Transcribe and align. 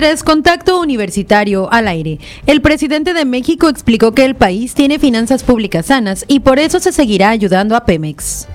23, 0.00 0.24
contacto 0.24 0.80
universitario 0.80 1.70
al 1.70 1.86
aire. 1.86 2.20
El 2.46 2.62
presidente 2.62 3.12
de 3.12 3.26
México 3.26 3.68
explicó 3.68 4.12
que 4.12 4.24
el 4.24 4.34
país 4.34 4.72
tiene 4.72 4.98
finanzas 4.98 5.42
públicas 5.42 5.86
sanas 5.86 6.24
y 6.26 6.40
por 6.40 6.58
eso 6.58 6.80
se 6.80 6.92
seguirá 6.92 7.28
ayudando 7.28 7.76
a 7.76 7.84
Pemex. 7.84 8.48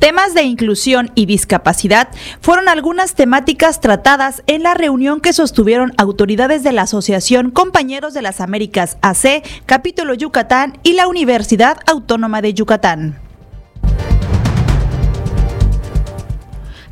Temas 0.00 0.34
de 0.34 0.42
inclusión 0.42 1.12
y 1.14 1.26
discapacidad 1.26 2.08
fueron 2.40 2.68
algunas 2.68 3.14
temáticas 3.14 3.80
tratadas 3.80 4.42
en 4.48 4.64
la 4.64 4.74
reunión 4.74 5.20
que 5.20 5.32
sostuvieron 5.32 5.92
autoridades 5.96 6.64
de 6.64 6.72
la 6.72 6.82
Asociación 6.82 7.52
Compañeros 7.52 8.14
de 8.14 8.22
las 8.22 8.40
Américas 8.40 8.96
AC, 9.00 9.44
Capítulo 9.64 10.14
Yucatán 10.14 10.76
y 10.82 10.94
la 10.94 11.06
Universidad 11.06 11.78
Autónoma 11.86 12.42
de 12.42 12.52
Yucatán. 12.52 13.31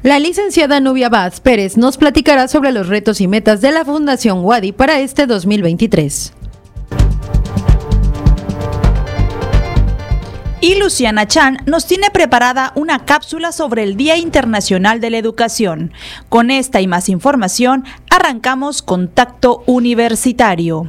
La 0.02 0.18
licenciada 0.18 0.80
Nubia 0.80 1.10
Vaz 1.10 1.40
Pérez 1.40 1.76
nos 1.76 1.98
platicará 1.98 2.48
sobre 2.48 2.72
los 2.72 2.88
retos 2.88 3.20
y 3.20 3.28
metas 3.28 3.60
de 3.60 3.70
la 3.70 3.84
Fundación 3.84 4.42
Wadi 4.42 4.72
para 4.72 4.98
este 4.98 5.26
2023. 5.26 6.32
Y 10.62 10.76
Luciana 10.76 11.28
Chan 11.28 11.58
nos 11.66 11.84
tiene 11.84 12.08
preparada 12.10 12.72
una 12.76 13.04
cápsula 13.04 13.52
sobre 13.52 13.82
el 13.82 13.98
Día 13.98 14.16
Internacional 14.16 15.00
de 15.00 15.10
la 15.10 15.18
Educación. 15.18 15.92
Con 16.30 16.50
esta 16.50 16.80
y 16.80 16.86
más 16.86 17.10
información, 17.10 17.84
arrancamos 18.08 18.80
Contacto 18.80 19.62
Universitario. 19.66 20.88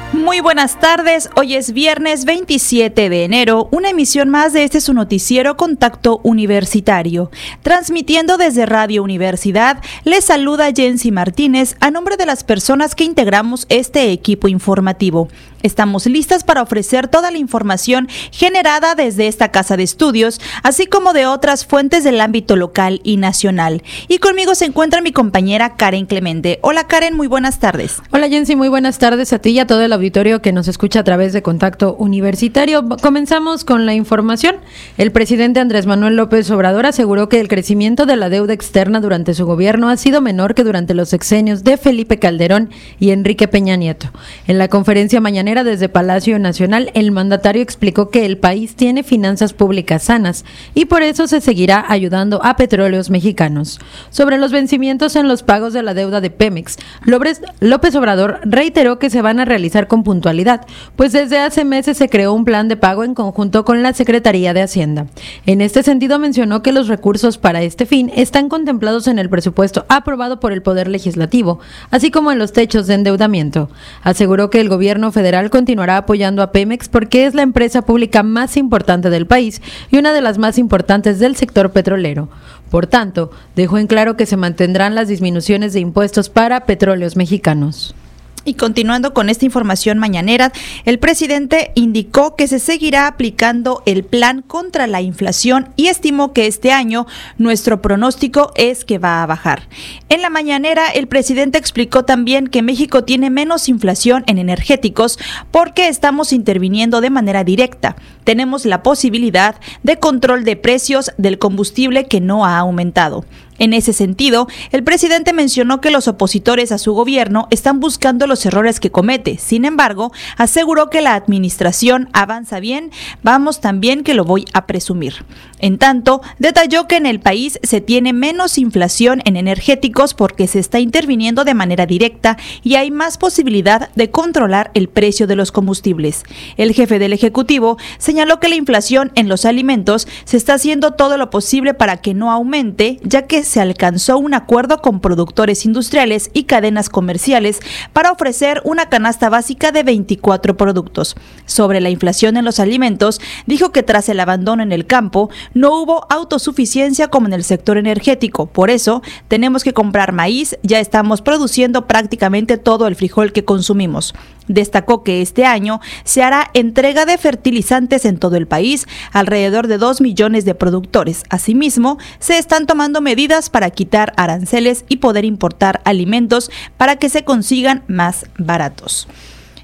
muy 0.13 0.39
buenas 0.39 0.79
tardes, 0.79 1.29
hoy 1.35 1.55
es 1.55 1.73
viernes 1.73 2.25
27 2.25 3.09
de 3.09 3.23
enero, 3.23 3.69
una 3.71 3.89
emisión 3.89 4.29
más 4.29 4.53
de 4.53 4.63
este 4.63 4.81
su 4.81 4.93
noticiero 4.93 5.57
Contacto 5.57 6.19
Universitario. 6.23 7.31
Transmitiendo 7.61 8.37
desde 8.37 8.65
Radio 8.65 9.03
Universidad, 9.03 9.81
les 10.03 10.25
saluda 10.25 10.71
Jensi 10.75 11.11
Martínez 11.11 11.75
a 11.79 11.91
nombre 11.91 12.17
de 12.17 12.25
las 12.25 12.43
personas 12.43 12.95
que 12.95 13.03
integramos 13.03 13.65
este 13.69 14.11
equipo 14.11 14.47
informativo. 14.47 15.29
Estamos 15.63 16.05
listas 16.05 16.43
para 16.43 16.61
ofrecer 16.61 17.07
toda 17.07 17.31
la 17.31 17.37
información 17.37 18.07
generada 18.31 18.95
desde 18.95 19.27
esta 19.27 19.49
casa 19.49 19.77
de 19.77 19.83
estudios, 19.83 20.39
así 20.63 20.85
como 20.85 21.13
de 21.13 21.25
otras 21.25 21.65
fuentes 21.65 22.03
del 22.03 22.21
ámbito 22.21 22.55
local 22.55 23.01
y 23.03 23.17
nacional. 23.17 23.83
Y 24.07 24.17
conmigo 24.17 24.55
se 24.55 24.65
encuentra 24.65 25.01
mi 25.01 25.11
compañera 25.11 25.75
Karen 25.75 26.05
Clemente. 26.05 26.59
Hola 26.61 26.87
Karen, 26.87 27.15
muy 27.15 27.27
buenas 27.27 27.59
tardes. 27.59 28.01
Hola 28.11 28.29
Jensi, 28.29 28.55
muy 28.55 28.69
buenas 28.69 28.99
tardes 28.99 29.33
a 29.33 29.39
ti 29.39 29.51
y 29.51 29.59
a 29.59 29.67
todo 29.67 29.81
el 29.81 29.93
auditorio 29.93 30.41
que 30.41 30.51
nos 30.51 30.67
escucha 30.67 31.01
a 31.01 31.03
través 31.03 31.33
de 31.33 31.41
Contacto 31.41 31.95
Universitario. 31.97 32.87
Comenzamos 33.01 33.65
con 33.65 33.85
la 33.85 33.93
información. 33.93 34.57
El 34.97 35.11
presidente 35.11 35.59
Andrés 35.59 35.85
Manuel 35.85 36.15
López 36.15 36.49
Obrador 36.51 36.85
aseguró 36.85 37.29
que 37.29 37.39
el 37.39 37.47
crecimiento 37.47 38.05
de 38.05 38.15
la 38.15 38.29
deuda 38.29 38.53
externa 38.53 38.99
durante 38.99 39.33
su 39.33 39.45
gobierno 39.45 39.89
ha 39.89 39.97
sido 39.97 40.21
menor 40.21 40.55
que 40.55 40.63
durante 40.63 40.93
los 40.93 41.09
sexenios 41.09 41.63
de 41.63 41.77
Felipe 41.77 42.19
Calderón 42.19 42.69
y 42.99 43.11
Enrique 43.11 43.47
Peña 43.47 43.75
Nieto. 43.75 44.11
En 44.47 44.57
la 44.57 44.67
conferencia 44.67 45.21
desde 45.51 45.89
Palacio 45.89 46.39
Nacional, 46.39 46.91
el 46.93 47.11
mandatario 47.11 47.61
explicó 47.61 48.09
que 48.09 48.25
el 48.25 48.37
país 48.37 48.75
tiene 48.75 49.03
finanzas 49.03 49.51
públicas 49.53 50.03
sanas 50.03 50.45
y 50.73 50.85
por 50.85 51.03
eso 51.03 51.27
se 51.27 51.41
seguirá 51.41 51.83
ayudando 51.89 52.41
a 52.43 52.55
petróleos 52.55 53.09
mexicanos. 53.09 53.79
Sobre 54.09 54.37
los 54.37 54.53
vencimientos 54.53 55.17
en 55.17 55.27
los 55.27 55.43
pagos 55.43 55.73
de 55.73 55.83
la 55.83 55.93
deuda 55.93 56.21
de 56.21 56.29
Pemex, 56.29 56.77
López 57.03 57.95
Obrador 57.95 58.39
reiteró 58.45 58.97
que 58.97 59.09
se 59.09 59.21
van 59.21 59.41
a 59.41 59.45
realizar 59.45 59.87
con 59.87 60.03
puntualidad, 60.03 60.65
pues 60.95 61.11
desde 61.11 61.39
hace 61.39 61.65
meses 61.65 61.97
se 61.97 62.07
creó 62.07 62.33
un 62.33 62.45
plan 62.45 62.69
de 62.69 62.77
pago 62.77 63.03
en 63.03 63.13
conjunto 63.13 63.65
con 63.65 63.83
la 63.83 63.93
Secretaría 63.93 64.53
de 64.53 64.61
Hacienda. 64.61 65.07
En 65.45 65.59
este 65.59 65.83
sentido 65.83 66.17
mencionó 66.17 66.63
que 66.63 66.71
los 66.71 66.87
recursos 66.87 67.37
para 67.37 67.61
este 67.61 67.85
fin 67.85 68.09
están 68.15 68.47
contemplados 68.47 69.07
en 69.07 69.19
el 69.19 69.29
presupuesto 69.29 69.85
aprobado 69.89 70.39
por 70.39 70.53
el 70.53 70.61
Poder 70.61 70.87
Legislativo, 70.87 71.59
así 71.91 72.09
como 72.09 72.31
en 72.31 72.39
los 72.39 72.53
techos 72.53 72.87
de 72.87 72.93
endeudamiento. 72.93 73.69
Aseguró 74.01 74.49
que 74.49 74.61
el 74.61 74.69
gobierno 74.69 75.11
federal 75.11 75.40
continuará 75.49 75.97
apoyando 75.97 76.41
a 76.41 76.51
Pemex 76.51 76.89
porque 76.89 77.25
es 77.25 77.33
la 77.33 77.41
empresa 77.41 77.81
pública 77.81 78.23
más 78.23 78.57
importante 78.57 79.09
del 79.09 79.27
país 79.27 79.61
y 79.89 79.97
una 79.97 80.13
de 80.13 80.21
las 80.21 80.37
más 80.37 80.57
importantes 80.57 81.19
del 81.19 81.35
sector 81.35 81.71
petrolero. 81.71 82.29
Por 82.69 82.87
tanto, 82.87 83.31
dejó 83.55 83.77
en 83.77 83.87
claro 83.87 84.15
que 84.15 84.25
se 84.25 84.37
mantendrán 84.37 84.95
las 84.95 85.07
disminuciones 85.07 85.73
de 85.73 85.79
impuestos 85.79 86.29
para 86.29 86.65
petróleos 86.65 87.15
mexicanos. 87.15 87.95
Y 88.43 88.55
continuando 88.55 89.13
con 89.13 89.29
esta 89.29 89.45
información 89.45 89.99
mañanera, 89.99 90.51
el 90.85 90.97
presidente 90.97 91.71
indicó 91.75 92.35
que 92.35 92.47
se 92.47 92.57
seguirá 92.57 93.05
aplicando 93.05 93.83
el 93.85 94.03
plan 94.03 94.41
contra 94.41 94.87
la 94.87 95.01
inflación 95.01 95.69
y 95.75 95.87
estimó 95.87 96.33
que 96.33 96.47
este 96.47 96.71
año 96.71 97.05
nuestro 97.37 97.83
pronóstico 97.83 98.51
es 98.55 98.83
que 98.83 98.97
va 98.97 99.21
a 99.21 99.27
bajar. 99.27 99.67
En 100.09 100.23
la 100.23 100.31
mañanera, 100.31 100.87
el 100.87 101.07
presidente 101.07 101.59
explicó 101.59 102.03
también 102.03 102.47
que 102.47 102.63
México 102.63 103.03
tiene 103.03 103.29
menos 103.29 103.69
inflación 103.69 104.23
en 104.25 104.39
energéticos 104.39 105.19
porque 105.51 105.87
estamos 105.87 106.33
interviniendo 106.33 106.99
de 106.99 107.11
manera 107.11 107.43
directa. 107.43 107.95
Tenemos 108.23 108.65
la 108.65 108.83
posibilidad 108.83 109.55
de 109.83 109.97
control 109.97 110.43
de 110.43 110.55
precios 110.55 111.11
del 111.17 111.39
combustible 111.39 112.05
que 112.05 112.21
no 112.21 112.45
ha 112.45 112.57
aumentado. 112.57 113.25
En 113.61 113.73
ese 113.73 113.93
sentido, 113.93 114.47
el 114.71 114.83
presidente 114.83 115.33
mencionó 115.33 115.81
que 115.81 115.91
los 115.91 116.07
opositores 116.07 116.71
a 116.71 116.79
su 116.79 116.93
gobierno 116.93 117.47
están 117.51 117.79
buscando 117.79 118.25
los 118.25 118.43
errores 118.47 118.79
que 118.79 118.89
comete. 118.89 119.37
Sin 119.37 119.65
embargo, 119.65 120.11
aseguró 120.35 120.89
que 120.89 121.01
la 121.01 121.13
administración 121.13 122.09
avanza 122.11 122.59
bien, 122.59 122.89
vamos 123.21 123.61
también 123.61 124.03
que 124.03 124.15
lo 124.15 124.25
voy 124.25 124.45
a 124.53 124.65
presumir. 124.65 125.25
En 125.61 125.77
tanto, 125.77 126.21
detalló 126.39 126.87
que 126.87 126.97
en 126.97 127.05
el 127.05 127.19
país 127.19 127.59
se 127.61 127.81
tiene 127.81 128.13
menos 128.13 128.57
inflación 128.57 129.21
en 129.25 129.37
energéticos 129.37 130.15
porque 130.15 130.47
se 130.47 130.57
está 130.57 130.79
interviniendo 130.79 131.43
de 131.43 131.53
manera 131.53 131.85
directa 131.85 132.37
y 132.63 132.75
hay 132.75 132.89
más 132.89 133.19
posibilidad 133.19 133.89
de 133.93 134.09
controlar 134.09 134.71
el 134.73 134.89
precio 134.89 135.27
de 135.27 135.35
los 135.35 135.51
combustibles. 135.51 136.23
El 136.57 136.73
jefe 136.73 136.97
del 136.97 137.13
Ejecutivo 137.13 137.77
señaló 137.99 138.39
que 138.39 138.49
la 138.49 138.55
inflación 138.55 139.11
en 139.13 139.29
los 139.29 139.45
alimentos 139.45 140.07
se 140.25 140.37
está 140.37 140.55
haciendo 140.55 140.93
todo 140.93 141.17
lo 141.17 141.29
posible 141.29 141.75
para 141.75 141.97
que 141.97 142.15
no 142.15 142.31
aumente, 142.31 142.99
ya 143.03 143.27
que 143.27 143.43
se 143.43 143.61
alcanzó 143.61 144.17
un 144.17 144.33
acuerdo 144.33 144.81
con 144.81 144.99
productores 144.99 145.65
industriales 145.65 146.31
y 146.33 146.43
cadenas 146.43 146.89
comerciales 146.89 147.59
para 147.93 148.11
ofrecer 148.11 148.61
una 148.65 148.89
canasta 148.89 149.29
básica 149.29 149.71
de 149.71 149.83
24 149.83 150.57
productos. 150.57 151.15
Sobre 151.45 151.81
la 151.81 151.91
inflación 151.91 152.35
en 152.37 152.45
los 152.45 152.59
alimentos, 152.59 153.21
dijo 153.45 153.71
que 153.71 153.83
tras 153.83 154.09
el 154.09 154.19
abandono 154.19 154.63
en 154.63 154.71
el 154.71 154.87
campo 154.87 155.29
no 155.53 155.81
hubo 155.81 156.05
autosuficiencia 156.09 157.07
como 157.07 157.27
en 157.27 157.33
el 157.33 157.43
sector 157.43 157.77
energético. 157.77 158.45
Por 158.47 158.69
eso, 158.69 159.01
tenemos 159.27 159.63
que 159.63 159.73
comprar 159.73 160.11
maíz, 160.11 160.57
ya 160.63 160.79
estamos 160.79 161.21
produciendo 161.21 161.87
prácticamente 161.87 162.57
todo 162.57 162.87
el 162.87 162.95
frijol 162.95 163.31
que 163.31 163.45
consumimos. 163.45 164.13
Destacó 164.47 165.03
que 165.03 165.21
este 165.21 165.45
año 165.45 165.79
se 166.03 166.23
hará 166.23 166.49
entrega 166.53 167.05
de 167.05 167.17
fertilizantes 167.17 168.05
en 168.05 168.17
todo 168.17 168.35
el 168.35 168.47
país, 168.47 168.87
alrededor 169.13 169.67
de 169.67 169.77
2 169.77 170.01
millones 170.01 170.45
de 170.45 170.55
productores. 170.55 171.23
Asimismo, 171.29 171.97
se 172.19 172.37
están 172.37 172.65
tomando 172.65 173.01
medidas 173.01 173.49
para 173.49 173.69
quitar 173.69 174.13
aranceles 174.17 174.85
y 174.89 174.97
poder 174.97 175.25
importar 175.25 175.81
alimentos 175.85 176.51
para 176.77 176.97
que 176.97 177.09
se 177.09 177.23
consigan 177.23 177.83
más 177.87 178.25
baratos. 178.37 179.07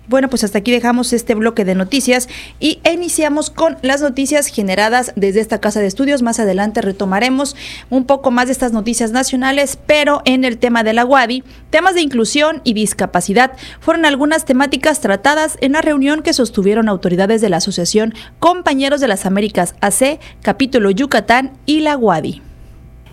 Bueno, 0.08 0.30
pues 0.30 0.46
hasta 0.46 0.60
aquí 0.60 0.72
dejamos 0.72 1.12
este 1.12 1.36
bloque 1.36 1.66
de 1.66 1.76
noticias 1.76 2.30
y 2.62 2.80
iniciamos 2.90 3.50
con 3.50 3.78
las 3.82 4.02
noticias 4.02 4.48
generadas 4.48 5.12
desde 5.18 5.42
esta 5.42 5.60
casa 5.60 5.82
de 5.82 5.88
estudios. 5.88 6.22
Más 6.22 6.40
adelante 6.40 6.82
retomaremos 6.82 7.58
un 7.90 8.06
poco 8.06 8.32
más 8.32 8.46
de 8.46 8.54
estas 8.54 8.72
noticias 8.72 9.12
nacionales, 9.12 9.78
pero 9.86 10.22
en 10.24 10.46
el 10.46 10.60
tema 10.60 10.84
de 10.84 10.94
la 10.94 11.06
UADI, 11.06 11.44
temas 11.72 11.96
de 11.96 12.02
inclusión 12.02 12.62
y 12.64 12.74
discapacidad 12.74 13.52
fueron 13.82 14.06
algunas 14.06 14.46
temáticas 14.46 15.02
tratadas 15.02 15.58
en 15.60 15.74
la 15.74 15.82
reunión 15.82 16.24
que 16.24 16.32
sostuvieron 16.32 16.88
autoridades 16.88 17.42
de 17.42 17.50
la 17.50 17.58
Asociación 17.58 18.14
Compañeros 18.40 19.02
de 19.02 19.10
las 19.10 19.26
Américas 19.26 19.76
AC, 19.82 20.22
capítulo 20.42 20.90
Yucatán 20.90 21.52
y 21.66 21.82
la 21.82 21.98
UADI. 21.98 22.47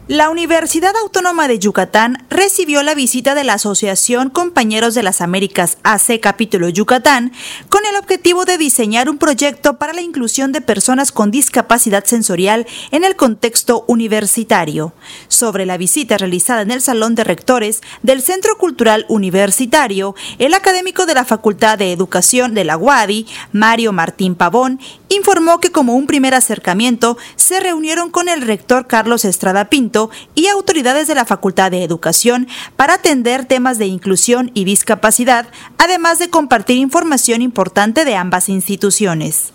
La 0.06 0.28
Universidad 0.28 0.92
Autónoma 1.02 1.48
de 1.48 1.58
Yucatán 1.58 2.26
recibió 2.28 2.82
la 2.82 2.94
visita 2.94 3.34
de 3.34 3.42
la 3.42 3.54
Asociación 3.54 4.28
Compañeros 4.28 4.94
de 4.94 5.02
las 5.02 5.22
Américas 5.22 5.78
AC 5.82 6.20
Capítulo 6.20 6.68
Yucatán 6.68 7.32
con 7.70 7.86
el 7.86 7.96
objetivo 7.96 8.44
de 8.44 8.58
diseñar 8.58 9.08
un 9.08 9.16
proyecto 9.16 9.78
para 9.78 9.94
la 9.94 10.02
inclusión 10.02 10.52
de 10.52 10.60
personas 10.60 11.10
con 11.10 11.30
discapacidad 11.30 12.04
sensorial 12.04 12.66
en 12.90 13.02
el 13.02 13.16
contexto 13.16 13.86
universitario. 13.88 14.92
Sobre 15.28 15.64
la 15.64 15.78
visita 15.78 16.18
realizada 16.18 16.60
en 16.60 16.70
el 16.70 16.82
Salón 16.82 17.14
de 17.14 17.24
Rectores 17.24 17.80
del 18.02 18.20
Centro 18.20 18.58
Cultural 18.58 19.06
Universitario, 19.08 20.14
el 20.38 20.52
académico 20.52 21.06
de 21.06 21.14
la 21.14 21.24
Facultad 21.24 21.78
de 21.78 21.92
Educación 21.92 22.52
de 22.52 22.64
la 22.64 22.76
UADI, 22.76 23.26
Mario 23.52 23.94
Martín 23.94 24.34
Pavón, 24.34 24.80
informó 25.14 25.60
que 25.60 25.72
como 25.72 25.94
un 25.94 26.06
primer 26.06 26.34
acercamiento 26.34 27.16
se 27.36 27.60
reunieron 27.60 28.10
con 28.10 28.28
el 28.28 28.42
rector 28.42 28.86
Carlos 28.86 29.24
Estrada 29.24 29.70
Pinto 29.70 30.10
y 30.34 30.48
autoridades 30.48 31.06
de 31.06 31.14
la 31.14 31.24
Facultad 31.24 31.70
de 31.70 31.84
Educación 31.84 32.48
para 32.76 32.94
atender 32.94 33.44
temas 33.44 33.78
de 33.78 33.86
inclusión 33.86 34.50
y 34.54 34.64
discapacidad, 34.64 35.46
además 35.78 36.18
de 36.18 36.30
compartir 36.30 36.76
información 36.76 37.42
importante 37.42 38.04
de 38.04 38.16
ambas 38.16 38.48
instituciones. 38.48 39.52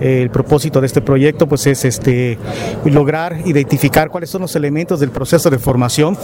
El 0.00 0.30
propósito 0.30 0.80
de 0.80 0.86
este 0.88 1.00
proyecto 1.00 1.48
pues 1.48 1.66
es 1.68 1.84
este 1.84 2.36
lograr 2.84 3.42
identificar 3.46 4.10
cuáles 4.10 4.30
son 4.30 4.42
los 4.42 4.56
elementos 4.56 4.98
del 4.98 5.10
proceso 5.10 5.50
de 5.50 5.58
formación 5.58 6.18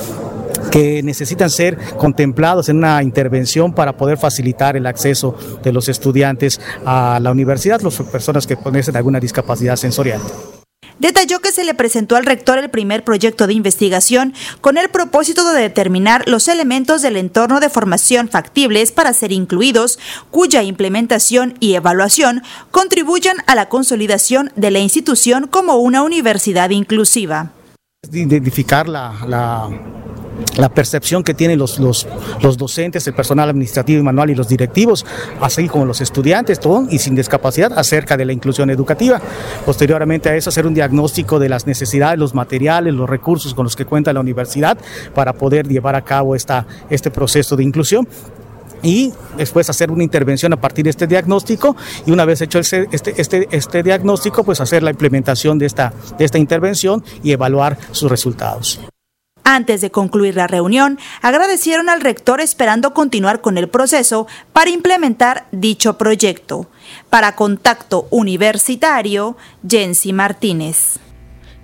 que 0.70 1.02
necesitan 1.02 1.50
ser 1.50 1.78
contemplados 1.96 2.68
en 2.68 2.78
una 2.78 3.02
intervención 3.02 3.72
para 3.72 3.96
poder 3.96 4.18
facilitar 4.18 4.76
el 4.76 4.86
acceso 4.86 5.36
de 5.62 5.72
los 5.72 5.88
estudiantes 5.88 6.60
a 6.84 7.18
la 7.20 7.30
universidad, 7.30 7.80
las 7.80 7.96
personas 8.02 8.46
que 8.46 8.56
padecen 8.56 8.96
alguna 8.96 9.20
discapacidad 9.20 9.76
sensorial. 9.76 10.20
Detalló 10.98 11.38
que 11.38 11.52
se 11.52 11.62
le 11.62 11.74
presentó 11.74 12.16
al 12.16 12.26
rector 12.26 12.58
el 12.58 12.70
primer 12.70 13.04
proyecto 13.04 13.46
de 13.46 13.52
investigación 13.52 14.34
con 14.60 14.78
el 14.78 14.88
propósito 14.88 15.48
de 15.52 15.60
determinar 15.60 16.28
los 16.28 16.48
elementos 16.48 17.02
del 17.02 17.16
entorno 17.16 17.60
de 17.60 17.70
formación 17.70 18.28
factibles 18.28 18.90
para 18.90 19.12
ser 19.12 19.30
incluidos, 19.30 20.00
cuya 20.32 20.64
implementación 20.64 21.54
y 21.60 21.74
evaluación 21.74 22.42
contribuyan 22.72 23.36
a 23.46 23.54
la 23.54 23.68
consolidación 23.68 24.50
de 24.56 24.72
la 24.72 24.80
institución 24.80 25.46
como 25.46 25.76
una 25.76 26.02
universidad 26.02 26.70
inclusiva. 26.70 27.52
Identificar 28.12 28.88
la, 28.88 29.12
la 29.26 29.68
la 30.56 30.68
percepción 30.68 31.24
que 31.24 31.34
tienen 31.34 31.58
los, 31.58 31.78
los, 31.78 32.06
los, 32.42 32.56
docentes, 32.56 33.06
el 33.06 33.14
personal 33.14 33.50
administrativo 33.50 34.00
y 34.00 34.02
manual 34.02 34.30
y 34.30 34.34
los 34.34 34.48
directivos, 34.48 35.04
así 35.40 35.68
como 35.68 35.84
los 35.84 36.00
estudiantes, 36.00 36.60
todo, 36.60 36.86
y 36.90 36.98
sin 36.98 37.16
discapacidad, 37.16 37.76
acerca 37.76 38.16
de 38.16 38.24
la 38.24 38.32
inclusión 38.32 38.70
educativa. 38.70 39.20
Posteriormente 39.64 40.28
a 40.28 40.36
eso, 40.36 40.50
hacer 40.50 40.66
un 40.66 40.74
diagnóstico 40.74 41.38
de 41.38 41.48
las 41.48 41.66
necesidades, 41.66 42.18
los 42.18 42.34
materiales, 42.34 42.94
los 42.94 43.08
recursos 43.10 43.54
con 43.54 43.64
los 43.64 43.74
que 43.74 43.84
cuenta 43.84 44.12
la 44.12 44.20
universidad 44.20 44.78
para 45.14 45.32
poder 45.32 45.66
llevar 45.66 45.96
a 45.96 46.02
cabo 46.02 46.36
esta, 46.36 46.66
este 46.90 47.10
proceso 47.10 47.56
de 47.56 47.64
inclusión 47.64 48.06
y 48.82 49.12
después 49.36 49.68
hacer 49.70 49.90
una 49.90 50.04
intervención 50.04 50.52
a 50.52 50.60
partir 50.60 50.84
de 50.84 50.90
este 50.90 51.06
diagnóstico 51.06 51.76
y 52.06 52.10
una 52.10 52.24
vez 52.24 52.40
hecho 52.40 52.58
este, 52.58 52.88
este, 52.92 53.48
este 53.50 53.82
diagnóstico, 53.82 54.44
pues 54.44 54.60
hacer 54.60 54.82
la 54.82 54.90
implementación 54.90 55.58
de 55.58 55.66
esta, 55.66 55.92
de 56.18 56.24
esta 56.24 56.38
intervención 56.38 57.04
y 57.22 57.32
evaluar 57.32 57.78
sus 57.92 58.10
resultados. 58.10 58.80
Antes 59.44 59.80
de 59.80 59.90
concluir 59.90 60.36
la 60.36 60.46
reunión, 60.46 60.98
agradecieron 61.22 61.88
al 61.88 62.02
rector 62.02 62.42
esperando 62.42 62.92
continuar 62.92 63.40
con 63.40 63.56
el 63.56 63.68
proceso 63.68 64.26
para 64.52 64.68
implementar 64.68 65.46
dicho 65.52 65.96
proyecto. 65.96 66.68
Para 67.08 67.34
Contacto 67.34 68.08
Universitario, 68.10 69.38
Jensi 69.66 70.12
Martínez. 70.12 70.98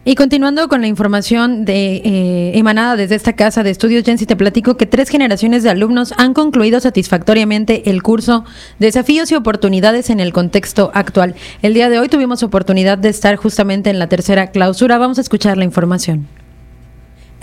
Y 0.07 0.17
continuando 0.17 0.69
con 0.69 0.83
la 0.83 0.87
información 0.87 1.65
de, 1.65 1.97
eh, 1.97 2.59
emanada 2.59 2.95
desde 2.95 3.15
esta 3.15 3.33
casa 3.33 3.63
de 3.63 3.71
estudios, 3.71 4.05
Jensi, 4.05 4.27
te 4.27 4.37
platico 4.37 4.77
que 4.77 4.85
tres 4.85 5.09
generaciones 5.09 5.63
de 5.63 5.71
alumnos 5.71 6.13
han 6.19 6.35
concluido 6.35 6.79
satisfactoriamente 6.79 7.89
el 7.89 8.03
curso 8.03 8.45
Desafíos 8.79 9.33
y 9.33 9.35
Oportunidades 9.35 10.11
en 10.11 10.21
el 10.21 10.35
contexto 10.35 10.91
actual. 10.93 11.35
El 11.63 11.73
día 11.73 11.89
de 11.89 11.99
hoy 11.99 12.11
tuvimos 12.11 12.43
oportunidad 12.43 12.99
de 12.99 13.09
estar 13.09 13.37
justamente 13.37 13.89
en 13.89 13.99
la 13.99 14.09
tercera 14.09 14.49
clausura. 14.49 14.99
Vamos 14.99 15.17
a 15.17 15.23
escuchar 15.23 15.57
la 15.57 15.65
información. 15.65 16.29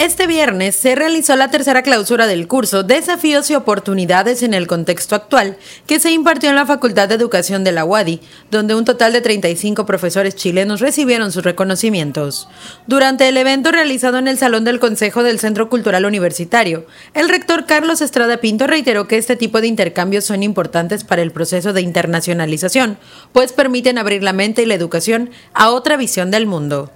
Este 0.01 0.25
viernes 0.25 0.75
se 0.75 0.95
realizó 0.95 1.35
la 1.35 1.51
tercera 1.51 1.83
clausura 1.83 2.25
del 2.25 2.47
curso 2.47 2.81
Desafíos 2.81 3.51
y 3.51 3.53
oportunidades 3.53 4.41
en 4.41 4.55
el 4.55 4.65
contexto 4.65 5.13
actual, 5.13 5.57
que 5.85 5.99
se 5.99 6.09
impartió 6.09 6.49
en 6.49 6.55
la 6.55 6.65
Facultad 6.65 7.07
de 7.07 7.13
Educación 7.13 7.63
de 7.63 7.71
la 7.71 7.85
UADI, 7.85 8.19
donde 8.49 8.73
un 8.73 8.83
total 8.83 9.13
de 9.13 9.21
35 9.21 9.85
profesores 9.85 10.35
chilenos 10.35 10.79
recibieron 10.79 11.31
sus 11.31 11.43
reconocimientos. 11.43 12.47
Durante 12.87 13.29
el 13.29 13.37
evento 13.37 13.71
realizado 13.71 14.17
en 14.17 14.27
el 14.27 14.39
Salón 14.39 14.63
del 14.63 14.79
Consejo 14.79 15.21
del 15.21 15.39
Centro 15.39 15.69
Cultural 15.69 16.05
Universitario, 16.05 16.87
el 17.13 17.29
rector 17.29 17.67
Carlos 17.67 18.01
Estrada 18.01 18.37
Pinto 18.37 18.65
reiteró 18.65 19.07
que 19.07 19.19
este 19.19 19.35
tipo 19.35 19.61
de 19.61 19.67
intercambios 19.67 20.25
son 20.25 20.41
importantes 20.41 21.03
para 21.03 21.21
el 21.21 21.29
proceso 21.29 21.73
de 21.73 21.81
internacionalización, 21.81 22.97
pues 23.33 23.53
permiten 23.53 23.99
abrir 23.99 24.23
la 24.23 24.33
mente 24.33 24.63
y 24.63 24.65
la 24.65 24.73
educación 24.73 25.29
a 25.53 25.69
otra 25.69 25.95
visión 25.95 26.31
del 26.31 26.47
mundo. 26.47 26.89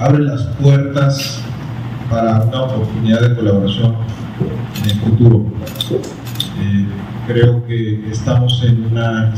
Abre 0.00 0.24
las 0.24 0.42
puertas 0.60 1.40
para 2.10 2.40
una 2.42 2.62
oportunidad 2.62 3.20
de 3.22 3.34
colaboración 3.34 3.94
en 4.82 4.90
el 4.90 4.96
futuro. 5.00 5.46
Eh, 6.60 6.86
creo 7.26 7.66
que 7.66 8.10
estamos 8.10 8.62
en 8.64 8.86
una 8.86 9.32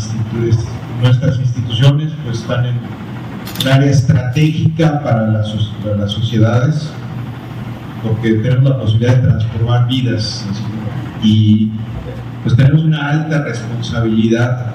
nuestras 1.02 1.38
instituciones 1.38 2.12
pues 2.25 2.40
están 2.40 2.66
en 2.66 2.75
un 3.62 3.69
área 3.69 3.90
estratégica 3.90 5.00
para 5.02 5.28
las, 5.28 5.49
para 5.82 5.96
las 5.96 6.12
sociedades 6.12 6.90
porque 8.02 8.34
tenemos 8.34 8.70
la 8.70 8.78
posibilidad 8.78 9.16
de 9.16 9.28
transformar 9.28 9.88
vidas 9.88 10.44
y 11.22 11.70
pues 12.43 12.56
tenemos 12.56 12.82
una 12.82 13.08
alta 13.08 13.43
responsabilidad 13.43 14.75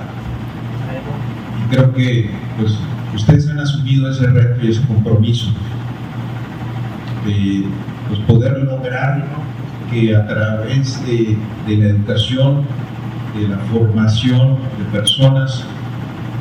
y 1.60 1.74
creo 1.74 1.94
que 1.94 2.30
pues 2.58 2.78
ustedes 3.16 3.50
han 3.50 3.60
asumido 3.60 4.10
ese 4.10 4.28
reto 4.28 4.66
y 4.66 4.70
ese 4.70 4.82
compromiso 4.88 5.52
de 7.26 7.66
pues, 8.08 8.20
poder 8.22 8.64
lograr 8.64 9.26
que 9.92 10.16
a 10.16 10.28
través 10.28 11.06
de, 11.06 11.38
la 11.68 11.90
educación, 11.90 12.66
de 13.40 13.48
la 13.48 13.58
formación 13.72 14.58
de 14.78 14.86
personas, 14.92 15.64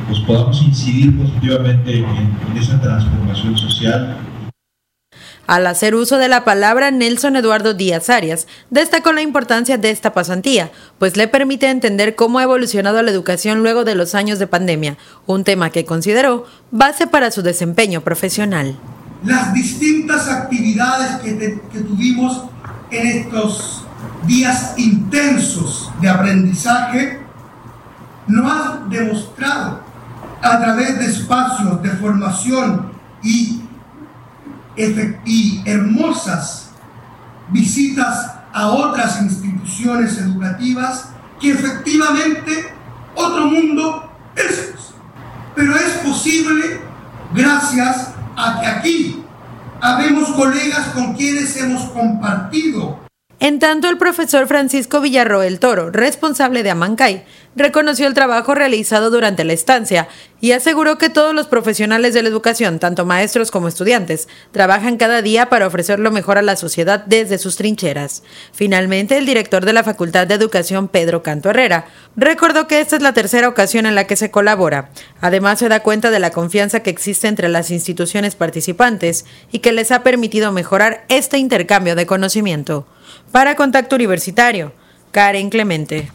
pues 0.09 0.21
podamos 0.21 0.63
incidir 0.63 1.17
positivamente 1.17 1.99
en 1.99 2.57
esa 2.57 2.81
transformación 2.81 3.57
social 3.57 4.17
al 5.53 5.67
hacer 5.67 5.95
uso 5.95 6.17
de 6.17 6.31
la 6.31 6.45
palabra, 6.45 6.91
Nelson 6.91 7.37
Eduardo 7.37 7.75
Díaz 7.75 8.09
Arias 8.09 8.47
destacó 8.71 9.13
la 9.13 9.21
importancia 9.21 9.77
de 9.77 9.91
esta 9.91 10.15
pasantía, 10.15 10.71
pues 10.99 11.19
le 11.19 11.29
permite 11.29 11.69
entender 11.69 12.15
cómo 12.15 12.39
ha 12.39 12.45
evolucionado 12.45 13.03
la 13.03 13.11
educación 13.11 13.63
luego 13.63 13.85
de 13.85 13.95
los 13.95 14.15
años 14.15 14.39
de 14.39 14.47
pandemia, 14.47 14.97
un 15.27 15.45
tema 15.45 15.69
que 15.69 15.85
consideró 15.85 16.47
base 16.71 17.07
para 17.07 17.31
su 17.31 17.43
desempeño 17.43 18.01
profesional. 18.01 18.79
Las 19.27 19.53
distintas 19.53 20.27
actividades 20.31 21.17
que, 21.21 21.61
tuvimos 21.81 22.45
en 22.91 23.07
estos 23.09 23.85
días 24.27 24.73
intensos 24.79 25.91
de 26.01 26.09
aprendizaje 26.09 27.21
nos 28.27 28.51
han 28.51 28.89
demostrado 28.89 29.81
a 30.41 30.61
través 30.61 30.99
de 30.99 31.05
espacios 31.05 31.83
de 31.83 31.91
formación 31.91 32.91
y 33.23 33.62
y 34.77 35.63
hermosas 35.67 36.71
visitas 37.51 38.33
a 38.53 38.69
otras 38.69 39.21
instituciones 39.21 40.19
educativas 40.19 41.11
que 41.41 41.53
efectivamente 41.53 42.73
otro 43.15 43.47
mundo 43.47 44.11
es. 44.37 44.73
Pero 45.55 45.77
es 45.77 45.93
posible 46.05 46.81
gracias 47.35 48.09
a 48.37 48.61
que 48.61 48.67
aquí 48.67 49.25
habemos 49.81 50.31
colegas 50.31 50.89
con 50.95 51.15
quienes 51.15 51.57
hemos 51.57 51.83
compartido 51.91 53.02
en 53.43 53.59
tanto, 53.59 53.89
el 53.89 53.99
profesor 53.99 54.47
Francisco 54.47 55.01
Villarroel 55.01 55.59
Toro, 55.59 55.91
responsable 55.91 56.63
de 56.63 56.71
Amancay, 56.71 57.25
reconoció 57.57 58.07
el 58.07 58.15
trabajo 58.15 58.55
realizado 58.55 59.11
durante 59.11 59.43
la 59.43 59.53
estancia 59.53 60.07
y 60.41 60.53
aseguró 60.53 60.97
que 60.97 61.09
todos 61.09 61.35
los 61.35 61.49
profesionales 61.49 62.15
de 62.15 62.23
la 62.23 62.29
educación, 62.29 62.79
tanto 62.79 63.05
maestros 63.05 63.51
como 63.51 63.67
estudiantes, 63.67 64.29
trabajan 64.53 64.97
cada 64.97 65.23
día 65.23 65.49
para 65.49 65.67
ofrecer 65.67 65.99
lo 65.99 66.13
mejor 66.13 66.39
a 66.39 66.43
la 66.43 66.55
sociedad 66.55 67.05
desde 67.05 67.37
sus 67.37 67.57
trincheras. 67.57 68.23
Finalmente, 68.53 69.19
el 69.19 69.27
director 69.27 69.65
de 69.65 69.73
la 69.73 69.83
Facultad 69.83 70.29
de 70.29 70.35
Educación, 70.35 70.87
Pedro 70.87 71.25
Canto 71.25 71.51
Herrera, 71.51 71.87
recordó 72.15 72.69
que 72.69 72.81
esta 72.81 72.95
es 72.95 73.03
la 73.03 73.13
tercera 73.13 73.49
ocasión 73.49 73.87
en 73.87 73.97
la 73.97 74.07
que 74.07 74.15
se 74.15 74.31
colabora. 74.31 74.91
Además, 75.21 75.59
se 75.59 75.69
da 75.69 75.81
cuenta 75.81 76.13
de 76.13 76.21
la 76.21 76.31
confianza 76.31 76.85
que 76.85 76.91
existe 76.91 77.27
entre 77.27 77.49
las 77.49 77.73
instituciones 77.73 78.37
participantes 78.37 79.25
y 79.51 79.59
que 79.59 79.73
les 79.73 79.91
ha 79.91 80.05
permitido 80.05 80.53
mejorar 80.53 81.05
este 81.09 81.39
intercambio 81.39 81.97
de 81.97 82.07
conocimiento. 82.07 82.87
Para 83.31 83.57
Contacto 83.57 83.97
Universitario, 83.97 84.73
Karen 85.11 85.51
Clemente. 85.51 86.11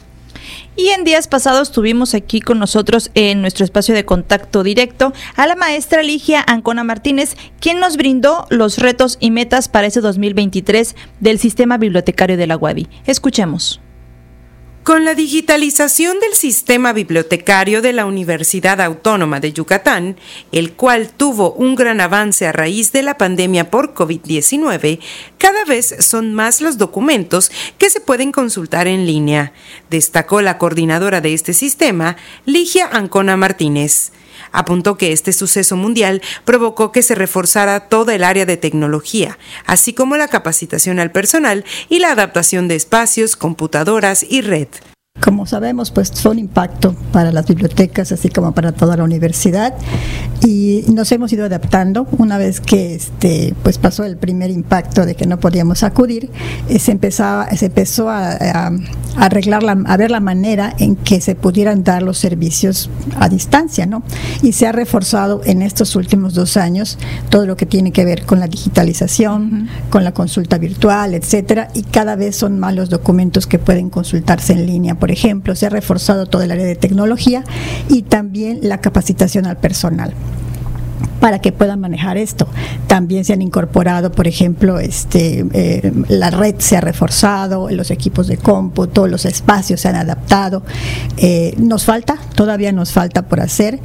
Y 0.76 0.90
en 0.90 1.04
días 1.04 1.28
pasados 1.28 1.72
tuvimos 1.72 2.14
aquí 2.14 2.40
con 2.40 2.60
nosotros 2.60 3.10
en 3.16 3.42
nuestro 3.42 3.66
espacio 3.66 3.96
de 3.96 4.06
contacto 4.06 4.64
directo 4.64 5.12
a 5.36 5.48
la 5.48 5.56
maestra 5.56 6.04
Ligia 6.04 6.44
Ancona 6.48 6.84
Martínez, 6.84 7.36
quien 7.60 7.80
nos 7.80 7.98
brindó 7.98 8.46
los 8.50 8.78
retos 8.78 9.18
y 9.20 9.32
metas 9.32 9.70
para 9.70 9.88
ese 9.88 10.02
2023 10.02 10.96
del 11.20 11.40
sistema 11.40 11.78
bibliotecario 11.78 12.38
de 12.38 12.48
la 12.48 12.58
UADI. 12.58 12.88
Escuchemos. 13.06 13.82
Con 14.88 15.04
la 15.04 15.16
digitalización 15.16 16.22
del 16.22 16.34
sistema 16.34 16.94
bibliotecario 16.94 17.82
de 17.82 17.92
la 17.92 18.06
Universidad 18.06 18.80
Autónoma 18.80 19.42
de 19.42 19.52
Yucatán, 19.52 20.16
el 20.54 20.72
cual 20.72 21.10
tuvo 21.10 21.52
un 21.52 21.76
gran 21.76 22.00
avance 22.00 22.48
a 22.48 22.54
raíz 22.54 22.94
de 22.94 23.04
la 23.04 23.18
pandemia 23.18 23.70
por 23.70 23.94
COVID-19, 23.94 25.00
cada 25.38 25.66
vez 25.66 25.94
son 26.00 26.34
más 26.34 26.62
los 26.62 26.78
documentos 26.78 27.52
que 27.78 27.90
se 27.90 28.00
pueden 28.00 28.32
consultar 28.32 28.88
en 28.88 29.06
línea, 29.06 29.52
destacó 29.90 30.42
la 30.42 30.58
coordinadora 30.58 31.20
de 31.20 31.34
este 31.34 31.52
sistema, 31.52 32.16
Ligia 32.46 32.88
Ancona 32.90 33.36
Martínez. 33.36 34.14
Apuntó 34.52 34.98
que 34.98 35.12
este 35.12 35.34
suceso 35.34 35.76
mundial 35.76 36.22
provocó 36.46 36.92
que 36.92 37.02
se 37.02 37.16
reforzara 37.16 37.90
toda 37.90 38.16
el 38.16 38.24
área 38.24 38.46
de 38.46 38.58
tecnología, 38.58 39.38
así 39.66 39.94
como 39.94 40.18
la 40.18 40.28
capacitación 40.28 41.00
al 41.00 41.12
personal 41.12 41.66
y 41.90 42.00
la 42.00 42.12
adaptación 42.12 42.68
de 42.68 42.76
espacios, 42.76 43.36
computadoras 43.36 44.26
y 44.28 44.42
red. 44.42 44.68
Como 45.22 45.46
sabemos, 45.46 45.92
pues 45.92 46.10
son 46.14 46.40
impacto 46.40 46.96
para 47.12 47.32
las 47.32 47.48
bibliotecas, 47.48 48.12
así 48.12 48.30
como 48.30 48.54
para 48.54 48.72
toda 48.72 48.98
la 48.98 49.04
universidad, 49.04 49.74
y 50.46 50.86
nos 50.94 51.12
hemos 51.12 51.34
ido 51.34 51.46
adaptando. 51.46 52.08
Una 52.18 52.38
vez 52.38 52.62
que 52.62 52.96
este, 52.96 53.54
pues 53.64 53.78
pasó 53.78 54.04
el 54.04 54.18
primer 54.18 54.52
impacto 54.52 55.06
de 55.06 55.16
que 55.16 55.26
no 55.26 55.40
podíamos 55.40 55.84
acudir, 55.84 56.30
eh, 56.70 56.80
se 56.80 56.92
empezaba, 56.92 57.50
se 57.56 57.68
empezó 57.68 58.10
a, 58.10 58.72
arreglar, 59.18 59.64
la, 59.64 59.72
a 59.72 59.98
ver 59.98 60.12
la 60.12 60.20
manera 60.20 60.74
en 60.78 60.96
que 60.96 61.22
se 61.22 61.36
pudieran 61.36 61.84
dar 61.84 62.04
los 62.04 62.18
servicios 62.18 62.90
a 63.20 63.30
distancia, 63.30 63.86
¿no? 63.86 64.04
Y 64.44 64.52
se 64.54 64.68
ha 64.68 64.72
reforzado 64.72 65.42
en 65.46 65.62
estos 65.62 65.96
últimos 65.96 66.34
dos 66.34 66.58
años 66.58 66.98
todo 67.30 67.46
lo 67.46 67.58
que 67.58 67.66
tiene 67.66 67.92
que 67.92 68.06
ver 68.06 68.26
con 68.26 68.40
la 68.40 68.48
digitalización, 68.48 69.68
con 69.90 70.04
la 70.04 70.14
consulta 70.14 70.58
virtual, 70.58 71.16
etcétera, 71.16 71.70
y 71.74 71.84
cada 71.84 72.16
vez 72.16 72.36
son 72.36 72.60
más 72.60 72.76
los 72.76 72.90
documentos 72.90 73.48
que 73.48 73.60
pueden 73.60 73.90
consultarse 73.90 74.54
en 74.54 74.66
línea 74.66 74.96
por 74.96 75.07
ejemplo, 75.12 75.56
se 75.56 75.66
ha 75.66 75.70
reforzado 75.70 76.26
todo 76.26 76.42
el 76.42 76.52
área 76.52 76.66
de 76.66 76.76
tecnología 76.76 77.44
y 77.90 78.04
también 78.04 78.60
la 78.62 78.80
capacitación 78.80 79.46
al 79.46 79.58
personal 79.58 80.14
para 81.20 81.40
que 81.40 81.52
puedan 81.52 81.80
manejar 81.80 82.18
esto. 82.18 82.48
También 82.88 83.26
se 83.26 83.34
han 83.34 83.42
incorporado, 83.42 84.12
por 84.12 84.28
ejemplo, 84.28 84.80
este, 84.80 85.46
eh, 85.54 85.92
la 86.08 86.30
red 86.30 86.56
se 86.60 86.78
ha 86.78 86.82
reforzado, 86.82 87.70
los 87.70 87.92
equipos 87.92 88.28
de 88.28 88.38
cómputo, 88.38 89.08
los 89.08 89.26
espacios 89.26 89.82
se 89.82 89.90
han 89.90 89.96
adaptado. 89.96 90.64
Eh, 91.18 91.54
nos 91.58 91.86
falta, 91.86 92.18
todavía 92.36 92.72
nos 92.72 92.92
falta 92.92 93.24
por 93.24 93.40
hacer. 93.40 93.76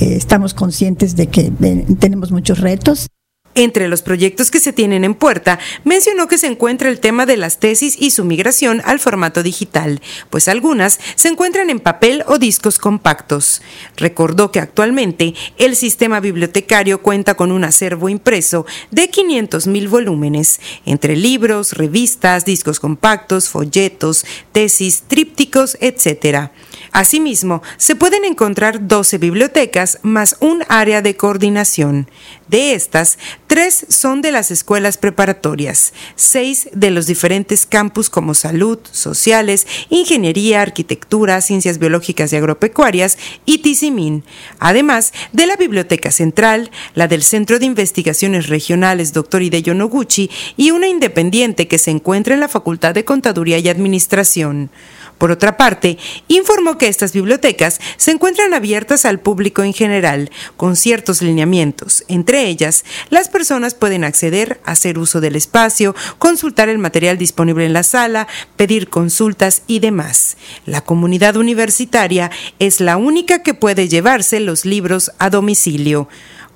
Eh, 0.00 0.14
estamos 0.16 0.54
conscientes 0.54 1.16
de 1.16 1.26
que 1.26 1.52
tenemos 1.98 2.32
muchos 2.32 2.60
retos. 2.60 3.08
Entre 3.58 3.88
los 3.88 4.02
proyectos 4.02 4.50
que 4.50 4.60
se 4.60 4.74
tienen 4.74 5.02
en 5.02 5.14
puerta, 5.14 5.58
mencionó 5.82 6.28
que 6.28 6.36
se 6.36 6.46
encuentra 6.46 6.90
el 6.90 7.00
tema 7.00 7.24
de 7.24 7.38
las 7.38 7.58
tesis 7.58 7.96
y 7.98 8.10
su 8.10 8.22
migración 8.22 8.82
al 8.84 9.00
formato 9.00 9.42
digital, 9.42 10.02
pues 10.28 10.46
algunas 10.46 11.00
se 11.14 11.28
encuentran 11.28 11.70
en 11.70 11.80
papel 11.80 12.22
o 12.26 12.38
discos 12.38 12.78
compactos. 12.78 13.62
Recordó 13.96 14.52
que 14.52 14.60
actualmente 14.60 15.32
el 15.56 15.74
sistema 15.74 16.20
bibliotecario 16.20 17.00
cuenta 17.00 17.32
con 17.34 17.50
un 17.50 17.64
acervo 17.64 18.10
impreso 18.10 18.66
de 18.90 19.08
500 19.08 19.66
mil 19.68 19.88
volúmenes, 19.88 20.60
entre 20.84 21.16
libros, 21.16 21.72
revistas, 21.72 22.44
discos 22.44 22.78
compactos, 22.78 23.48
folletos, 23.48 24.26
tesis, 24.52 25.04
trípticos, 25.08 25.78
etc. 25.80 26.50
Asimismo, 26.92 27.62
se 27.76 27.96
pueden 27.96 28.24
encontrar 28.24 28.86
12 28.86 29.18
bibliotecas 29.18 29.98
más 30.02 30.36
un 30.40 30.62
área 30.68 31.02
de 31.02 31.16
coordinación. 31.16 32.08
De 32.48 32.74
estas, 32.74 33.18
tres 33.48 33.86
son 33.88 34.22
de 34.22 34.30
las 34.30 34.50
escuelas 34.52 34.98
preparatorias, 34.98 35.92
seis 36.14 36.68
de 36.72 36.90
los 36.90 37.06
diferentes 37.06 37.66
campus 37.66 38.08
como 38.08 38.34
salud, 38.34 38.78
sociales, 38.92 39.66
ingeniería, 39.90 40.62
arquitectura, 40.62 41.40
ciencias 41.40 41.78
biológicas 41.78 42.32
y 42.32 42.36
agropecuarias 42.36 43.18
y 43.46 43.58
Tizimín, 43.58 44.22
además 44.60 45.12
de 45.32 45.46
la 45.46 45.56
Biblioteca 45.56 46.12
Central, 46.12 46.70
la 46.94 47.08
del 47.08 47.22
Centro 47.22 47.58
de 47.58 47.66
Investigaciones 47.66 48.48
Regionales 48.48 49.12
Dr. 49.12 49.42
Hideyo 49.42 49.74
Noguchi 49.74 50.30
y 50.56 50.70
una 50.70 50.86
independiente 50.86 51.66
que 51.66 51.78
se 51.78 51.90
encuentra 51.90 52.34
en 52.34 52.40
la 52.40 52.48
Facultad 52.48 52.94
de 52.94 53.04
Contaduría 53.04 53.58
y 53.58 53.68
Administración. 53.68 54.70
Por 55.18 55.30
otra 55.30 55.56
parte, 55.56 55.98
informó 56.28 56.76
que 56.76 56.88
estas 56.88 57.12
bibliotecas 57.12 57.80
se 57.96 58.10
encuentran 58.10 58.52
abiertas 58.52 59.04
al 59.04 59.18
público 59.18 59.62
en 59.62 59.72
general, 59.72 60.30
con 60.56 60.76
ciertos 60.76 61.22
lineamientos. 61.22 62.04
Entre 62.08 62.46
ellas, 62.46 62.84
las 63.08 63.28
personas 63.28 63.74
pueden 63.74 64.04
acceder, 64.04 64.60
hacer 64.64 64.98
uso 64.98 65.20
del 65.20 65.36
espacio, 65.36 65.94
consultar 66.18 66.68
el 66.68 66.78
material 66.78 67.16
disponible 67.16 67.64
en 67.64 67.72
la 67.72 67.82
sala, 67.82 68.28
pedir 68.56 68.88
consultas 68.88 69.62
y 69.66 69.78
demás. 69.78 70.36
La 70.66 70.82
comunidad 70.82 71.36
universitaria 71.36 72.30
es 72.58 72.80
la 72.80 72.96
única 72.96 73.42
que 73.42 73.54
puede 73.54 73.88
llevarse 73.88 74.40
los 74.40 74.64
libros 74.64 75.12
a 75.18 75.30
domicilio. 75.30 76.08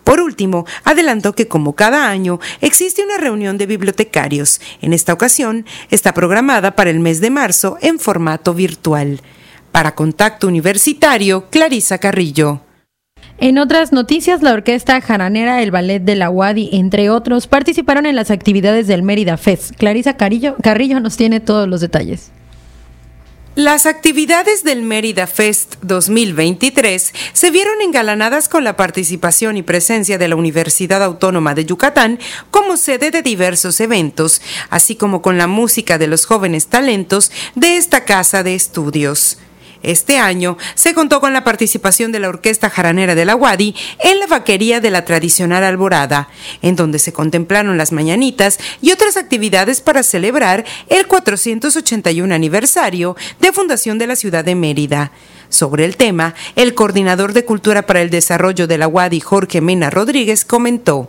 Por 0.04 0.21
último, 0.21 0.66
adelantó 0.85 1.35
que 1.35 1.49
como 1.49 1.75
cada 1.75 2.09
año 2.09 2.40
existe 2.61 3.04
una 3.04 3.19
reunión 3.19 3.59
de 3.59 3.66
bibliotecarios. 3.66 4.61
En 4.80 4.92
esta 4.92 5.12
ocasión 5.12 5.66
está 5.90 6.14
programada 6.14 6.75
para 6.75 6.90
el 6.90 7.00
mes 7.00 7.21
de 7.21 7.30
marzo 7.30 7.78
en 7.80 7.99
formato 7.99 8.54
virtual. 8.54 9.21
Para 9.73 9.95
Contacto 9.95 10.49
Universitario, 10.49 11.49
Clarisa 11.50 11.99
Carrillo. 11.99 12.62
En 13.38 13.59
otras 13.59 13.92
noticias, 13.92 14.42
la 14.42 14.52
orquesta 14.52 15.00
jaranera, 15.00 15.62
el 15.62 15.71
ballet 15.71 16.00
de 16.00 16.14
la 16.14 16.28
UADI, 16.28 16.71
entre 16.73 17.09
otros, 17.09 17.47
participaron 17.47 18.04
en 18.04 18.16
las 18.16 18.30
actividades 18.30 18.87
del 18.87 19.02
Mérida 19.02 19.37
Fest. 19.37 19.75
Clarisa 19.76 20.16
Carrillo, 20.16 20.57
Carrillo 20.62 21.00
nos 21.00 21.16
tiene 21.16 21.40
todos 21.40 21.66
los 21.66 21.80
detalles. 21.80 22.33
Las 23.57 23.85
actividades 23.85 24.62
del 24.62 24.83
Mérida 24.83 25.26
Fest 25.26 25.75
2023 25.83 27.12
se 27.33 27.50
vieron 27.50 27.80
engalanadas 27.83 28.49
con 28.49 28.62
la 28.62 28.76
participación 28.76 29.57
y 29.57 29.64
presencia 29.64 30.19
de 30.19 30.28
la 30.28 30.37
Universidad 30.37 31.02
Autónoma 31.02 31.57
de 31.57 31.64
Yucatán 31.64 32.21
como 32.52 32.76
sede 32.76 33.11
de 33.11 33.23
diversos 33.23 33.80
eventos, 33.80 34.40
así 34.71 34.95
como 34.95 35.21
con 35.21 35.37
la 35.37 35.49
música 35.49 35.99
de 35.99 36.07
los 36.07 36.26
jóvenes 36.26 36.69
talentos 36.69 37.33
de 37.57 37.76
esta 37.76 38.04
casa 38.04 38.45
de 38.45 38.54
estudios. 38.54 39.37
Este 39.83 40.19
año 40.19 40.59
se 40.75 40.93
contó 40.93 41.21
con 41.21 41.33
la 41.33 41.43
participación 41.43 42.13
de 42.13 42.21
la 42.21 42.29
Orquesta 42.29 42.69
Jaranera 42.69 43.15
de 43.15 43.25
la 43.25 43.35
Wadi 43.35 43.75
en 44.01 44.19
la 44.19 44.27
vaquería 44.27 44.81
de 44.81 44.91
la 44.91 45.07
tradicional 45.07 45.65
Alborada, 45.65 46.29
en 46.61 46.77
donde 46.77 46.99
se 46.99 47.15
contemplaron 47.15 47.79
las 47.79 47.91
mañanitas 47.91 48.59
y 48.83 48.91
otras 48.91 49.17
actividades 49.17 49.81
para 49.81 50.03
celebrar 50.03 50.67
el 50.89 51.07
481 51.07 52.35
aniversario 52.35 53.17
de 53.41 53.53
fundación 53.53 53.99
de 53.99 54.07
la 54.07 54.17
ciudad 54.17 54.45
de 54.45 54.55
Mérida. 54.55 55.13
Sobre 55.49 55.85
el 55.85 55.97
tema, 55.97 56.35
el 56.57 56.75
coordinador 56.75 57.33
de 57.33 57.45
Cultura 57.45 57.83
para 57.83 58.03
el 58.03 58.11
Desarrollo 58.11 58.67
de 58.67 58.79
la 58.79 58.87
Wadi, 58.87 59.21
Jorge 59.21 59.61
Mena 59.61 59.91
Rodríguez, 59.91 60.45
comentó. 60.45 61.09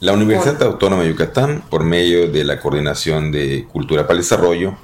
La 0.00 0.12
Universidad 0.12 0.62
Autónoma 0.62 1.02
de 1.02 1.10
Yucatán, 1.10 1.62
por 1.70 1.84
medio 1.84 2.28
de 2.30 2.44
la 2.44 2.58
Coordinación 2.58 3.30
de 3.30 3.66
Cultura 3.70 4.02
para 4.02 4.14
el 4.14 4.22
Desarrollo, 4.22 4.76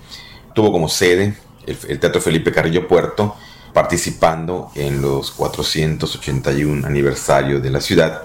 tuvo 0.54 0.72
como 0.72 0.88
sede 0.88 1.34
el, 1.66 1.98
Teatro 1.98 2.20
Felipe 2.20 2.52
Carrillo 2.52 2.88
Puerto, 2.88 3.36
participando 3.72 4.70
en 4.74 5.02
los 5.02 5.30
481 5.32 6.86
aniversario 6.86 7.60
de 7.60 7.70
la 7.70 7.80
ciudad. 7.80 8.22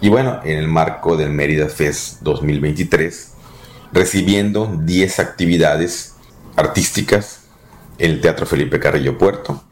Y 0.00 0.08
bueno, 0.08 0.40
en 0.44 0.58
el 0.58 0.68
marco 0.68 1.16
del 1.16 1.30
Mérida 1.30 1.68
Fest 1.68 2.20
2023, 2.22 3.32
recibiendo 3.92 4.80
10 4.82 5.20
actividades 5.20 6.14
artísticas 6.56 7.42
en 7.98 8.12
el 8.12 8.20
Teatro 8.20 8.46
Felipe 8.46 8.80
Carrillo 8.80 9.16
Puerto, 9.16 9.62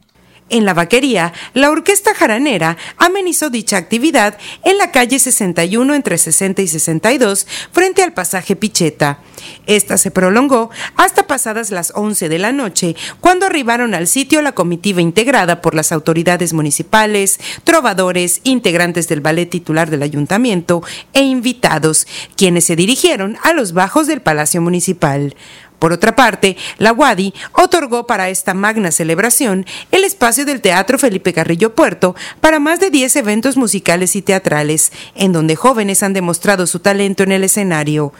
en 0.50 0.64
la 0.64 0.74
vaquería, 0.74 1.32
la 1.54 1.70
orquesta 1.70 2.14
jaranera 2.14 2.76
amenizó 2.98 3.50
dicha 3.50 3.76
actividad 3.76 4.36
en 4.62 4.78
la 4.78 4.90
calle 4.90 5.18
61 5.18 5.94
entre 5.94 6.18
60 6.18 6.62
y 6.62 6.68
62 6.68 7.46
frente 7.72 8.02
al 8.02 8.12
pasaje 8.12 8.54
Picheta. 8.54 9.20
Esta 9.66 9.96
se 9.98 10.10
prolongó 10.10 10.70
hasta 10.96 11.26
pasadas 11.26 11.70
las 11.70 11.92
11 11.94 12.28
de 12.28 12.38
la 12.38 12.52
noche, 12.52 12.94
cuando 13.20 13.46
arribaron 13.46 13.94
al 13.94 14.06
sitio 14.06 14.42
la 14.42 14.52
comitiva 14.52 15.00
integrada 15.00 15.60
por 15.60 15.74
las 15.74 15.92
autoridades 15.92 16.52
municipales, 16.52 17.40
trovadores, 17.64 18.40
integrantes 18.44 19.08
del 19.08 19.20
ballet 19.20 19.48
titular 19.48 19.90
del 19.90 20.02
ayuntamiento 20.02 20.82
e 21.12 21.22
invitados, 21.22 22.06
quienes 22.36 22.64
se 22.64 22.76
dirigieron 22.76 23.38
a 23.42 23.52
los 23.52 23.72
bajos 23.72 24.06
del 24.06 24.20
Palacio 24.20 24.60
Municipal. 24.60 25.34
Por 25.78 25.92
otra 25.92 26.16
parte, 26.16 26.56
la 26.78 26.92
UADI 26.92 27.34
otorgó 27.52 28.06
para 28.06 28.30
esta 28.30 28.54
magna 28.54 28.90
celebración 28.90 29.66
el 29.90 30.04
espacio 30.04 30.44
del 30.44 30.60
Teatro 30.60 30.98
Felipe 30.98 31.32
Carrillo 31.32 31.74
Puerto 31.74 32.14
para 32.40 32.58
más 32.58 32.80
de 32.80 32.90
10 32.90 33.16
eventos 33.16 33.56
musicales 33.56 34.16
y 34.16 34.22
teatrales, 34.22 34.92
en 35.14 35.32
donde 35.32 35.56
jóvenes 35.56 36.02
han 36.02 36.12
demostrado 36.12 36.66
su 36.66 36.78
talento 36.78 37.22
en 37.22 37.32
el 37.32 37.44
escenario. 37.44 38.12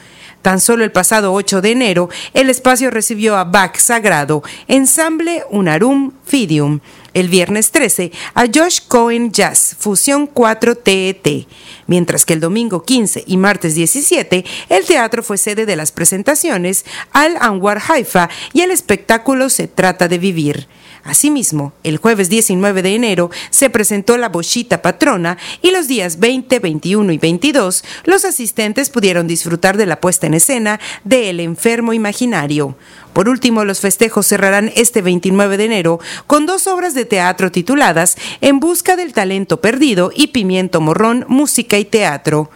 Tan 0.43 0.61
solo 0.61 0.85
el 0.85 0.93
pasado 0.93 1.33
8 1.33 1.63
de 1.63 1.71
enero, 1.71 2.11
el 2.35 2.51
espacio 2.51 2.91
recibió 2.91 3.37
a 3.37 3.45
Bach 3.45 3.79
Sagrado, 3.79 4.43
ensamble 4.69 5.43
Unarum 5.49 6.13
Fidium. 6.27 6.81
El 7.15 7.29
viernes 7.29 7.71
13, 7.71 8.11
a 8.35 8.45
Josh 8.53 8.81
Cohen 8.89 9.31
Jazz, 9.31 9.77
Fusión 9.79 10.27
4 10.27 10.75
TET. 10.75 11.47
Mientras 11.87 12.25
que 12.25 12.33
el 12.35 12.41
domingo 12.41 12.83
15 12.83 13.23
y 13.27 13.37
martes 13.37 13.77
17, 13.77 14.45
el 14.69 14.85
teatro 14.85 15.23
fue 15.23 15.39
sede 15.39 15.65
de 15.65 15.77
las 15.77 15.93
presentaciones 15.93 16.85
Al 17.13 17.37
Anwar 17.41 17.81
Haifa 17.89 18.29
y 18.53 18.63
el 18.63 18.73
espectáculo 18.73 19.49
Se 19.49 19.69
trata 19.69 20.09
de 20.09 20.19
vivir. 20.19 20.67
Asimismo, 21.05 21.75
el 21.83 21.99
jueves 21.99 22.31
19 22.31 22.81
de 22.81 22.95
enero 22.95 23.31
se 23.51 23.69
presentó 23.69 24.17
la 24.17 24.31
Bochita 24.31 24.81
Patrona 24.81 25.37
y 25.61 25.71
los 25.71 25.87
días 25.87 26.19
20, 26.19 26.59
21 26.61 27.13
y 27.13 27.19
22 27.19 27.85
los 28.05 28.25
asistentes 28.25 28.89
pudieron 28.89 29.27
disfrutar 29.27 29.77
de 29.77 29.85
la 29.85 30.01
puesta 30.01 30.27
en 30.27 30.35
escena 30.35 30.81
de 31.05 31.29
El 31.29 31.41
Enfermo 31.41 31.93
Imaginario. 31.93 32.77
Por 33.15 33.29
último, 33.29 33.65
los 33.65 33.81
festejos 33.81 34.27
cerrarán 34.27 34.73
este 34.75 35.01
29 35.01 35.57
de 35.57 35.65
enero 35.65 36.01
con 36.27 36.47
dos 36.47 36.67
obras 36.67 36.95
de 36.95 37.05
teatro 37.05 37.53
tituladas 37.53 38.17
En 38.41 38.59
Busca 38.61 38.97
del 38.97 39.13
Talento 39.13 39.61
Perdido 39.61 40.11
y 40.15 40.27
Pimiento 40.27 40.81
Morrón, 40.81 41.25
Música 41.29 41.79
y 41.79 41.85
Teatro. 41.85 42.51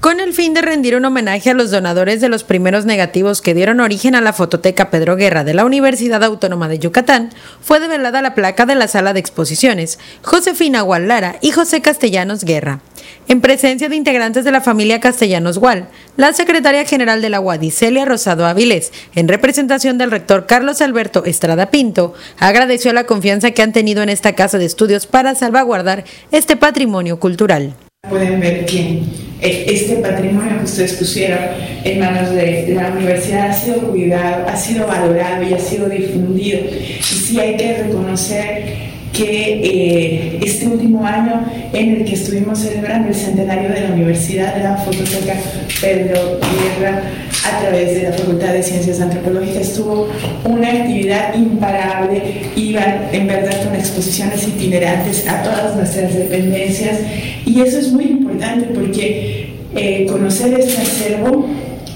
Con 0.00 0.18
el 0.18 0.32
fin 0.32 0.54
de 0.54 0.62
rendir 0.62 0.96
un 0.96 1.04
homenaje 1.04 1.50
a 1.50 1.54
los 1.54 1.70
donadores 1.70 2.22
de 2.22 2.30
los 2.30 2.42
primeros 2.42 2.86
negativos 2.86 3.42
que 3.42 3.52
dieron 3.52 3.80
origen 3.80 4.14
a 4.14 4.22
la 4.22 4.32
fototeca 4.32 4.88
Pedro 4.88 5.14
Guerra 5.14 5.44
de 5.44 5.52
la 5.52 5.66
Universidad 5.66 6.24
Autónoma 6.24 6.68
de 6.68 6.78
Yucatán, 6.78 7.28
fue 7.60 7.80
develada 7.80 8.22
la 8.22 8.34
placa 8.34 8.64
de 8.64 8.76
la 8.76 8.88
sala 8.88 9.12
de 9.12 9.20
exposiciones 9.20 9.98
Josefina 10.22 10.80
Gualara 10.80 11.36
y 11.42 11.50
José 11.50 11.82
Castellanos 11.82 12.44
Guerra. 12.44 12.80
En 13.28 13.42
presencia 13.42 13.90
de 13.90 13.96
integrantes 13.96 14.42
de 14.42 14.52
la 14.52 14.62
familia 14.62 15.00
Castellanos 15.00 15.58
Gual, 15.58 15.88
la 16.16 16.32
secretaria 16.32 16.86
general 16.86 17.20
de 17.20 17.28
la 17.28 17.40
UADI, 17.40 17.70
Celia 17.70 18.06
Rosado 18.06 18.46
Avilés, 18.46 18.92
en 19.14 19.28
representación 19.28 19.98
del 19.98 20.10
rector 20.10 20.46
Carlos 20.46 20.80
Alberto 20.80 21.26
Estrada 21.26 21.70
Pinto, 21.70 22.14
agradeció 22.38 22.94
la 22.94 23.04
confianza 23.04 23.50
que 23.50 23.60
han 23.60 23.74
tenido 23.74 24.02
en 24.02 24.08
esta 24.08 24.34
casa 24.34 24.56
de 24.56 24.64
estudios 24.64 25.06
para 25.06 25.34
salvaguardar 25.34 26.04
este 26.30 26.56
patrimonio 26.56 27.20
cultural. 27.20 27.74
Pueden 28.08 28.40
ver 28.40 28.64
que 28.64 29.02
este 29.42 29.96
patrimonio 29.96 30.58
que 30.58 30.64
ustedes 30.64 30.94
pusieron 30.94 31.38
en 31.84 32.00
manos 32.00 32.30
de 32.30 32.72
la 32.74 32.88
universidad 32.88 33.50
ha 33.50 33.52
sido 33.52 33.90
cuidado, 33.90 34.48
ha 34.48 34.56
sido 34.56 34.86
valorado 34.86 35.42
y 35.42 35.52
ha 35.52 35.58
sido 35.58 35.88
difundido. 35.88 36.60
Y 36.60 37.02
sí 37.02 37.38
hay 37.38 37.56
que 37.56 37.82
reconocer 37.82 38.89
que 39.12 39.60
eh, 39.62 40.40
este 40.42 40.66
último 40.66 41.04
año 41.04 41.44
en 41.72 41.96
el 41.96 42.04
que 42.04 42.14
estuvimos 42.14 42.58
celebrando 42.58 43.08
el 43.08 43.14
centenario 43.14 43.70
de 43.70 43.80
la 43.80 43.94
Universidad 43.94 44.54
de 44.54 44.64
la 44.64 44.76
Fototeca 44.76 45.34
Pedro 45.80 46.38
Guerra 46.40 47.02
a 47.44 47.60
través 47.60 47.94
de 47.94 48.02
la 48.08 48.12
Facultad 48.12 48.52
de 48.52 48.62
Ciencias 48.62 49.00
Antropológicas 49.00 49.72
tuvo 49.74 50.08
una 50.44 50.68
actividad 50.68 51.34
imparable, 51.34 52.22
iban 52.54 53.08
en 53.12 53.26
verdad 53.26 53.64
con 53.64 53.74
exposiciones 53.74 54.46
itinerantes 54.46 55.26
a 55.26 55.42
todas 55.42 55.74
nuestras 55.76 56.14
dependencias 56.14 56.98
y 57.46 57.60
eso 57.60 57.78
es 57.78 57.92
muy 57.92 58.04
importante 58.04 58.66
porque 58.74 59.54
eh, 59.74 60.06
conocer 60.08 60.58
este 60.58 60.82
acervo 60.82 61.46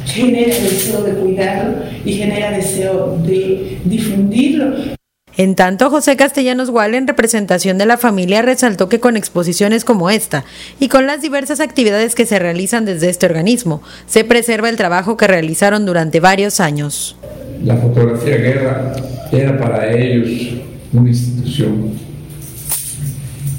genera 0.06 0.54
deseo 0.54 1.02
de 1.02 1.12
cuidarlo 1.12 1.74
y 2.04 2.12
genera 2.12 2.52
deseo 2.52 3.18
de 3.24 3.78
difundirlo. 3.84 4.93
En 5.36 5.56
tanto, 5.56 5.90
José 5.90 6.16
Castellanos 6.16 6.70
Gual, 6.70 6.94
en 6.94 7.08
representación 7.08 7.76
de 7.76 7.86
la 7.86 7.98
familia, 7.98 8.42
resaltó 8.42 8.88
que 8.88 9.00
con 9.00 9.16
exposiciones 9.16 9.84
como 9.84 10.08
esta 10.08 10.44
y 10.78 10.88
con 10.88 11.08
las 11.08 11.22
diversas 11.22 11.58
actividades 11.58 12.14
que 12.14 12.24
se 12.24 12.38
realizan 12.38 12.84
desde 12.84 13.10
este 13.10 13.26
organismo, 13.26 13.82
se 14.06 14.24
preserva 14.24 14.68
el 14.68 14.76
trabajo 14.76 15.16
que 15.16 15.26
realizaron 15.26 15.86
durante 15.86 16.20
varios 16.20 16.60
años. 16.60 17.16
La 17.64 17.76
fotografía 17.76 18.36
guerra 18.36 18.92
era 19.32 19.58
para 19.58 19.92
ellos 19.92 20.54
una 20.92 21.08
institución. 21.08 21.92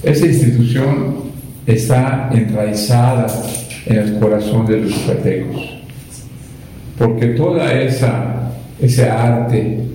Esa 0.01 0.25
institución 0.27 1.15
está 1.65 2.29
enraizada 2.31 3.27
en 3.85 3.97
el 3.97 4.19
corazón 4.19 4.65
de 4.65 4.77
los 4.77 4.93
yucatecos, 4.93 5.61
porque 6.97 7.27
toda 7.27 7.73
esa 7.73 8.31
ese 8.79 9.09
arte 9.09 9.94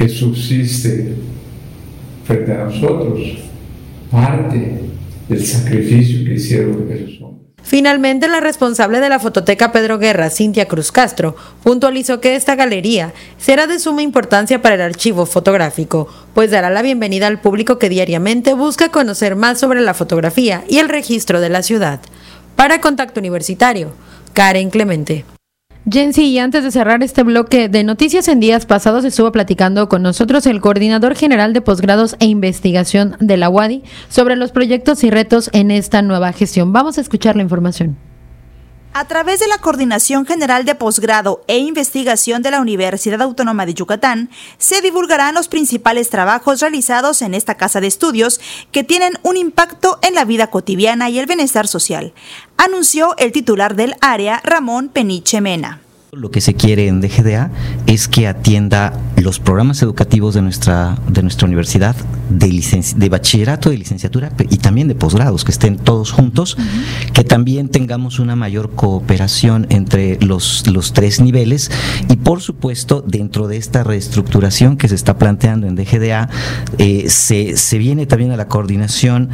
que 0.00 0.08
subsiste 0.08 1.14
frente 2.24 2.52
a 2.54 2.64
nosotros, 2.64 3.20
parte 4.10 4.80
del 5.28 5.46
sacrificio 5.46 6.24
que 6.24 6.34
hicieron 6.36 6.90
esos 6.90 7.20
hombres. 7.20 7.50
Finalmente, 7.62 8.26
la 8.26 8.40
responsable 8.40 9.00
de 9.00 9.10
la 9.10 9.18
fototeca 9.18 9.72
Pedro 9.72 9.98
Guerra, 9.98 10.30
Cintia 10.30 10.66
Cruz 10.66 10.90
Castro, 10.90 11.36
puntualizó 11.62 12.18
que 12.18 12.34
esta 12.34 12.54
galería 12.54 13.12
será 13.36 13.66
de 13.66 13.78
suma 13.78 14.00
importancia 14.00 14.62
para 14.62 14.76
el 14.76 14.80
archivo 14.80 15.26
fotográfico, 15.26 16.08
pues 16.32 16.50
dará 16.50 16.70
la 16.70 16.80
bienvenida 16.80 17.26
al 17.26 17.42
público 17.42 17.78
que 17.78 17.90
diariamente 17.90 18.54
busca 18.54 18.88
conocer 18.88 19.36
más 19.36 19.60
sobre 19.60 19.82
la 19.82 19.92
fotografía 19.92 20.64
y 20.66 20.78
el 20.78 20.88
registro 20.88 21.42
de 21.42 21.50
la 21.50 21.62
ciudad. 21.62 22.00
Para 22.56 22.80
Contacto 22.80 23.20
Universitario, 23.20 23.92
Karen 24.32 24.70
Clemente. 24.70 25.26
Jensi, 25.88 26.26
y 26.26 26.38
antes 26.38 26.62
de 26.62 26.70
cerrar 26.70 27.02
este 27.02 27.22
bloque 27.22 27.68
de 27.68 27.84
noticias 27.84 28.28
en 28.28 28.38
días 28.38 28.66
pasados, 28.66 29.04
estuvo 29.04 29.32
platicando 29.32 29.88
con 29.88 30.02
nosotros 30.02 30.46
el 30.46 30.60
coordinador 30.60 31.14
general 31.14 31.52
de 31.52 31.62
posgrados 31.62 32.16
e 32.20 32.26
investigación 32.26 33.16
de 33.18 33.38
la 33.38 33.48
UADI 33.48 33.82
sobre 34.08 34.36
los 34.36 34.52
proyectos 34.52 35.02
y 35.04 35.10
retos 35.10 35.48
en 35.52 35.70
esta 35.70 36.02
nueva 36.02 36.32
gestión. 36.32 36.72
Vamos 36.72 36.98
a 36.98 37.00
escuchar 37.00 37.34
la 37.34 37.42
información. 37.42 38.09
A 38.92 39.06
través 39.06 39.38
de 39.38 39.46
la 39.46 39.58
Coordinación 39.58 40.26
General 40.26 40.64
de 40.64 40.74
Posgrado 40.74 41.44
e 41.46 41.58
Investigación 41.58 42.42
de 42.42 42.50
la 42.50 42.60
Universidad 42.60 43.22
Autónoma 43.22 43.64
de 43.64 43.74
Yucatán, 43.74 44.30
se 44.58 44.82
divulgarán 44.82 45.36
los 45.36 45.46
principales 45.46 46.10
trabajos 46.10 46.60
realizados 46.60 47.22
en 47.22 47.34
esta 47.34 47.54
casa 47.54 47.80
de 47.80 47.86
estudios 47.86 48.40
que 48.72 48.82
tienen 48.82 49.12
un 49.22 49.36
impacto 49.36 50.00
en 50.02 50.16
la 50.16 50.24
vida 50.24 50.48
cotidiana 50.48 51.08
y 51.08 51.20
el 51.20 51.26
bienestar 51.26 51.68
social, 51.68 52.12
anunció 52.56 53.14
el 53.16 53.30
titular 53.30 53.76
del 53.76 53.94
área, 54.00 54.40
Ramón 54.42 54.88
Peniche 54.88 55.40
Mena. 55.40 55.80
Lo 56.12 56.32
que 56.32 56.40
se 56.40 56.54
quiere 56.54 56.88
en 56.88 57.00
DGDA 57.00 57.52
es 57.86 58.08
que 58.08 58.26
atienda 58.26 58.92
los 59.16 59.38
programas 59.38 59.80
educativos 59.80 60.34
de 60.34 60.42
nuestra, 60.42 60.98
de 61.06 61.22
nuestra 61.22 61.46
universidad, 61.46 61.94
de, 62.28 62.48
de 62.96 63.08
bachillerato, 63.08 63.70
de 63.70 63.78
licenciatura 63.78 64.32
y 64.50 64.56
también 64.56 64.88
de 64.88 64.96
posgrados, 64.96 65.44
que 65.44 65.52
estén 65.52 65.76
todos 65.76 66.10
juntos, 66.10 66.56
que 67.12 67.22
también 67.22 67.68
tengamos 67.68 68.18
una 68.18 68.34
mayor 68.34 68.72
cooperación 68.72 69.68
entre 69.70 70.18
los, 70.20 70.66
los 70.66 70.94
tres 70.94 71.20
niveles 71.20 71.70
y 72.08 72.16
por 72.16 72.40
supuesto 72.40 73.04
dentro 73.06 73.46
de 73.46 73.58
esta 73.58 73.84
reestructuración 73.84 74.76
que 74.78 74.88
se 74.88 74.96
está 74.96 75.16
planteando 75.16 75.68
en 75.68 75.76
DGDA, 75.76 76.28
eh, 76.78 77.04
se, 77.08 77.56
se, 77.56 77.78
viene 77.78 78.06
también 78.06 78.32
a 78.32 78.36
la 78.36 78.48
coordinación, 78.48 79.28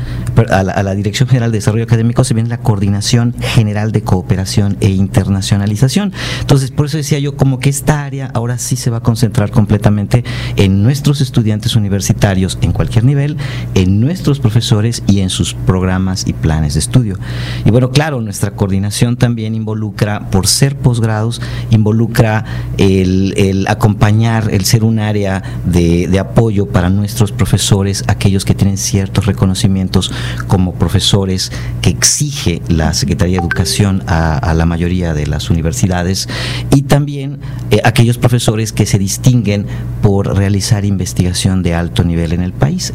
a 0.50 0.62
la, 0.62 0.72
a 0.72 0.82
la 0.82 0.94
Dirección 0.94 1.26
General 1.26 1.50
de 1.50 1.58
Desarrollo 1.58 1.84
Académico, 1.84 2.22
se 2.22 2.34
viene 2.34 2.50
la 2.50 2.58
coordinación 2.58 3.34
general 3.40 3.92
de 3.92 4.02
cooperación 4.02 4.76
e 4.80 4.90
internacionalización. 4.90 6.12
Entonces, 6.40 6.65
Entonces, 6.66 6.76
por 6.76 6.86
eso 6.86 6.96
decía 6.96 7.20
yo, 7.20 7.36
como 7.36 7.60
que 7.60 7.70
esta 7.70 8.04
área 8.04 8.28
ahora 8.34 8.58
sí 8.58 8.74
se 8.74 8.90
va 8.90 8.96
a 8.96 9.00
concentrar 9.00 9.52
completamente 9.52 10.24
en 10.56 10.82
nuestros 10.82 11.20
estudiantes 11.20 11.76
universitarios 11.76 12.58
en 12.60 12.72
cualquier 12.72 13.04
nivel, 13.04 13.36
en 13.74 14.00
nuestros 14.00 14.40
profesores 14.40 15.04
y 15.06 15.20
en 15.20 15.30
sus 15.30 15.54
programas 15.54 16.26
y 16.26 16.32
planes 16.32 16.74
de 16.74 16.80
estudio. 16.80 17.20
Y 17.64 17.70
bueno, 17.70 17.90
claro, 17.90 18.20
nuestra 18.20 18.50
coordinación 18.52 19.16
también 19.16 19.54
involucra, 19.54 20.28
por 20.30 20.48
ser 20.48 20.76
posgrados, 20.76 21.40
involucra 21.70 22.44
el, 22.78 23.64
acompañar, 23.68 24.48
el 24.50 24.64
ser 24.64 24.82
un 24.82 24.98
área 24.98 25.42
de, 25.66 26.18
apoyo 26.18 26.66
para 26.66 26.90
nuestros 26.90 27.30
profesores, 27.30 28.02
aquellos 28.08 28.44
que 28.44 28.54
tienen 28.54 28.78
ciertos 28.78 29.26
reconocimientos 29.26 30.10
como 30.48 30.74
profesores 30.74 31.52
que 31.80 31.90
exige 31.90 32.60
la 32.68 32.92
Secretaría 32.94 33.36
de 33.36 33.42
Educación 33.42 34.02
a, 34.08 34.52
la 34.56 34.66
mayoría 34.66 35.12
de 35.12 35.26
las 35.26 35.50
universidades 35.50 36.28
y 36.74 36.82
también 36.82 37.40
eh, 37.70 37.80
aquellos 37.84 38.18
profesores 38.18 38.72
que 38.72 38.86
se 38.86 38.98
distinguen 38.98 39.66
por 40.02 40.36
realizar 40.36 40.84
investigación 40.84 41.62
de 41.62 41.74
alto 41.74 42.04
nivel 42.04 42.32
en 42.32 42.42
el 42.42 42.52
país. 42.52 42.92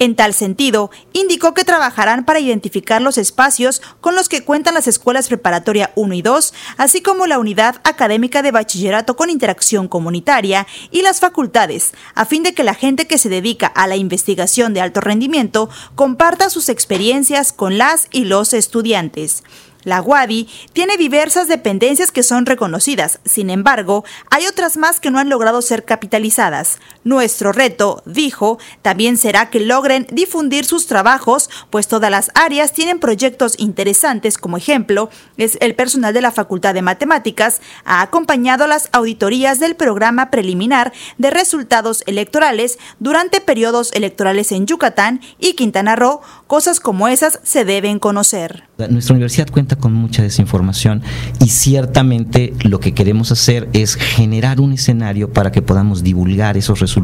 En 0.00 0.14
tal 0.14 0.32
sentido, 0.32 0.90
indicó 1.12 1.54
que 1.54 1.64
trabajarán 1.64 2.24
para 2.24 2.38
identificar 2.38 3.02
los 3.02 3.18
espacios 3.18 3.82
con 4.00 4.14
los 4.14 4.28
que 4.28 4.44
cuentan 4.44 4.74
las 4.74 4.86
escuelas 4.86 5.26
preparatoria 5.26 5.90
1 5.96 6.14
y 6.14 6.22
2, 6.22 6.54
así 6.76 7.02
como 7.02 7.26
la 7.26 7.40
unidad 7.40 7.80
académica 7.82 8.42
de 8.42 8.52
bachillerato 8.52 9.16
con 9.16 9.28
interacción 9.28 9.88
comunitaria 9.88 10.68
y 10.92 11.02
las 11.02 11.18
facultades, 11.18 11.94
a 12.14 12.26
fin 12.26 12.44
de 12.44 12.54
que 12.54 12.62
la 12.62 12.74
gente 12.74 13.08
que 13.08 13.18
se 13.18 13.28
dedica 13.28 13.66
a 13.66 13.88
la 13.88 13.96
investigación 13.96 14.72
de 14.72 14.82
alto 14.82 15.00
rendimiento 15.00 15.68
comparta 15.96 16.48
sus 16.48 16.68
experiencias 16.68 17.52
con 17.52 17.76
las 17.76 18.06
y 18.12 18.26
los 18.26 18.52
estudiantes. 18.52 19.42
La 19.88 20.02
UADI 20.02 20.46
tiene 20.74 20.98
diversas 20.98 21.48
dependencias 21.48 22.12
que 22.12 22.22
son 22.22 22.44
reconocidas, 22.44 23.20
sin 23.24 23.48
embargo, 23.48 24.04
hay 24.30 24.46
otras 24.46 24.76
más 24.76 25.00
que 25.00 25.10
no 25.10 25.18
han 25.18 25.30
logrado 25.30 25.62
ser 25.62 25.86
capitalizadas. 25.86 26.78
Nuestro 27.08 27.52
reto, 27.52 28.02
dijo, 28.04 28.58
también 28.82 29.16
será 29.16 29.48
que 29.48 29.60
logren 29.60 30.06
difundir 30.12 30.66
sus 30.66 30.86
trabajos, 30.86 31.48
pues 31.70 31.88
todas 31.88 32.10
las 32.10 32.30
áreas 32.34 32.74
tienen 32.74 33.00
proyectos 33.00 33.54
interesantes, 33.56 34.36
como 34.36 34.58
ejemplo, 34.58 35.08
es 35.38 35.56
el 35.62 35.74
personal 35.74 36.12
de 36.12 36.20
la 36.20 36.32
Facultad 36.32 36.74
de 36.74 36.82
Matemáticas 36.82 37.62
ha 37.86 38.02
acompañado 38.02 38.66
las 38.66 38.90
auditorías 38.92 39.58
del 39.58 39.74
programa 39.74 40.28
preliminar 40.30 40.92
de 41.16 41.30
resultados 41.30 42.02
electorales 42.06 42.78
durante 43.00 43.40
periodos 43.40 43.90
electorales 43.94 44.52
en 44.52 44.66
Yucatán 44.66 45.22
y 45.38 45.54
Quintana 45.54 45.96
Roo, 45.96 46.20
cosas 46.46 46.78
como 46.78 47.08
esas 47.08 47.40
se 47.42 47.64
deben 47.64 48.00
conocer. 48.00 48.64
Nuestra 48.90 49.14
universidad 49.14 49.48
cuenta 49.48 49.76
con 49.76 49.94
mucha 49.94 50.22
desinformación 50.22 51.02
y 51.40 51.48
ciertamente 51.48 52.52
lo 52.64 52.80
que 52.80 52.92
queremos 52.92 53.32
hacer 53.32 53.66
es 53.72 53.96
generar 53.96 54.60
un 54.60 54.72
escenario 54.72 55.32
para 55.32 55.50
que 55.50 55.62
podamos 55.62 56.02
divulgar 56.02 56.56
esos 56.58 56.78
resultados, 56.80 56.97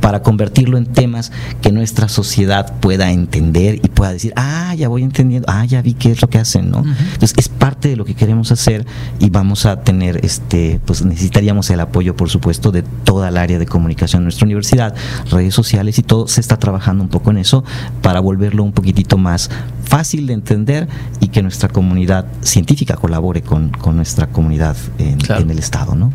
para 0.00 0.22
convertirlo 0.22 0.78
en 0.78 0.86
temas 0.86 1.32
que 1.60 1.72
nuestra 1.72 2.08
sociedad 2.08 2.74
pueda 2.80 3.10
entender 3.10 3.76
y 3.76 3.88
pueda 3.88 4.12
decir, 4.12 4.32
ah, 4.36 4.74
ya 4.74 4.88
voy 4.88 5.02
entendiendo, 5.02 5.46
ah, 5.50 5.64
ya 5.64 5.82
vi 5.82 5.94
qué 5.94 6.10
es 6.10 6.22
lo 6.22 6.28
que 6.28 6.38
hacen, 6.38 6.70
¿no? 6.70 6.78
Entonces 6.78 7.34
es 7.36 7.48
parte 7.48 7.88
de 7.88 7.96
lo 7.96 8.04
que 8.04 8.14
queremos 8.14 8.52
hacer 8.52 8.86
y 9.18 9.30
vamos 9.30 9.66
a 9.66 9.82
tener, 9.82 10.24
este, 10.24 10.80
pues 10.84 11.04
necesitaríamos 11.04 11.70
el 11.70 11.80
apoyo, 11.80 12.16
por 12.16 12.30
supuesto, 12.30 12.72
de 12.72 12.82
toda 12.82 13.28
el 13.28 13.36
área 13.36 13.58
de 13.58 13.66
comunicación 13.66 14.22
de 14.22 14.24
nuestra 14.24 14.44
universidad, 14.44 14.94
redes 15.30 15.54
sociales 15.54 15.98
y 15.98 16.02
todo, 16.02 16.26
se 16.28 16.40
está 16.40 16.58
trabajando 16.58 17.04
un 17.04 17.10
poco 17.10 17.30
en 17.30 17.38
eso 17.38 17.64
para 18.02 18.20
volverlo 18.20 18.62
un 18.62 18.72
poquitito 18.72 19.18
más 19.18 19.50
fácil 19.84 20.26
de 20.26 20.34
entender 20.34 20.88
y 21.20 21.28
que 21.28 21.42
nuestra 21.42 21.68
comunidad 21.68 22.26
científica 22.42 22.96
colabore 22.96 23.42
con, 23.42 23.72
nuestra 23.92 24.26
comunidad 24.28 24.76
en, 24.98 25.18
en, 25.30 25.50
el 25.50 25.58
Estado. 25.58 25.94
¿no? 25.94 26.12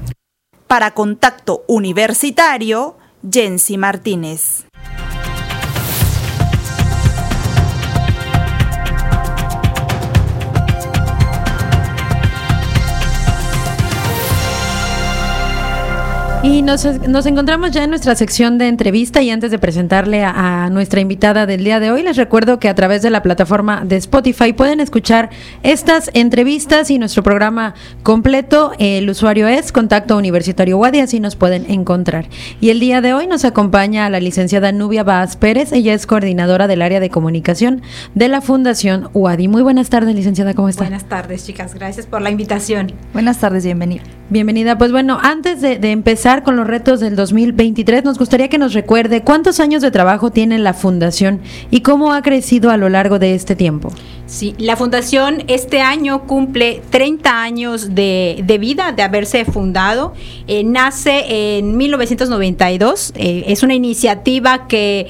Para 0.68 0.92
Contacto 0.92 1.64
Universitario, 1.68 2.98
Jensi 3.24 3.78
Martínez. 3.78 4.67
Y 16.48 16.62
nos, 16.62 16.86
encontramos 16.86 17.72
ya 17.72 17.84
en 17.84 17.90
nuestra 17.90 18.16
sección 18.16 18.58
de 18.58 18.70
entrevista 18.70 19.22
y 19.22 19.32
antes 19.32 19.52
de 19.52 19.60
presentarle 19.60 20.24
a, 20.24 20.70
nuestra 20.72 21.02
invitada 21.02 21.46
del 21.46 21.66
día 21.66 21.82
de 21.82 21.92
hoy, 21.92 22.04
les 22.04 22.16
recuerdo 22.16 22.58
que 22.58 22.70
a 22.70 22.74
través 22.74 23.02
de 23.02 23.10
la 23.10 23.22
plataforma 23.22 23.84
de 23.84 23.98
Spotify 23.98 24.54
pueden 24.54 24.80
escuchar 24.80 25.30
estas 25.62 26.10
entrevistas 26.14 26.90
y 26.90 27.00
nuestro 27.00 27.22
programa 27.22 27.74
completo. 28.02 28.72
El 28.80 29.10
usuario 29.10 29.46
es 29.50 29.74
Contacto 29.74 30.16
Universitario 30.16 30.78
Wadi, 30.78 31.02
así 31.02 31.20
nos 31.20 31.36
pueden 31.36 31.70
encontrar. 31.70 32.30
Y 32.62 32.70
el 32.70 32.80
día 32.80 33.02
de 33.02 33.14
hoy 33.14 33.28
nos 33.28 33.44
acompaña 33.44 34.10
la 34.10 34.22
licenciada 34.22 34.72
Nubia 34.72 35.04
Baaz 35.04 35.36
Pérez, 35.36 35.74
ella 35.74 35.94
es 35.94 36.08
coordinadora 36.08 36.68
del 36.68 36.82
área 36.82 37.02
de 37.02 37.10
comunicación 37.10 37.82
de 38.16 38.30
la 38.30 38.40
Fundación 38.40 39.10
Wadi. 39.14 39.50
Muy 39.50 39.64
buenas 39.64 39.90
tardes, 39.90 40.16
licenciada, 40.16 40.54
¿cómo 40.54 40.70
está? 40.70 40.86
Buenas 40.86 41.10
tardes, 41.10 41.46
chicas, 41.46 41.74
gracias 41.74 42.06
por 42.06 42.22
la 42.22 42.32
invitación. 42.32 42.94
Buenas 43.12 43.38
tardes, 43.38 43.66
bienvenida. 43.66 44.04
Bienvenida, 44.30 44.78
pues 44.78 44.92
bueno, 44.92 45.18
antes 45.22 45.62
de 45.62 45.80
empezar, 45.90 46.44
con 46.44 46.58
los 46.58 46.68
retos 46.68 47.00
del 47.00 47.16
2023, 47.16 48.04
nos 48.04 48.18
gustaría 48.18 48.50
que 48.50 48.58
nos 48.58 48.74
recuerde 48.74 49.22
cuántos 49.22 49.62
años 49.62 49.82
de 49.82 49.90
trabajo 49.90 50.32
tiene 50.32 50.60
la 50.60 50.74
Fundación 50.74 51.40
y 51.72 51.80
cómo 51.80 52.12
ha 52.12 52.22
crecido 52.22 52.70
a 52.70 52.76
lo 52.76 52.90
largo 52.90 53.20
de 53.20 53.36
este 53.36 53.56
tiempo. 53.56 53.90
Sí, 54.26 54.54
la 54.58 54.76
Fundación 54.76 55.46
este 55.48 55.80
año 55.80 56.24
cumple 56.24 56.82
30 56.90 57.42
años 57.42 57.96
de, 57.96 58.58
vida 58.60 58.92
de 58.92 59.04
haberse 59.04 59.46
fundado. 59.46 60.14
Eh, 60.48 60.66
nace 60.66 61.60
en 61.60 61.78
1992. 61.78 63.14
Eh, 63.16 63.46
es 63.48 63.64
una 63.64 63.76
iniciativa 63.76 64.68
que 64.68 65.08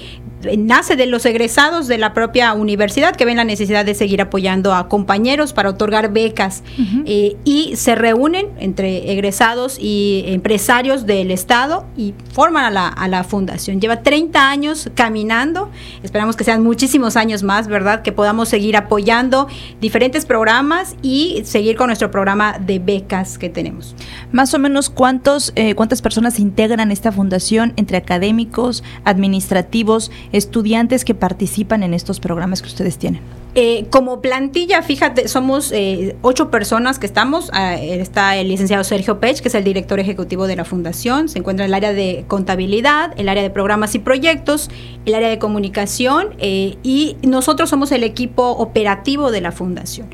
nace 0.57 0.95
de 0.95 1.05
los 1.05 1.25
egresados 1.25 1.87
de 1.87 1.97
la 1.97 2.13
propia 2.13 2.53
universidad 2.53 3.15
que 3.15 3.25
ven 3.25 3.37
la 3.37 3.43
necesidad 3.43 3.85
de 3.85 3.95
seguir 3.95 4.21
apoyando 4.21 4.73
a 4.73 4.87
compañeros 4.87 5.53
para 5.53 5.69
otorgar 5.69 6.11
becas 6.13 6.63
eh, 7.05 7.35
y 7.43 7.75
se 7.75 7.95
reúnen 7.95 8.47
entre 8.59 9.11
egresados 9.11 9.77
y 9.79 10.23
empresarios 10.27 11.05
del 11.05 11.31
Estado 11.31 11.85
y 11.97 12.13
forman 12.31 12.65
a 12.65 12.71
la, 12.71 12.87
a 12.87 13.07
la 13.07 13.23
fundación. 13.23 13.81
Lleva 13.81 14.03
30 14.03 14.49
años 14.49 14.89
caminando, 14.95 15.71
esperamos 16.03 16.35
que 16.35 16.43
sean 16.43 16.63
muchísimos 16.63 17.15
años 17.15 17.43
más, 17.43 17.67
¿verdad? 17.67 18.01
Que 18.01 18.11
podamos 18.11 18.49
seguir 18.49 18.77
apoyando 18.77 19.47
diferentes 19.81 20.25
programas 20.25 20.95
y 21.01 21.41
seguir 21.43 21.75
con 21.75 21.87
nuestro 21.87 22.11
programa 22.11 22.59
de 22.59 22.79
becas 22.79 23.37
que 23.37 23.49
tenemos. 23.49 23.95
Más 24.31 24.53
o 24.53 24.59
menos, 24.59 24.89
¿cuántos, 24.89 25.51
eh, 25.55 25.75
¿cuántas 25.75 26.01
personas 26.01 26.39
integran 26.39 26.91
esta 26.91 27.11
fundación 27.11 27.73
entre 27.75 27.97
académicos, 27.97 28.83
administrativos, 29.03 30.11
estudiantes 30.37 31.03
que 31.03 31.15
participan 31.15 31.83
en 31.83 31.93
estos 31.93 32.19
programas 32.19 32.61
que 32.61 32.67
ustedes 32.67 32.97
tienen? 32.97 33.21
Eh, 33.59 33.87
como 33.89 34.21
plantilla, 34.21 34.83
fíjate, 34.83 35.27
somos 35.27 35.71
eh, 35.71 36.15
ocho 36.21 36.51
personas 36.51 36.99
que 36.99 37.07
estamos. 37.07 37.49
Ah, 37.53 37.73
está 37.73 38.35
el 38.35 38.49
licenciado 38.49 38.83
Sergio 38.83 39.19
Pech, 39.19 39.39
que 39.39 39.47
es 39.47 39.55
el 39.55 39.63
director 39.63 39.99
ejecutivo 39.99 40.45
de 40.45 40.55
la 40.55 40.63
fundación. 40.63 41.27
Se 41.27 41.39
encuentra 41.39 41.65
en 41.65 41.71
el 41.71 41.73
área 41.73 41.91
de 41.91 42.25
contabilidad, 42.27 43.15
el 43.17 43.27
área 43.27 43.41
de 43.41 43.49
programas 43.49 43.95
y 43.95 43.99
proyectos, 43.99 44.69
el 45.07 45.15
área 45.15 45.29
de 45.29 45.39
comunicación 45.39 46.35
eh, 46.37 46.77
y 46.83 47.17
nosotros 47.23 47.71
somos 47.71 47.91
el 47.91 48.03
equipo 48.03 48.47
operativo 48.51 49.31
de 49.31 49.41
la 49.41 49.51
fundación. 49.51 50.07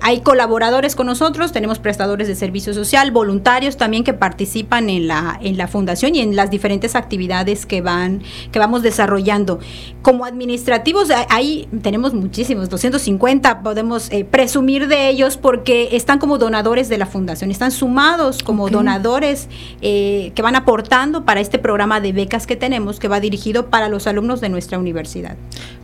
hay 0.00 0.20
colaboradores 0.20 0.94
con 0.94 1.08
nosotros, 1.08 1.50
tenemos 1.50 1.80
prestadores 1.80 2.28
de 2.28 2.36
servicio 2.36 2.72
social, 2.72 3.10
voluntarios 3.10 3.76
también 3.76 4.04
que 4.04 4.12
participan 4.12 4.90
en 4.90 5.08
la, 5.08 5.40
en 5.42 5.56
la 5.56 5.66
fundación 5.66 6.14
y 6.14 6.20
en 6.20 6.36
las 6.36 6.52
diferentes 6.52 6.94
actividades 6.94 7.66
que, 7.66 7.80
van, 7.80 8.22
que 8.52 8.60
vamos 8.60 8.82
desarrollando. 8.82 9.58
Como 10.02 10.24
administrativos, 10.24 11.08
ahí 11.30 11.68
tenemos 11.82 12.14
muchísimos 12.14 12.68
250 12.76 13.62
podemos 13.62 14.10
eh, 14.12 14.24
presumir 14.24 14.86
de 14.86 15.08
ellos 15.08 15.36
porque 15.36 15.88
están 15.92 16.18
como 16.18 16.36
donadores 16.36 16.88
de 16.88 16.98
la 16.98 17.06
fundación, 17.06 17.50
están 17.50 17.70
sumados 17.70 18.42
como 18.42 18.68
donadores 18.68 19.48
eh, 19.80 20.32
que 20.34 20.42
van 20.42 20.56
aportando 20.56 21.24
para 21.24 21.40
este 21.40 21.58
programa 21.58 22.00
de 22.00 22.12
becas 22.12 22.46
que 22.46 22.56
tenemos 22.56 23.00
que 23.00 23.08
va 23.08 23.18
dirigido 23.18 23.66
para 23.70 23.88
los 23.88 24.06
alumnos 24.06 24.40
de 24.40 24.50
nuestra 24.50 24.78
universidad. 24.78 25.36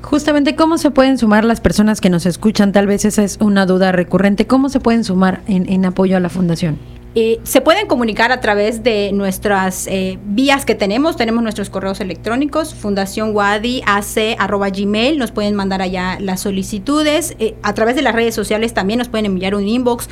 Justamente, 0.02 0.54
¿cómo 0.54 0.76
se 0.76 0.90
pueden 0.90 1.16
sumar 1.16 1.44
las 1.44 1.60
personas 1.60 2.00
que 2.00 2.10
nos 2.10 2.26
escuchan? 2.26 2.72
Tal 2.72 2.86
vez 2.86 3.04
esa 3.04 3.24
es 3.24 3.38
una 3.40 3.64
duda 3.64 3.92
recurrente. 3.92 4.46
¿Cómo 4.46 4.68
se 4.68 4.80
pueden 4.80 5.04
sumar 5.04 5.40
en 5.46 5.84
apoyo 5.84 6.16
a 6.16 6.20
la 6.20 6.28
fundación? 6.28 6.78
Eh, 7.14 7.40
se 7.42 7.60
pueden 7.60 7.86
comunicar 7.86 8.32
a 8.32 8.40
través 8.40 8.82
de 8.82 9.10
nuestras 9.12 9.86
eh, 9.86 10.18
vías 10.24 10.64
que 10.64 10.74
tenemos. 10.74 11.16
Tenemos 11.16 11.42
nuestros 11.42 11.68
correos 11.68 12.00
electrónicos, 12.00 12.74
Fundación 12.74 13.36
Wadi, 13.36 13.82
gmail, 13.82 15.18
nos 15.18 15.30
pueden 15.30 15.54
mandar 15.54 15.82
allá 15.82 16.16
las 16.20 16.40
solicitudes. 16.40 17.36
Eh, 17.38 17.54
a 17.62 17.74
través 17.74 17.96
de 17.96 18.02
las 18.02 18.14
redes 18.14 18.34
sociales 18.34 18.72
también 18.72 18.98
nos 18.98 19.08
pueden 19.08 19.26
enviar 19.26 19.54
un 19.54 19.68
inbox, 19.68 20.08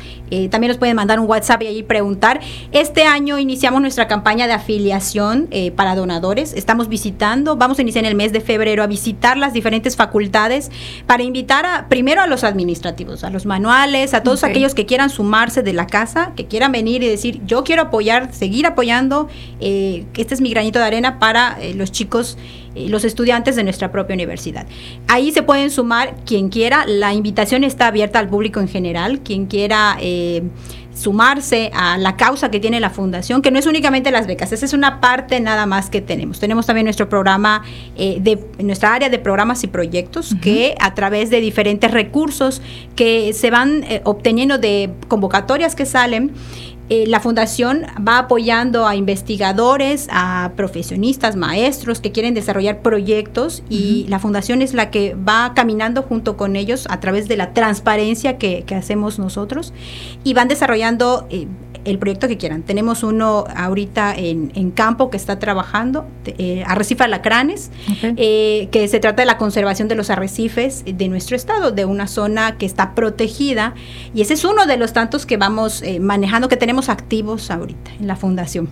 también 0.49 0.69
nos 0.69 0.77
pueden 0.77 0.95
mandar 0.95 1.19
un 1.19 1.27
WhatsApp 1.27 1.63
y 1.63 1.67
ahí 1.67 1.83
preguntar. 1.83 2.39
Este 2.71 3.03
año 3.03 3.39
iniciamos 3.39 3.81
nuestra 3.81 4.07
campaña 4.07 4.47
de 4.47 4.53
afiliación 4.53 5.49
para 5.75 5.95
donadores. 5.95 6.53
Estamos 6.53 6.87
visitando, 6.87 7.55
vamos 7.55 7.79
a 7.79 7.81
iniciar 7.81 8.05
en 8.05 8.11
el 8.11 8.15
mes 8.15 8.31
de 8.31 8.41
febrero 8.41 8.83
a 8.83 8.87
visitar 8.87 9.37
las 9.37 9.53
diferentes 9.53 9.95
facultades 9.95 10.71
para 11.07 11.23
invitar 11.23 11.65
a, 11.65 11.89
primero 11.89 12.21
a 12.21 12.27
los 12.27 12.43
administrativos, 12.43 13.23
a 13.23 13.29
los 13.29 13.45
manuales, 13.45 14.13
a 14.13 14.23
todos 14.23 14.43
aquellos 14.43 14.75
que 14.75 14.85
quieran 14.85 15.09
sumarse 15.09 15.63
de 15.63 15.73
la 15.73 15.87
casa, 15.87 16.33
que 16.35 16.45
quieran 16.45 16.71
venir 16.71 16.90
y 16.95 17.07
decir, 17.07 17.41
yo 17.45 17.63
quiero 17.63 17.83
apoyar, 17.83 18.33
seguir 18.33 18.65
apoyando, 18.65 19.27
eh, 19.59 20.05
este 20.17 20.33
es 20.33 20.41
mi 20.41 20.49
granito 20.49 20.79
de 20.79 20.85
arena 20.85 21.19
para 21.19 21.57
eh, 21.61 21.73
los 21.73 21.91
chicos, 21.91 22.37
eh, 22.75 22.89
los 22.89 23.03
estudiantes 23.03 23.55
de 23.55 23.63
nuestra 23.63 23.91
propia 23.91 24.13
universidad. 24.13 24.65
Ahí 25.07 25.31
se 25.31 25.43
pueden 25.43 25.71
sumar 25.71 26.15
quien 26.25 26.49
quiera, 26.49 26.85
la 26.85 27.13
invitación 27.13 27.63
está 27.63 27.87
abierta 27.87 28.19
al 28.19 28.29
público 28.29 28.59
en 28.59 28.67
general, 28.67 29.21
quien 29.21 29.45
quiera 29.45 29.97
sumarse 30.93 31.71
a 31.73 31.97
la 31.97 32.15
causa 32.17 32.51
que 32.51 32.59
tiene 32.59 32.79
la 32.79 32.89
fundación, 32.89 33.41
que 33.41 33.51
no 33.51 33.59
es 33.59 33.65
únicamente 33.65 34.11
las 34.11 34.27
becas, 34.27 34.51
esa 34.51 34.65
es 34.65 34.73
una 34.73 35.01
parte 35.01 35.39
nada 35.39 35.65
más 35.65 35.89
que 35.89 36.01
tenemos. 36.01 36.39
Tenemos 36.39 36.65
también 36.65 36.85
nuestro 36.85 37.09
programa, 37.09 37.63
de 37.95 38.39
nuestra 38.59 38.93
área 38.93 39.09
de 39.09 39.19
programas 39.19 39.63
y 39.63 39.67
proyectos, 39.67 40.35
que 40.41 40.75
a 40.79 40.93
través 40.93 41.29
de 41.29 41.39
diferentes 41.39 41.91
recursos 41.91 42.61
que 42.95 43.33
se 43.33 43.51
van 43.51 43.85
obteniendo 44.03 44.57
de 44.57 44.91
convocatorias 45.07 45.75
que 45.75 45.85
salen, 45.85 46.33
eh, 46.93 47.07
la 47.07 47.21
fundación 47.21 47.83
va 48.05 48.17
apoyando 48.17 48.85
a 48.85 48.97
investigadores, 48.97 50.09
a 50.11 50.51
profesionistas, 50.57 51.37
maestros 51.37 52.01
que 52.01 52.11
quieren 52.11 52.33
desarrollar 52.33 52.81
proyectos 52.81 53.63
y 53.69 54.05
la 54.09 54.19
fundación 54.19 54.61
es 54.61 54.73
la 54.73 54.91
que 54.91 55.15
va 55.15 55.53
caminando 55.55 56.01
junto 56.03 56.35
con 56.35 56.57
ellos 56.57 56.87
a 56.89 56.99
través 56.99 57.29
de 57.29 57.37
la 57.37 57.53
transparencia 57.53 58.37
que, 58.37 58.65
hacemos 58.75 59.19
nosotros 59.19 59.73
y 60.25 60.33
van 60.33 60.49
desarrollando 60.49 60.80
eh, 61.29 61.47
el 61.85 61.97
proyecto 61.97 62.27
que 62.27 62.37
quieran. 62.37 62.63
Tenemos 62.63 63.03
uno 63.03 63.45
ahorita 63.55 64.13
en, 64.15 64.71
campo 64.71 65.09
que 65.09 65.17
está 65.17 65.39
trabajando, 65.39 66.05
eh, 66.25 66.63
Arrecife 66.65 67.03
Alacranes, 67.03 67.71
eh, 68.03 68.69
que 68.71 68.87
se 68.87 68.99
trata 68.99 69.23
de 69.23 69.25
la 69.25 69.37
conservación 69.37 69.87
de 69.87 69.95
los 69.95 70.09
arrecifes 70.09 70.83
de 70.85 71.07
nuestro 71.09 71.35
estado, 71.35 71.71
de 71.71 71.85
una 71.85 72.07
zona 72.07 72.57
que 72.57 72.65
está 72.65 72.95
protegida. 72.95 73.73
Y 74.13 74.21
ese 74.21 74.35
es 74.35 74.45
uno 74.45 74.65
de 74.65 74.77
los 74.77 74.93
tantos 74.93 75.25
que 75.25 75.37
vamos 75.37 75.81
eh, 75.81 75.99
manejando, 75.99 76.47
que 76.47 76.57
tenemos 76.57 76.89
activos 76.89 77.51
ahorita 77.51 77.91
en 77.99 78.07
la 78.07 78.15
fundación. 78.15 78.69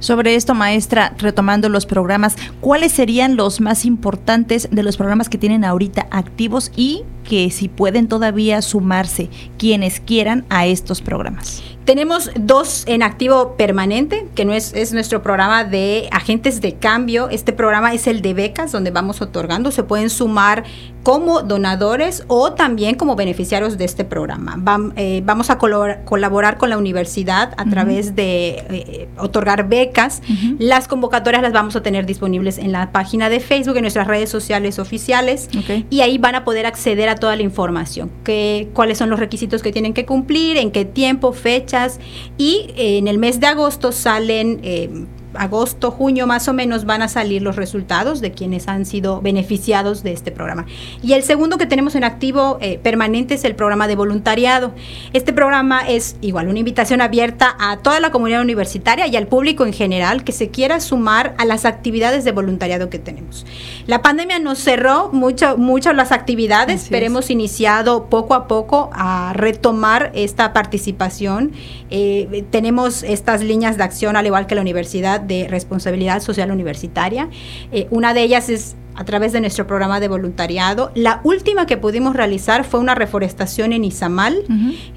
Sobre 0.00 0.36
esto, 0.36 0.54
maestra, 0.54 1.14
retomando 1.18 1.68
los 1.68 1.84
programas, 1.84 2.36
¿cuáles 2.60 2.92
serían 2.92 3.34
los 3.34 3.60
más 3.60 3.84
importantes 3.84 4.68
de 4.70 4.84
los 4.84 4.96
programas 4.96 5.28
que 5.28 5.38
tienen 5.38 5.64
ahorita 5.64 6.06
activos 6.12 6.70
y 6.76 7.02
que 7.28 7.50
si 7.50 7.68
pueden 7.68 8.08
todavía 8.08 8.62
sumarse 8.62 9.28
quienes 9.58 10.00
quieran 10.00 10.46
a 10.48 10.66
estos 10.66 11.02
programas? 11.02 11.62
Tenemos 11.84 12.30
dos 12.38 12.84
en 12.86 13.02
activo 13.02 13.56
permanente, 13.56 14.26
que 14.34 14.44
no 14.44 14.52
es, 14.52 14.74
es 14.74 14.92
nuestro 14.92 15.22
programa 15.22 15.64
de 15.64 16.08
agentes 16.10 16.60
de 16.60 16.74
cambio. 16.74 17.28
Este 17.30 17.52
programa 17.52 17.94
es 17.94 18.06
el 18.06 18.20
de 18.20 18.34
becas, 18.34 18.72
donde 18.72 18.90
vamos 18.90 19.22
otorgando. 19.22 19.70
Se 19.70 19.82
pueden 19.82 20.10
sumar 20.10 20.64
como 21.02 21.40
donadores 21.40 22.24
o 22.28 22.52
también 22.52 22.94
como 22.94 23.16
beneficiarios 23.16 23.78
de 23.78 23.86
este 23.86 24.04
programa. 24.04 24.58
Eh, 24.96 25.22
vamos 25.24 25.48
a 25.48 25.56
colaborar 25.56 26.58
con 26.58 26.68
la 26.68 26.76
universidad 26.76 27.54
a 27.56 27.64
través 27.64 28.14
de 28.14 28.66
eh, 28.68 29.08
otorgar 29.16 29.70
becas. 29.70 30.20
Las 30.58 30.86
convocatorias 30.86 31.40
las 31.40 31.54
vamos 31.54 31.76
a 31.76 31.82
tener 31.82 32.04
disponibles 32.04 32.58
en 32.58 32.72
la 32.72 32.92
página 32.92 33.30
de 33.30 33.40
Facebook, 33.40 33.76
en 33.76 33.82
nuestras 33.82 34.06
redes 34.06 34.28
sociales 34.28 34.78
oficiales. 34.78 35.48
Y 35.88 36.02
ahí 36.02 36.18
van 36.18 36.34
a 36.34 36.44
poder 36.44 36.66
acceder 36.66 37.08
a 37.08 37.14
toda 37.18 37.36
la 37.36 37.42
información. 37.42 38.10
Que, 38.24 38.68
cuáles 38.74 38.98
son 38.98 39.10
los 39.10 39.18
requisitos 39.18 39.62
que 39.62 39.72
tienen 39.72 39.94
que 39.94 40.06
cumplir, 40.06 40.56
en 40.56 40.70
qué 40.70 40.84
tiempo, 40.84 41.32
fecha 41.32 41.88
y 42.36 42.70
eh, 42.76 42.98
en 42.98 43.08
el 43.08 43.18
mes 43.18 43.40
de 43.40 43.46
agosto 43.46 43.92
salen 43.92 44.60
eh, 44.62 44.90
agosto, 45.34 45.90
junio 45.90 46.26
más 46.26 46.48
o 46.48 46.52
menos 46.52 46.84
van 46.84 47.02
a 47.02 47.08
salir 47.08 47.42
los 47.42 47.56
resultados 47.56 48.20
de 48.20 48.32
quienes 48.32 48.68
han 48.68 48.86
sido 48.86 49.20
beneficiados 49.20 50.02
de 50.02 50.12
este 50.12 50.32
programa. 50.32 50.66
Y 51.02 51.12
el 51.12 51.22
segundo 51.22 51.58
que 51.58 51.66
tenemos 51.66 51.94
en 51.94 52.04
activo 52.04 52.58
eh, 52.60 52.78
permanente 52.82 53.34
es 53.34 53.44
el 53.44 53.54
programa 53.54 53.88
de 53.88 53.96
voluntariado. 53.96 54.72
Este 55.12 55.32
programa 55.32 55.88
es 55.88 56.16
igual 56.20 56.48
una 56.48 56.58
invitación 56.58 57.00
abierta 57.00 57.56
a 57.58 57.78
toda 57.78 58.00
la 58.00 58.10
comunidad 58.10 58.42
universitaria 58.42 59.06
y 59.06 59.16
al 59.16 59.26
público 59.26 59.66
en 59.66 59.72
general 59.72 60.24
que 60.24 60.32
se 60.32 60.48
quiera 60.48 60.80
sumar 60.80 61.34
a 61.38 61.44
las 61.44 61.64
actividades 61.64 62.24
de 62.24 62.32
voluntariado 62.32 62.90
que 62.90 62.98
tenemos. 62.98 63.46
La 63.86 64.02
pandemia 64.02 64.38
nos 64.38 64.58
cerró 64.58 65.10
mucho, 65.12 65.56
mucho 65.56 65.92
las 65.92 66.12
actividades, 66.12 66.88
pero 66.90 67.06
hemos 67.06 67.30
iniciado 67.30 68.06
poco 68.06 68.34
a 68.34 68.48
poco 68.48 68.90
a 68.92 69.32
retomar 69.34 70.10
esta 70.14 70.52
participación. 70.52 71.52
Eh, 71.90 72.44
tenemos 72.50 73.02
estas 73.02 73.42
líneas 73.42 73.76
de 73.76 73.84
acción 73.84 74.16
al 74.16 74.26
igual 74.26 74.46
que 74.46 74.54
la 74.54 74.60
universidad 74.60 75.17
de 75.18 75.48
responsabilidad 75.48 76.20
social 76.20 76.50
universitaria. 76.50 77.28
Eh, 77.72 77.86
una 77.90 78.14
de 78.14 78.22
ellas 78.22 78.48
es 78.48 78.76
a 78.94 79.04
través 79.04 79.32
de 79.32 79.40
nuestro 79.40 79.66
programa 79.66 80.00
de 80.00 80.08
voluntariado. 80.08 80.90
La 80.94 81.20
última 81.22 81.66
que 81.66 81.76
pudimos 81.76 82.16
realizar 82.16 82.64
fue 82.64 82.80
una 82.80 82.96
reforestación 82.96 83.72
en 83.72 83.84
Izamal, 83.84 84.42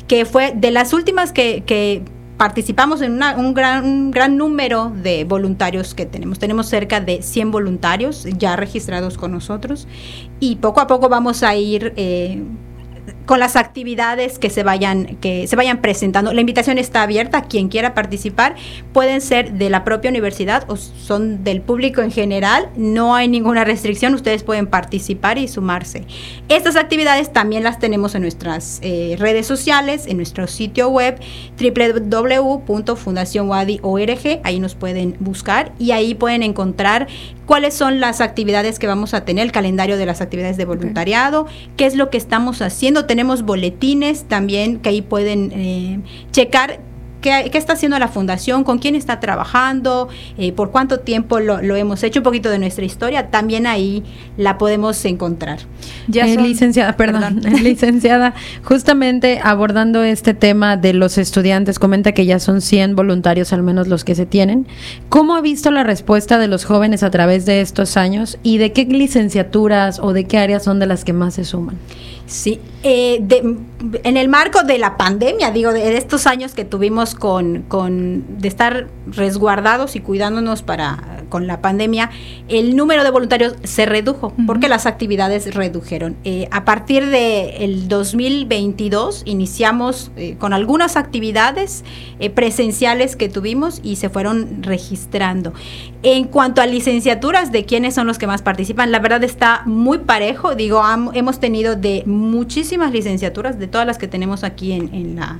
que 0.07 0.25
fue 0.25 0.53
de 0.55 0.71
las 0.71 0.93
últimas 0.93 1.31
que, 1.31 2.03
participamos 2.38 3.03
en 3.03 3.21
un, 3.21 3.53
gran, 3.53 4.10
gran 4.10 4.36
número 4.36 4.89
de 4.89 5.25
voluntarios 5.25 5.93
que 5.93 6.07
tenemos. 6.07 6.39
Tenemos 6.39 6.65
cerca 6.65 6.99
de 6.99 7.21
100 7.21 7.51
voluntarios 7.51 8.27
ya 8.39 8.55
registrados 8.55 9.15
con 9.15 9.31
nosotros 9.31 9.88
y 10.39 10.55
poco 10.55 10.79
a 10.81 10.88
poco 10.88 11.07
vamos 11.07 11.43
a 11.43 11.55
ir... 11.55 11.93
Eh, 11.97 12.41
con 13.25 13.39
las 13.39 13.55
actividades 13.55 14.39
que 14.39 14.49
se 14.49 14.63
vayan 14.63 15.17
que 15.17 15.47
se 15.47 15.55
vayan 15.55 15.81
presentando. 15.81 16.34
La 16.34 16.41
invitación 16.41 16.77
está 16.77 17.03
abierta, 17.03 17.43
quien 17.43 17.69
quiera 17.69 17.93
participar 17.93 18.55
pueden 18.93 19.21
ser 19.21 19.53
de 19.53 19.69
la 19.69 19.84
propia 19.84 20.10
universidad 20.10 20.69
o 20.69 20.75
son 20.75 21.43
del 21.43 21.62
público 21.62 22.01
en 22.01 22.12
general, 22.12 22.69
no 22.75 23.15
hay 23.15 23.27
ninguna 23.27 23.63
restricción, 23.63 24.13
ustedes 24.13 24.43
pueden 24.43 24.67
participar 24.67 25.38
y 25.38 25.47
sumarse. 25.47 26.05
Estas 26.49 26.75
actividades 26.75 27.31
también 27.31 27.63
las 27.63 27.79
tenemos 27.79 28.15
en 28.15 28.23
nuestras 28.23 28.79
eh, 28.81 29.15
redes 29.17 29.47
sociales, 29.47 30.07
en 30.07 30.17
nuestro 30.17 30.47
sitio 30.47 30.89
web 30.89 31.17
www.fundacionwadi.org, 31.60 34.41
ahí 34.43 34.60
nos 34.60 34.75
pueden 34.75 35.15
buscar 35.19 35.71
y 35.79 35.91
ahí 35.91 36.15
pueden 36.15 36.43
encontrar 36.43 37.07
cuáles 37.45 37.73
son 37.73 37.99
las 37.99 38.21
actividades 38.21 38.79
que 38.79 38.88
vamos 38.88 39.13
a 39.13 39.25
tener, 39.25 39.45
el 39.45 39.51
calendario 39.51 39.97
de 39.97 40.05
las 40.05 40.21
actividades 40.21 40.55
de 40.57 40.65
voluntariado, 40.65 41.47
qué 41.75 41.86
es 41.86 41.95
lo 41.95 42.10
que 42.10 42.17
estamos 42.17 42.62
haciendo. 42.62 43.05
Tenemos 43.12 43.41
boletines 43.41 44.24
también 44.24 44.80
que 44.80 44.88
ahí 44.88 45.02
pueden 45.02 45.52
eh, 45.52 46.00
checar 46.32 46.80
¿Qué, 47.21 47.52
está 47.54 47.74
haciendo 47.74 48.00
la 48.00 48.08
fundación? 48.08 48.63
¿Con 48.63 48.80
quién 48.80 48.95
está 48.95 49.19
trabajando? 49.19 50.10
Eh, 50.39 50.52
¿Por 50.54 50.71
cuánto 50.71 51.02
tiempo 51.02 51.39
lo, 51.39 51.60
hemos 51.76 52.02
hecho? 52.04 52.21
Un 52.21 52.24
poquito 52.24 52.50
de 52.50 52.58
nuestra 52.58 52.84
historia, 52.84 53.30
también 53.30 53.67
ahí 53.67 54.04
la 54.38 54.58
podemos 54.58 55.06
encontrar. 55.06 55.60
Ya 56.08 56.26
eh, 56.26 56.36
licenciada, 56.36 56.97
perdón, 56.97 57.41
licenciada, 57.63 58.34
justamente 58.63 59.39
abordando 59.43 60.04
este 60.04 60.34
tema 60.34 60.78
de 60.78 60.93
los 60.93 61.19
estudiantes, 61.19 61.78
comenta 61.78 62.12
que 62.13 62.26
ya 62.26 62.39
son 62.39 62.60
100 62.60 62.95
voluntarios 62.95 63.54
al 63.54 63.62
menos 63.62 63.88
los 63.88 64.04
que 64.04 64.15
se 64.15 64.26
tienen. 64.26 64.65
¿Cómo 65.10 65.36
ha 65.36 65.41
visto 65.41 65.69
la 65.69 65.84
respuesta 65.84 66.39
de 66.39 66.47
los 66.47 66.65
jóvenes 66.65 67.04
a 67.04 67.12
través 67.12 67.45
de 67.45 67.62
estos 67.62 67.97
años 67.97 68.39
y 68.41 68.58
de 68.58 68.74
qué 68.74 68.86
licenciaturas 68.86 70.00
o 70.00 70.13
de 70.13 70.26
qué 70.26 70.39
áreas 70.39 70.63
son 70.63 70.80
de 70.80 70.88
las 70.88 71.06
que 71.06 71.13
más 71.13 71.36
se 71.36 71.45
suman? 71.45 71.78
Sí, 72.31 72.61
eh, 72.83 73.21
en 74.03 74.15
el 74.15 74.29
marco 74.29 74.63
de 74.63 74.77
la 74.77 74.95
pandemia, 74.95 75.51
digo, 75.51 75.73
de, 75.73 75.97
estos 75.97 76.27
años 76.27 76.53
que 76.53 76.63
tuvimos 76.63 77.13
con, 77.13 77.63
con, 77.63 78.39
de 78.39 78.47
estar 78.47 78.87
resguardados 79.05 79.97
y 79.97 79.99
cuidándonos 79.99 80.61
para 80.61 81.17
con 81.27 81.47
la 81.47 81.61
pandemia, 81.61 82.09
el 82.49 82.75
número 82.75 83.05
de 83.05 83.09
voluntarios 83.09 83.55
se 83.63 83.85
redujo 83.85 84.33
porque 84.45 84.67
las 84.67 84.85
actividades 84.85 85.55
redujeron. 85.55 86.17
Eh, 86.25 86.47
a 86.51 86.65
partir 86.65 87.05
del 87.05 87.51
el 87.57 87.87
2022 87.87 89.23
iniciamos 89.25 90.11
eh, 90.17 90.35
con 90.37 90.51
algunas 90.53 90.97
actividades 90.97 91.85
presenciales 92.35 93.15
que 93.15 93.29
tuvimos 93.29 93.79
y 93.81 93.95
se 93.95 94.09
fueron 94.09 94.61
registrando. 94.61 95.53
En 96.03 96.25
cuanto 96.25 96.61
a 96.61 96.65
licenciaturas 96.65 97.51
de 97.51 97.65
quiénes 97.65 97.95
son 97.95 98.07
los 98.07 98.17
que 98.17 98.27
más 98.27 98.41
participan, 98.41 98.91
la 98.91 98.99
verdad 98.99 99.23
está 99.23 99.63
muy 99.65 99.99
parejo. 99.99 100.53
Digo, 100.53 100.83
hemos 101.13 101.39
tenido 101.39 101.75
de 101.75 102.03
muchísimas 102.21 102.91
licenciaturas, 102.91 103.60
de 103.60 103.67
todas 103.67 103.88
las 103.88 103.97
que 103.97 104.07
tenemos 104.07 104.43
aquí 104.43 104.71
en, 104.73 105.15
la, 105.15 105.39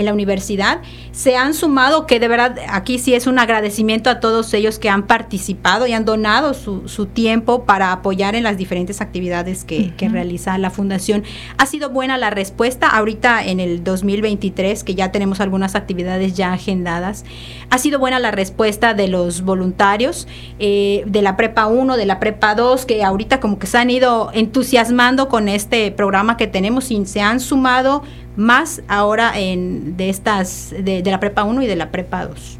en 0.00 0.06
la 0.06 0.12
universidad, 0.12 0.80
se 1.12 1.36
han 1.36 1.54
sumado, 1.54 2.06
que 2.06 2.20
de 2.20 2.28
verdad 2.28 2.56
aquí 2.68 2.98
sí 2.98 3.14
es 3.14 3.26
un 3.26 3.38
agradecimiento 3.38 4.10
a 4.10 4.20
todos 4.20 4.52
ellos 4.54 4.78
que 4.78 4.88
han 4.88 5.06
participado 5.06 5.86
y 5.86 5.92
han 5.92 6.04
donado 6.04 6.54
su, 6.54 6.88
su 6.88 7.06
tiempo 7.06 7.64
para 7.64 7.92
apoyar 7.92 8.34
en 8.34 8.42
las 8.42 8.56
diferentes 8.56 9.00
actividades 9.00 9.64
que, 9.64 9.94
que, 9.96 10.08
realiza 10.08 10.58
la 10.58 10.70
fundación. 10.70 11.22
Ha 11.58 11.66
sido 11.66 11.90
buena 11.90 12.18
la 12.18 12.30
respuesta, 12.30 12.88
ahorita 12.88 13.44
en 13.44 13.60
el 13.60 13.84
2023, 13.84 14.82
que 14.84 14.94
ya 14.94 15.12
tenemos 15.12 15.40
algunas 15.40 15.74
actividades 15.74 16.34
ya 16.34 16.52
agendadas, 16.52 17.24
ha 17.70 17.78
sido 17.78 17.98
buena 17.98 18.18
la 18.18 18.30
respuesta 18.30 18.94
de 18.94 19.08
los 19.08 19.42
voluntarios 19.42 20.26
eh, 20.58 21.04
de 21.06 21.22
la 21.22 21.36
Prepa 21.36 21.66
1, 21.66 21.96
de 21.96 22.06
la 22.06 22.18
Prepa 22.18 22.54
2, 22.54 22.86
que 22.86 23.04
ahorita 23.04 23.40
como 23.40 23.58
que 23.58 23.66
se 23.66 23.78
han 23.78 23.90
ido 23.90 24.30
entusiasmando 24.32 25.28
con 25.28 25.48
este 25.48 25.90
programa 25.92 26.36
que 26.36 26.46
tenemos 26.46 26.90
y 26.90 27.04
se 27.06 27.20
han 27.20 27.40
sumado 27.40 28.02
más 28.36 28.82
ahora 28.88 29.38
en, 29.38 29.96
de 29.96 30.10
estas, 30.10 30.74
de, 30.78 31.02
la 31.04 31.20
prepa 31.20 31.44
1 31.44 31.62
y 31.62 31.66
de 31.66 31.76
la 31.76 31.90
prepa 31.90 32.26
2. 32.26 32.58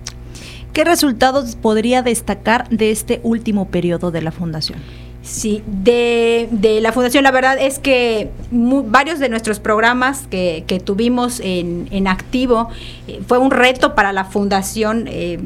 ¿Qué 0.72 0.84
resultados 0.84 1.56
podría 1.56 2.02
destacar 2.02 2.68
de 2.68 2.90
este 2.90 3.20
último 3.22 3.68
periodo 3.68 4.10
de 4.10 4.22
la 4.22 4.30
fundación? 4.30 4.78
Sí, 5.22 5.62
de, 5.66 6.48
de, 6.50 6.80
la 6.80 6.92
Fundación, 6.92 7.24
la 7.24 7.30
verdad 7.30 7.58
es 7.60 7.78
que 7.78 8.30
varios 8.50 9.18
de 9.18 9.28
nuestros 9.28 9.60
programas 9.60 10.26
que, 10.26 10.64
que 10.66 10.80
tuvimos 10.80 11.40
en, 11.40 11.88
en 11.90 12.08
activo 12.08 12.70
eh, 13.06 13.20
fue 13.26 13.36
un 13.36 13.50
reto 13.50 13.94
para 13.94 14.12
la 14.12 14.24
Fundación. 14.24 15.04
Eh, 15.08 15.38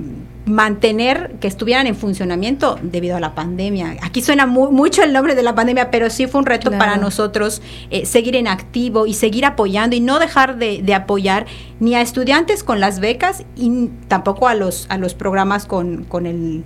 mantener 0.47 1.37
que 1.41 1.49
estuvieran 1.49 1.87
en 1.87 1.97
funcionamiento 1.97 2.79
debido 2.83 3.17
a 3.17 3.21
la 3.21 3.35
pandemia. 3.35 3.97
Aquí 4.03 4.21
suena 4.21 4.47
mucho 4.47 5.03
el 5.03 5.13
nombre 5.13 5.35
de 5.35 5.43
la 5.43 5.55
pandemia, 5.55 5.91
pero 5.91 6.11
sí 6.11 6.27
fue 6.27 6.41
un 6.41 6.47
reto 6.47 6.71
para 6.71 6.97
nosotros 6.97 7.63
eh, 7.91 8.05
seguir 8.05 8.37
en 8.37 8.49
activo 8.49 9.07
y 9.07 9.15
seguir 9.15 9.47
apoyando 9.47 9.97
y 9.97 10.01
no 10.01 10.19
dejar 10.19 10.57
de, 10.57 10.83
de, 10.83 10.95
apoyar 10.95 11.47
ni 11.81 11.95
a 11.95 12.03
estudiantes 12.03 12.63
con 12.63 12.79
las 12.79 13.01
becas 13.01 13.45
y 13.57 13.89
tampoco 14.09 14.49
a 14.49 14.55
los, 14.55 14.87
a 14.91 14.99
los 14.99 15.15
programas 15.15 15.65
con, 15.67 16.05
con 16.05 16.27
el 16.27 16.65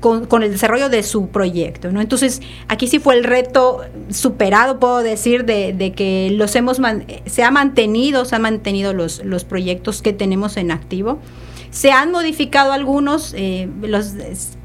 con, 0.00 0.42
el 0.42 0.50
desarrollo 0.50 0.88
de 0.88 1.02
su 1.02 1.28
proyecto, 1.28 1.92
¿no? 1.92 2.00
Entonces, 2.00 2.40
aquí 2.68 2.86
sí 2.86 2.98
fue 2.98 3.14
el 3.16 3.24
reto 3.24 3.82
superado, 4.08 4.80
puedo 4.80 5.02
decir, 5.02 5.44
de, 5.44 5.92
que 5.94 6.30
los 6.32 6.56
hemos 6.56 6.80
se 7.26 7.44
ha 7.44 7.50
mantenido, 7.50 8.24
se 8.24 8.36
han 8.36 8.42
mantenido 8.42 8.94
los, 8.94 9.22
los 9.24 9.44
proyectos 9.44 10.00
que 10.00 10.12
tenemos 10.12 10.56
en 10.56 10.70
activo. 10.70 11.18
Se 11.70 11.92
han 11.92 12.10
modificado 12.10 12.72
algunos, 12.72 13.32
eh, 13.36 13.68
los, 13.82 14.14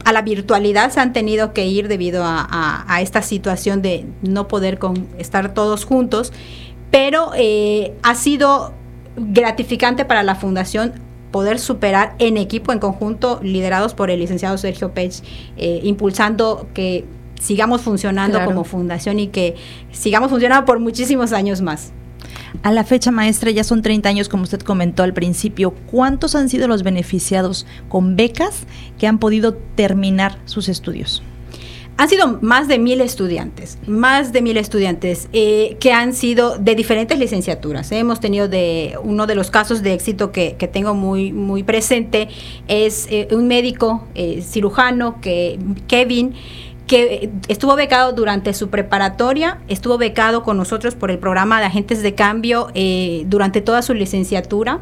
a 0.04 0.12
la 0.12 0.22
virtualidad 0.24 0.92
se 0.92 1.00
han 1.00 1.14
tenido 1.14 1.54
que 1.54 1.68
ir 1.68 1.88
debido 1.88 2.24
a, 2.26 3.00
esta 3.02 3.22
situación 3.22 3.82
de 3.82 4.06
no 4.22 4.48
poder 4.48 4.80
con, 4.80 5.08
estar 5.20 5.54
todos 5.54 5.86
juntos, 5.86 6.34
pero 6.90 7.32
eh, 7.36 7.94
ha 8.02 8.16
sido 8.16 8.74
gratificante 9.18 10.04
para 10.06 10.24
la 10.24 10.36
fundación 10.36 10.94
poder 11.32 11.60
superar 11.60 12.16
en 12.20 12.38
equipo, 12.38 12.72
en 12.72 12.80
conjunto, 12.80 13.40
liderados 13.44 13.94
por 13.94 14.10
el 14.10 14.20
licenciado 14.20 14.58
Sergio 14.58 14.94
Pech, 14.94 15.22
eh, 15.58 15.82
impulsando 15.84 16.68
que 16.74 17.06
sigamos 17.40 17.82
funcionando 17.82 18.44
como 18.46 18.64
fundación 18.64 19.20
y 19.20 19.28
que 19.28 19.56
sigamos 19.92 20.30
funcionando 20.30 20.66
por 20.66 20.80
muchísimos 20.80 21.34
años 21.34 21.62
más. 21.62 21.92
A 22.64 22.72
la 22.72 22.84
fecha 22.84 23.12
maestra 23.12 23.52
ya 23.52 23.64
son 23.64 23.82
30 23.82 24.10
años, 24.10 24.30
como 24.30 24.44
usted 24.44 24.62
comentó 24.62 25.04
al 25.04 25.14
principio. 25.14 25.74
¿Cuántos 25.92 26.36
han 26.36 26.50
sido 26.50 26.68
los 26.68 26.84
beneficiados 26.84 27.66
con 27.90 28.16
becas 28.16 28.64
que 28.98 29.08
han 29.08 29.20
podido 29.20 29.54
terminar 29.76 30.40
sus 30.46 30.70
estudios? 30.70 31.24
Han 31.98 32.10
sido 32.10 32.40
más 32.42 32.68
de 32.68 32.78
mil 32.78 33.00
estudiantes, 33.00 33.78
más 33.88 34.34
de 34.34 34.42
mil 34.42 34.58
estudiantes 34.58 35.30
eh, 35.32 35.78
que 35.80 35.94
han 35.94 36.14
sido 36.14 36.58
de 36.58 36.76
diferentes 36.76 37.18
licenciaturas. 37.18 37.90
Hemos 37.94 38.20
tenido 38.20 38.50
de 38.50 38.98
uno 39.02 39.28
de 39.28 39.36
los 39.36 39.50
casos 39.50 39.82
de 39.82 39.94
éxito 39.94 40.34
que, 40.34 40.56
tengo 40.74 40.94
muy, 40.94 41.32
muy 41.32 41.64
presente 41.64 42.28
es 42.68 43.08
eh, 43.10 43.30
un 43.32 43.48
médico 43.48 44.04
eh, 44.14 44.42
cirujano 44.42 45.22
que 45.22 45.58
Kevin 45.88 46.34
que 46.88 47.32
estuvo 47.48 47.76
becado 47.76 48.14
durante 48.14 48.54
su 48.54 48.70
preparatoria, 48.70 49.60
estuvo 49.68 49.98
becado 49.98 50.44
con 50.44 50.58
nosotros 50.58 50.96
por 50.96 51.10
el 51.10 51.18
programa 51.18 51.60
de 51.60 51.66
agentes 51.66 52.04
de 52.04 52.14
cambio 52.14 52.68
durante 53.26 53.62
toda 53.62 53.82
su 53.82 53.94
licenciatura 53.94 54.80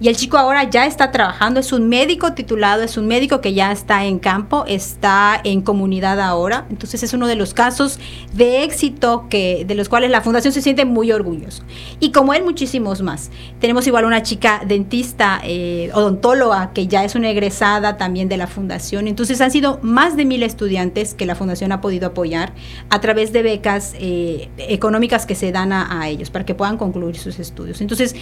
y 0.00 0.08
el 0.08 0.16
chico 0.16 0.38
ahora 0.38 0.64
ya 0.64 0.86
está 0.86 1.10
trabajando, 1.10 1.60
es 1.60 1.72
un 1.72 1.88
médico 1.88 2.32
titulado, 2.32 2.82
es 2.82 2.96
un 2.96 3.06
médico 3.06 3.40
que 3.40 3.54
ya 3.54 3.70
está 3.72 4.04
en 4.04 4.18
campo, 4.18 4.64
está 4.66 5.40
en 5.44 5.62
comunidad 5.62 6.20
ahora. 6.20 6.66
Entonces 6.70 7.02
es 7.02 7.12
uno 7.12 7.26
de 7.26 7.36
los 7.36 7.54
casos 7.54 7.98
de 8.32 8.64
éxito 8.64 9.26
que, 9.30 9.64
de 9.66 9.74
los 9.74 9.88
cuales 9.88 10.10
la 10.10 10.20
fundación 10.20 10.52
se 10.52 10.62
siente 10.62 10.84
muy 10.84 11.12
orgulloso. 11.12 11.62
Y 12.00 12.10
como 12.10 12.34
él, 12.34 12.44
muchísimos 12.44 13.02
más. 13.02 13.30
Tenemos 13.60 13.86
igual 13.86 14.04
una 14.04 14.22
chica 14.22 14.62
dentista, 14.66 15.40
eh, 15.44 15.90
odontóloga, 15.94 16.72
que 16.72 16.86
ya 16.86 17.04
es 17.04 17.14
una 17.14 17.30
egresada 17.30 17.96
también 17.96 18.28
de 18.28 18.36
la 18.36 18.46
fundación. 18.46 19.06
Entonces 19.08 19.40
han 19.40 19.50
sido 19.50 19.78
más 19.82 20.16
de 20.16 20.24
mil 20.24 20.42
estudiantes 20.42 21.14
que 21.14 21.26
la 21.26 21.34
fundación 21.34 21.72
ha 21.72 21.80
podido 21.80 22.08
apoyar 22.08 22.52
a 22.90 23.00
través 23.00 23.32
de 23.32 23.42
becas 23.42 23.94
eh, 23.98 24.50
económicas 24.58 25.26
que 25.26 25.34
se 25.34 25.52
dan 25.52 25.72
a, 25.72 26.00
a 26.00 26.08
ellos 26.08 26.30
para 26.30 26.44
que 26.44 26.54
puedan 26.54 26.76
concluir 26.76 27.16
sus 27.16 27.38
estudios. 27.38 27.80
Entonces, 27.80 28.14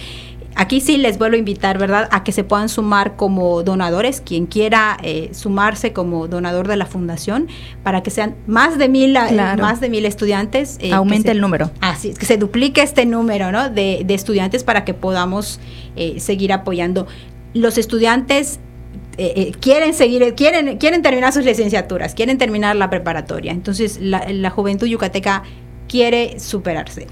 aquí 0.55 0.81
sí 0.81 0.97
les 0.97 1.17
vuelvo 1.17 1.35
a 1.35 1.39
invitar 1.39 1.77
¿verdad?, 1.77 2.07
a 2.11 2.23
que 2.23 2.31
se 2.31 2.43
puedan 2.43 2.69
sumar 2.69 3.15
como 3.15 3.63
donadores, 3.63 4.21
quien 4.21 4.45
quiera 4.45 4.97
eh, 5.03 5.29
sumarse 5.33 5.93
como 5.93 6.27
donador 6.27 6.67
de 6.67 6.77
la 6.77 6.85
fundación, 6.85 7.47
para 7.83 8.03
que 8.03 8.09
sean 8.09 8.35
más 8.47 8.77
de 8.77 8.89
mil, 8.89 9.15
eh, 9.15 9.55
más 9.57 9.79
de 9.79 9.89
mil 9.89 10.05
estudiantes. 10.05 10.77
Eh, 10.81 10.93
Aumente 10.93 11.31
el 11.31 11.41
número. 11.41 11.71
Así, 11.81 12.13
que 12.13 12.25
se 12.25 12.37
duplique 12.37 12.81
este 12.81 13.05
número, 13.05 13.51
¿no?, 13.51 13.69
de, 13.69 14.05
estudiantes 14.09 14.63
para 14.63 14.85
que 14.85 14.93
podamos 14.93 15.59
seguir 16.17 16.53
apoyando. 16.53 17.07
Los 17.55 17.79
estudiantes 17.79 18.59
quieren 19.59 19.93
seguir, 19.95 20.35
quieren, 20.35 20.77
quieren 20.77 21.01
terminar 21.01 21.33
sus 21.33 21.45
licenciaturas, 21.45 22.13
quieren 22.13 22.37
terminar 22.37 22.75
la 22.75 22.91
preparatoria. 22.91 23.51
Entonces, 23.51 23.99
la, 23.99 24.25
la 24.29 24.49
juventud 24.51 24.85
yucateca 24.85 25.43
quiere 25.87 26.39
superarse. 26.39 27.07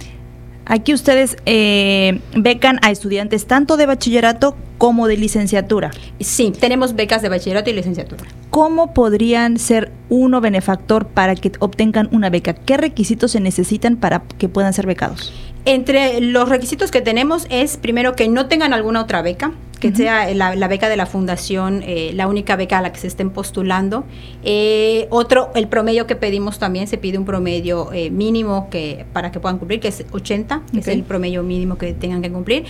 Aquí 0.65 0.93
ustedes 0.93 1.38
eh, 1.45 2.19
becan 2.36 2.80
a 2.82 2.91
estudiantes 2.91 3.45
tanto 3.45 3.78
de 3.78 3.86
bachillerato 3.86 4.56
como 4.78 5.08
de 5.08 5.17
licenciatura. 5.17 5.91
Sí, 6.19 6.52
tenemos 6.58 6.95
becas 6.95 7.21
de 7.21 7.30
bachillerato 7.30 7.69
y 7.69 7.74
licenciatura. 7.74 8.24
¿Cómo 8.50 8.93
podrían 8.93 9.58
ser 9.58 9.91
uno 10.10 10.41
benefactor 10.41 11.08
para 11.08 11.36
que 11.36 11.52
obtengan 11.60 12.10
una 12.12 12.30
beca? 12.30 12.54
¿Qué 12.54 12.78
requisitos 12.78 13.32
se 13.32 13.39
necesitan 13.39 13.97
para 13.97 14.24
que 14.38 14.50
puedan 14.50 14.74
ser 14.74 14.88
becados? 14.88 15.34
Entre 15.65 16.21
los 16.21 16.50
requisitos 16.50 16.89
que 16.89 17.02
tenemos 17.02 17.45
es 17.50 17.78
primero 17.78 18.15
que 18.15 18.28
no 18.28 18.47
tengan 18.47 18.74
alguna 18.74 19.02
otra 19.02 19.21
beca, 19.21 19.52
que 19.82 19.95
sea 19.95 20.34
la, 20.34 20.67
beca 20.67 20.89
de 20.89 20.95
la 20.95 21.08
fundación 21.08 21.84
eh, 21.86 22.12
la 22.13 22.28
única 22.28 22.56
beca 22.56 22.78
a 22.78 22.82
la 22.82 22.93
que 22.93 23.00
se 23.00 23.08
estén 23.08 23.32
postulando. 23.32 24.06
Eh, 24.43 25.08
otro, 25.10 25.50
el 25.56 25.67
promedio 25.67 26.08
que 26.08 26.15
pedimos 26.15 26.60
también, 26.60 26.88
se 26.88 26.97
pide 26.97 27.17
un 27.17 27.26
promedio 27.26 27.91
eh, 27.91 28.12
mínimo 28.12 28.69
que 28.69 29.06
para 29.12 29.32
que 29.32 29.39
puedan 29.39 29.58
cumplir, 29.58 29.80
que 29.80 29.88
es 29.88 30.06
80, 30.12 30.62
que 30.71 30.80
es 30.80 30.88
el 30.88 31.04
promedio 31.04 31.43
mínimo 31.43 31.78
que 31.78 31.93
tengan 31.93 32.21
que 32.21 32.32
cumplir. 32.32 32.65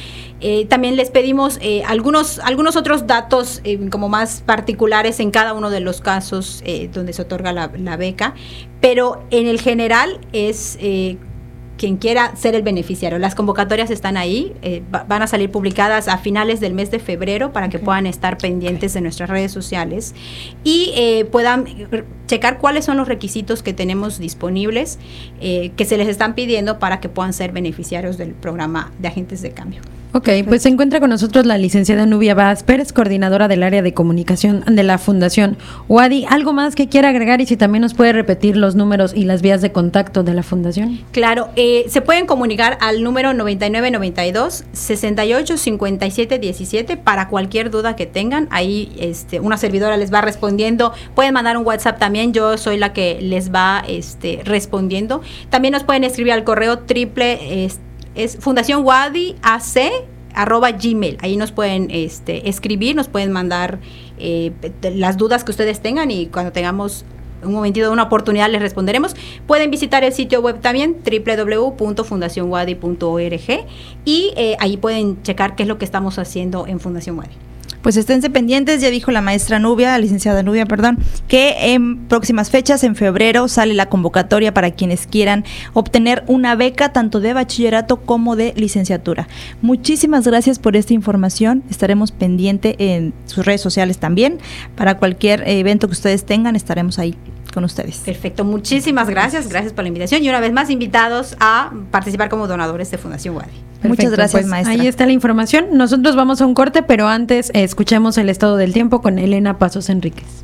también 0.70 0.96
les 0.96 1.12
pedimos 1.12 1.60
algunos, 1.86 2.40
algunos 2.40 2.76
otros 2.76 3.08
datos 3.08 3.62
como 3.90 4.08
más 4.08 4.42
particulares 4.46 5.20
en 5.20 5.32
cada 5.32 5.54
uno 5.54 5.70
de 5.70 5.82
los 5.82 6.02
casos 6.02 6.64
donde 6.94 7.14
se 7.14 7.22
otorga 7.22 7.52
la, 7.52 7.72
la, 7.78 7.98
beca, 7.98 8.34
pero 8.80 9.24
en 9.32 9.48
el 9.48 9.60
general 9.60 10.20
es 10.32 10.78
quien 11.82 11.98
quiera 11.98 12.36
ser 12.36 12.54
el 12.54 12.62
beneficiario. 12.62 13.17
Las 13.17 13.34
convocatorias 13.34 13.89
están 13.89 14.15
ahí, 14.15 14.54
eh, 14.62 14.84
van 14.91 15.24
a 15.24 15.26
salir 15.26 15.50
publicadas 15.50 16.08
a 16.08 16.20
finales 16.20 16.60
del 16.60 16.76
mes 16.76 16.91
de 16.91 17.00
febrero 17.00 17.54
para 17.54 17.70
que 17.70 17.80
puedan 17.80 18.06
estar 18.06 18.38
pendientes 18.38 18.94
de 18.94 19.02
nuestras 19.02 19.32
redes 19.32 19.52
sociales 19.52 20.13
y 20.63 20.94
eh, 20.96 21.26
puedan 21.26 21.65
checar 22.28 22.60
cuáles 22.60 22.86
son 22.86 22.98
los 22.98 23.08
requisitos 23.08 23.63
que 23.63 23.74
tenemos 23.74 24.20
disponibles 24.20 25.00
eh, 25.39 25.72
que 25.76 25.86
se 25.86 25.98
les 25.98 26.08
están 26.08 26.36
pidiendo 26.36 26.78
para 26.78 27.00
que 27.00 27.10
puedan 27.10 27.34
ser 27.34 27.52
beneficiarios 27.52 28.15
del 28.20 28.36
programa 28.36 28.91
de 29.00 29.08
agentes 29.08 29.41
de 29.41 29.50
cambio. 29.50 29.82
Ok, 30.13 30.28
pues 30.45 30.63
se 30.63 30.69
encuentra 30.69 31.00
con 31.00 31.10
nosotros 31.10 31.45
la 31.45 31.58
licenciada 31.58 32.06
Nubia 32.06 32.36
Vaz 32.36 32.63
Pérez, 32.63 32.91
coordinadora 32.91 33.47
del 33.47 33.63
área 33.63 33.82
de 33.82 33.93
comunicación 33.93 34.62
de 34.67 34.84
la 34.84 34.97
Fundación 34.97 35.56
Wadi. 35.88 36.26
¿Algo 36.28 36.52
más 36.52 36.76
que 36.76 36.89
quiera 36.89 37.08
agregar 37.10 37.39
y 37.39 37.45
si 37.45 37.56
también 37.56 37.82
nos 37.82 37.93
puede 37.93 38.12
repetir 38.12 38.58
los 38.58 38.76
números 38.76 39.13
y 39.15 39.24
las 39.24 39.41
vías 39.41 39.62
de 39.62 39.71
contacto 39.71 40.24
de 40.24 40.34
la 40.34 40.43
Fundación? 40.43 41.00
Claro, 41.13 41.47
eh, 41.56 41.86
se 41.88 42.02
pueden 42.02 42.26
comunicar 42.26 42.78
al 42.82 43.04
número 43.04 43.34
9992 43.34 44.65
685717 44.74 46.97
para 46.97 47.30
cualquier 47.30 47.71
duda 47.71 47.95
que 47.95 48.06
tengan. 48.06 48.50
Ahí 48.52 48.91
este, 49.00 49.39
una 49.39 49.56
servidora 49.56 49.95
les 49.95 50.13
va 50.13 50.19
respondiendo. 50.19 50.91
Pueden 51.15 51.34
mandar 51.34 51.56
un 51.56 51.65
WhatsApp 51.65 52.00
también, 52.00 52.34
yo 52.34 52.58
soy 52.58 52.78
la 52.78 52.91
que 52.91 53.19
les 53.21 53.54
va 53.54 53.82
este, 53.88 54.41
respondiendo. 54.43 55.21
También 55.50 55.71
nos 55.71 55.86
pueden 55.86 56.04
escribir 56.04 56.34
al 56.34 56.43
correo 56.43 56.80
triple. 56.80 57.63
Este, 57.63 57.91
es 58.15 58.38
Fundación 58.38 58.84
Wadi 58.84 59.36
AC 59.41 59.91
arroba 60.34 60.71
gmail. 60.71 61.17
Ahí 61.21 61.38
nos 61.38 61.52
pueden 61.52 61.91
este, 61.91 62.50
escribir, 62.50 62.95
nos 62.95 63.08
pueden 63.08 63.32
mandar 63.32 63.78
eh, 64.17 64.52
las 64.82 65.17
dudas 65.17 65.43
que 65.43 65.52
ustedes 65.52 65.82
tengan 65.82 66.10
y 66.12 66.26
cuando 66.28 66.52
tengamos 66.52 67.06
un 67.43 67.54
momentito, 67.54 67.91
una 67.91 68.04
oportunidad, 68.04 68.50
les 68.50 68.62
responderemos. 68.62 69.15
Pueden 69.47 69.71
visitar 69.71 70.04
el 70.04 70.13
sitio 70.13 70.41
web 70.41 70.62
también, 70.62 70.97
www.fundacionwadi.org 71.04 73.65
y 74.06 74.32
eh, 74.36 74.56
ahí 74.60 74.78
pueden 74.78 75.24
checar 75.24 75.56
qué 75.56 75.63
es 75.63 75.69
lo 75.69 75.80
que 75.80 75.86
estamos 75.86 76.19
haciendo 76.19 76.67
en 76.67 76.80
Fundación 76.80 77.17
Wadi 77.17 77.51
pues 77.82 77.98
esténse 77.98 78.30
pendientes, 78.30 78.82
ya 78.82 78.89
dijo 78.89 79.12
la 79.12 79.22
maestra 79.22 79.60
Nubia, 79.60 79.98
licenciada 79.98 80.44
Nubia, 80.44 80.65
perdón, 80.65 81.00
que 81.28 81.74
en 81.74 81.98
próximas 82.08 82.50
fechas, 82.50 82.84
en 82.84 82.96
febrero, 82.96 83.48
sale 83.48 83.74
la 83.74 83.88
convocatoria 83.88 84.54
para 84.54 84.72
quienes 84.72 85.08
quieran 85.08 85.44
obtener 85.74 86.24
una 86.28 86.56
beca 86.56 86.94
tanto 86.94 87.20
de 87.20 87.34
bachillerato 87.34 87.98
como 88.02 88.36
de 88.36 88.54
licenciatura. 88.56 89.28
Muchísimas 89.62 90.28
gracias 90.28 90.60
por 90.60 90.76
esta 90.76 90.94
información, 90.94 91.63
estaremos 91.70 92.12
pendiente 92.12 92.76
en 92.78 93.13
sus 93.26 93.46
redes 93.46 93.62
sociales 93.62 93.98
también, 93.98 94.39
para 94.76 94.98
cualquier 94.98 95.48
evento 95.48 95.88
que 95.88 95.94
ustedes 95.94 96.26
tengan, 96.26 96.56
estaremos 96.56 97.00
ahí 97.00 97.15
con 97.52 97.64
ustedes. 97.64 97.98
Perfecto, 97.98 98.44
muchísimas 98.44 99.10
gracias, 99.10 99.50
gracias 99.50 99.74
por 99.74 99.84
la 99.84 99.90
invitación 99.90 100.24
y 100.24 100.30
una 100.30 100.40
vez 100.40 100.52
más 100.52 100.70
invitados 100.70 101.36
a 101.40 101.72
participar 101.92 102.30
como 102.30 102.48
donadores 102.48 102.92
de 102.92 102.98
Fundación 102.98 103.36
Wadi. 103.36 103.52
Muchas 103.84 104.12
gracias, 104.12 104.44
pues, 104.44 104.46
maestra. 104.48 104.74
Ahí 104.74 104.88
está 104.88 105.06
la 105.06 105.12
información. 105.12 105.70
Nosotros 105.74 106.16
vamos 106.16 106.42
a 106.42 106.46
un 106.46 106.54
corte, 106.54 106.84
pero 106.84 107.08
antes 107.08 107.50
eh, 107.50 107.64
escuchemos 107.64 108.18
el 108.18 108.30
estado 108.30 108.58
del 108.58 108.74
tiempo 108.74 109.02
con 109.02 109.18
Elena 109.18 109.58
Pasos 109.58 109.90
Enríquez. 109.90 110.44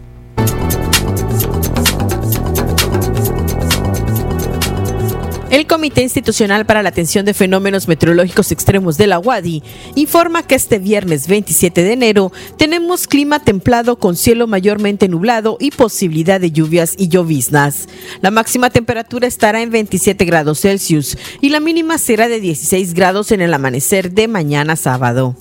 El 5.50 5.66
Comité 5.66 6.02
Institucional 6.02 6.66
para 6.66 6.84
la 6.84 6.90
Atención 6.90 7.24
de 7.24 7.34
Fenómenos 7.34 7.88
Meteorológicos 7.88 8.52
Extremos 8.52 8.98
de 8.98 9.08
la 9.08 9.18
UADI 9.18 9.64
informa 9.96 10.44
que 10.44 10.56
este 10.56 10.78
viernes 10.78 11.30
27 11.30 11.84
de 11.84 11.94
enero 11.94 12.34
tenemos 12.58 13.08
clima 13.08 13.40
templado 13.40 13.98
con 13.98 14.18
cielo 14.18 14.46
mayormente 14.48 15.08
nublado 15.08 15.56
y 15.62 15.72
posibilidad 15.72 16.42
de 16.42 16.52
lluvias 16.52 16.96
y 16.98 17.08
lloviznas. 17.08 17.88
La 18.20 18.30
máxima 18.30 18.72
temperatura 18.72 19.26
estará 19.26 19.62
en 19.62 19.72
27 19.72 20.26
grados 20.26 20.60
Celsius 20.60 21.18
y 21.40 21.48
la 21.50 21.62
mínima 21.62 21.98
será 21.98 22.28
de 22.28 22.42
16 22.42 22.94
grados 22.94 23.32
en 23.32 23.40
el 23.40 23.54
amanecer 23.54 24.12
de 24.12 24.28
mañana 24.28 24.76
sábado. 24.76 25.34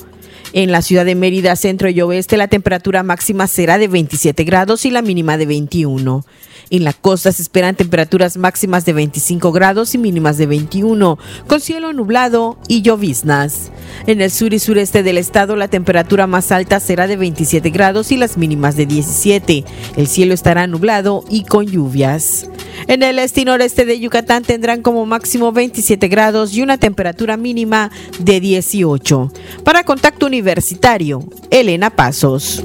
En 0.52 0.70
la 0.70 0.82
ciudad 0.82 1.04
de 1.04 1.16
Mérida, 1.16 1.56
centro 1.56 1.90
y 1.90 2.00
oeste, 2.00 2.36
la 2.36 2.46
temperatura 2.46 3.02
máxima 3.02 3.48
será 3.48 3.76
de 3.76 3.88
27 3.88 4.44
grados 4.44 4.84
y 4.84 4.90
la 4.90 5.02
mínima 5.02 5.36
de 5.36 5.46
21. 5.46 6.24
En 6.70 6.84
la 6.84 6.92
costa 6.92 7.30
se 7.32 7.42
esperan 7.42 7.76
temperaturas 7.76 8.36
máximas 8.36 8.84
de 8.84 8.92
25 8.92 9.52
grados 9.52 9.94
y 9.94 9.98
mínimas 9.98 10.36
de 10.36 10.46
21, 10.46 11.18
con 11.46 11.60
cielo 11.60 11.92
nublado 11.92 12.58
y 12.66 12.82
lloviznas. 12.82 13.70
En 14.06 14.20
el 14.20 14.30
sur 14.30 14.52
y 14.52 14.58
sureste 14.58 15.02
del 15.02 15.18
estado 15.18 15.56
la 15.56 15.68
temperatura 15.68 16.26
más 16.26 16.50
alta 16.50 16.80
será 16.80 17.06
de 17.06 17.16
27 17.16 17.70
grados 17.70 18.10
y 18.10 18.16
las 18.16 18.36
mínimas 18.36 18.76
de 18.76 18.86
17. 18.86 19.64
El 19.96 20.06
cielo 20.08 20.34
estará 20.34 20.66
nublado 20.66 21.24
y 21.30 21.44
con 21.44 21.66
lluvias. 21.66 22.48
En 22.88 23.02
el 23.02 23.18
este 23.18 23.42
y 23.42 23.44
noreste 23.44 23.84
de 23.84 23.98
Yucatán 23.98 24.42
tendrán 24.42 24.82
como 24.82 25.06
máximo 25.06 25.52
27 25.52 26.08
grados 26.08 26.52
y 26.54 26.62
una 26.62 26.78
temperatura 26.78 27.36
mínima 27.36 27.90
de 28.18 28.40
18. 28.40 29.32
Para 29.64 29.84
Contacto 29.84 30.26
Universitario, 30.26 31.24
Elena 31.50 31.90
Pasos. 31.90 32.64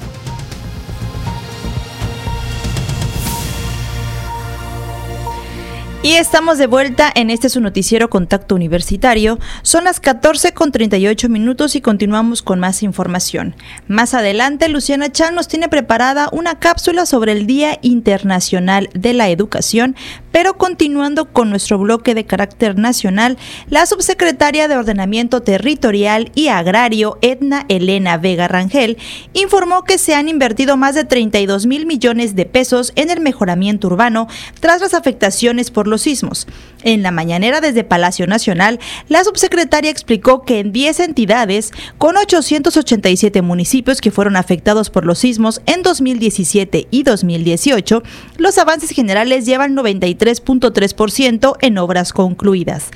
Y 6.03 6.13
estamos 6.13 6.57
de 6.57 6.65
vuelta 6.65 7.11
en 7.13 7.29
este 7.29 7.47
su 7.47 7.61
noticiero 7.61 8.09
Contacto 8.09 8.55
Universitario. 8.55 9.37
Son 9.61 9.83
las 9.83 9.99
14 9.99 10.51
con 10.51 10.71
38 10.71 11.29
minutos 11.29 11.75
y 11.75 11.81
continuamos 11.81 12.41
con 12.41 12.59
más 12.59 12.81
información. 12.81 13.55
Más 13.87 14.15
adelante, 14.15 14.67
Luciana 14.67 15.11
Chan 15.11 15.35
nos 15.35 15.47
tiene 15.47 15.69
preparada 15.69 16.27
una 16.31 16.57
cápsula 16.57 17.05
sobre 17.05 17.33
el 17.33 17.45
Día 17.45 17.77
Internacional 17.83 18.89
de 18.95 19.13
la 19.13 19.29
Educación, 19.29 19.95
pero 20.31 20.57
continuando 20.57 21.31
con 21.31 21.51
nuestro 21.51 21.77
bloque 21.77 22.15
de 22.15 22.25
carácter 22.25 22.79
nacional, 22.79 23.37
la 23.69 23.85
subsecretaria 23.85 24.67
de 24.67 24.77
Ordenamiento 24.77 25.41
Territorial 25.41 26.31
y 26.33 26.47
Agrario, 26.47 27.19
Edna 27.21 27.65
Elena 27.69 28.17
Vega 28.17 28.47
Rangel, 28.47 28.97
informó 29.33 29.83
que 29.83 29.99
se 29.99 30.15
han 30.15 30.29
invertido 30.29 30.77
más 30.77 30.95
de 30.95 31.03
32 31.03 31.67
mil 31.67 31.85
millones 31.85 32.35
de 32.35 32.47
pesos 32.47 32.91
en 32.95 33.11
el 33.11 33.19
mejoramiento 33.19 33.85
urbano 33.85 34.27
tras 34.59 34.81
las 34.81 34.95
afectaciones 34.95 35.69
por 35.69 35.90
los 35.91 36.01
sismos. 36.01 36.47
En 36.83 37.03
la 37.03 37.11
mañanera 37.11 37.61
desde 37.61 37.83
Palacio 37.83 38.25
Nacional, 38.25 38.79
la 39.07 39.23
subsecretaria 39.23 39.91
explicó 39.91 40.41
que 40.41 40.59
en 40.59 40.71
10 40.71 40.99
entidades, 41.01 41.71
con 41.99 42.17
887 42.17 43.43
municipios 43.43 44.01
que 44.01 44.09
fueron 44.09 44.35
afectados 44.35 44.89
por 44.89 45.05
los 45.05 45.19
sismos 45.19 45.61
en 45.67 45.83
2017 45.83 46.87
y 46.89 47.03
2018, 47.03 48.01
los 48.37 48.57
avances 48.57 48.89
generales 48.89 49.45
llevan 49.45 49.75
93.3% 49.75 51.57
en 51.61 51.77
obras 51.77 52.13
concluidas. 52.13 52.89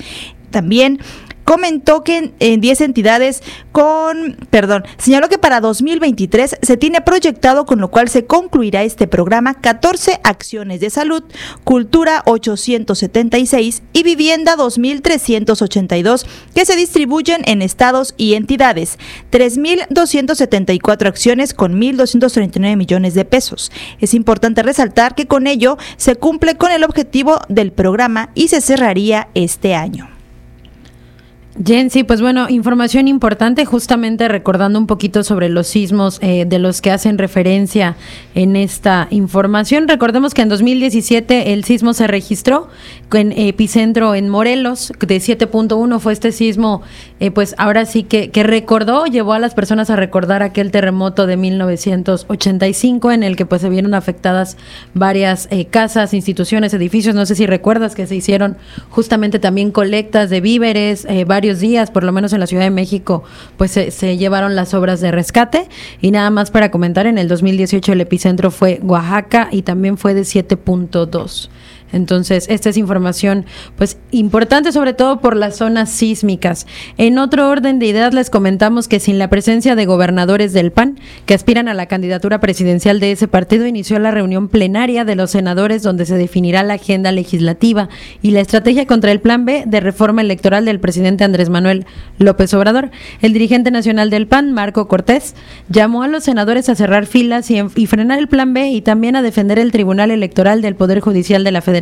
También 0.49 0.99
comentó 1.45 2.03
que 2.03 2.33
en 2.39 2.59
10 2.59 2.81
entidades 2.81 3.41
con, 3.71 4.35
perdón, 4.49 4.83
señaló 4.97 5.29
que 5.29 5.37
para 5.37 5.61
2023 5.61 6.57
se 6.61 6.77
tiene 6.77 7.01
proyectado 7.01 7.65
con 7.65 7.79
lo 7.79 7.89
cual 7.89 8.09
se 8.09 8.25
concluirá 8.25 8.83
este 8.83 9.07
programa 9.07 9.53
14 9.61 10.19
acciones 10.23 10.81
de 10.81 10.89
salud, 10.89 11.23
cultura 11.63 12.23
876 12.25 13.83
y 13.93 14.03
vivienda 14.03 14.55
2382 14.55 16.25
que 16.53 16.65
se 16.65 16.75
distribuyen 16.75 17.41
en 17.45 17.61
estados 17.61 18.15
y 18.17 18.33
entidades, 18.33 18.97
3274 19.29 21.07
acciones 21.07 21.53
con 21.53 21.77
1239 21.77 22.75
millones 22.75 23.13
de 23.13 23.25
pesos. 23.25 23.71
Es 23.99 24.13
importante 24.13 24.63
resaltar 24.63 25.15
que 25.15 25.27
con 25.27 25.45
ello 25.47 25.77
se 25.97 26.15
cumple 26.15 26.55
con 26.55 26.71
el 26.71 26.83
objetivo 26.83 27.39
del 27.49 27.71
programa 27.71 28.31
y 28.33 28.47
se 28.47 28.61
cerraría 28.61 29.29
este 29.35 29.75
año. 29.75 30.14
Jen, 31.63 31.89
sí, 31.89 32.03
pues 32.03 32.19
bueno, 32.19 32.49
información 32.49 33.07
importante, 33.07 33.63
justamente 33.63 34.27
recordando 34.27 34.77
un 34.77 34.87
poquito 34.87 35.23
sobre 35.23 35.47
los 35.47 35.67
sismos 35.67 36.19
eh, 36.21 36.43
de 36.45 36.59
los 36.59 36.81
que 36.81 36.91
hacen 36.91 37.17
referencia 37.17 37.95
en 38.33 38.57
esta 38.57 39.07
información. 39.09 39.87
Recordemos 39.87 40.33
que 40.33 40.41
en 40.41 40.49
2017 40.49 41.53
el 41.53 41.63
sismo 41.63 41.93
se 41.93 42.07
registró 42.07 42.67
en 43.13 43.31
epicentro 43.31 44.15
en 44.15 44.27
Morelos, 44.27 44.91
de 44.99 45.17
7.1 45.17 45.99
fue 45.99 46.11
este 46.11 46.33
sismo, 46.33 46.81
eh, 47.21 47.31
pues 47.31 47.55
ahora 47.57 47.85
sí 47.85 48.03
que, 48.03 48.31
que 48.31 48.43
recordó, 48.43 49.05
llevó 49.05 49.31
a 49.31 49.39
las 49.39 49.53
personas 49.53 49.89
a 49.89 49.95
recordar 49.95 50.43
aquel 50.43 50.71
terremoto 50.71 51.25
de 51.25 51.37
1985 51.37 53.13
en 53.13 53.23
el 53.23 53.37
que 53.37 53.45
pues 53.45 53.61
se 53.61 53.69
vieron 53.69 53.93
afectadas 53.93 54.57
varias 54.93 55.47
eh, 55.51 55.67
casas, 55.67 56.13
instituciones, 56.13 56.73
edificios. 56.73 57.15
No 57.15 57.25
sé 57.25 57.35
si 57.35 57.45
recuerdas 57.45 57.95
que 57.95 58.07
se 58.07 58.15
hicieron 58.17 58.57
justamente 58.89 59.39
también 59.39 59.71
colectas 59.71 60.29
de 60.29 60.41
víveres, 60.41 61.07
varios 61.25 61.44
días, 61.53 61.91
por 61.91 62.03
lo 62.03 62.11
menos 62.11 62.33
en 62.33 62.39
la 62.39 62.47
Ciudad 62.47 62.63
de 62.63 62.71
México, 62.71 63.23
pues 63.57 63.71
se, 63.71 63.91
se, 63.91 64.17
llevaron 64.17 64.55
las 64.55 64.73
obras 64.73 65.01
de 65.01 65.11
rescate. 65.11 65.67
Y 66.01 66.11
nada 66.11 66.29
más 66.29 66.51
para 66.51 66.71
comentar, 66.71 67.05
en 67.05 67.17
el 67.17 67.27
2018 67.27 67.93
el 67.93 68.01
epicentro 68.01 68.51
fue 68.51 68.79
Oaxaca 68.83 69.49
y 69.51 69.61
también 69.61 69.97
fue 69.97 70.13
de 70.13 70.21
7.2. 70.21 71.49
Entonces, 71.93 72.47
esta 72.49 72.69
es 72.69 72.77
información 72.77 73.45
pues 73.77 73.97
importante 74.11 74.71
sobre 74.71 74.93
todo 74.93 75.21
por 75.21 75.35
las 75.35 75.57
zonas 75.57 75.89
sísmicas. 75.89 76.65
En 76.97 77.17
otro 77.19 77.49
orden 77.49 77.79
de 77.79 77.85
ideas 77.85 78.13
les 78.13 78.29
comentamos 78.29 78.87
que 78.87 78.99
sin 78.99 79.19
la 79.19 79.29
presencia 79.29 79.75
de 79.75 79.85
gobernadores 79.85 80.51
del 80.51 80.71
PAN 80.71 80.99
que 81.25 81.35
aspiran 81.35 81.67
a 81.67 81.73
la 81.73 81.85
candidatura 81.85 82.39
presidencial 82.39 82.99
de 82.99 83.11
ese 83.11 83.27
partido 83.27 83.67
inició 83.67 83.99
la 83.99 84.11
reunión 84.11 84.49
plenaria 84.49 85.05
de 85.05 85.15
los 85.15 85.31
senadores 85.31 85.83
donde 85.83 86.05
se 86.05 86.17
definirá 86.17 86.63
la 86.63 86.73
agenda 86.75 87.11
legislativa 87.11 87.87
y 88.21 88.31
la 88.31 88.41
estrategia 88.41 88.87
contra 88.87 89.11
el 89.11 89.21
plan 89.21 89.45
B 89.45 89.63
de 89.65 89.79
reforma 89.79 90.21
electoral 90.21 90.65
del 90.65 90.79
presidente 90.79 91.23
Andrés 91.23 91.49
Manuel 91.49 91.85
López 92.17 92.53
Obrador. 92.55 92.89
El 93.21 93.33
dirigente 93.33 93.71
nacional 93.71 94.09
del 94.09 94.27
PAN, 94.27 94.51
Marco 94.51 94.87
Cortés, 94.87 95.35
llamó 95.69 96.03
a 96.03 96.07
los 96.07 96.23
senadores 96.23 96.67
a 96.67 96.75
cerrar 96.75 97.05
filas 97.05 97.51
y, 97.51 97.61
y 97.75 97.85
frenar 97.85 98.19
el 98.19 98.27
plan 98.27 98.53
B 98.53 98.69
y 98.69 98.81
también 98.81 99.15
a 99.15 99.21
defender 99.21 99.59
el 99.59 99.71
Tribunal 99.71 100.11
Electoral 100.11 100.61
del 100.61 100.75
Poder 100.75 100.99
Judicial 100.99 101.43
de 101.43 101.51
la 101.51 101.61
Federación 101.61 101.74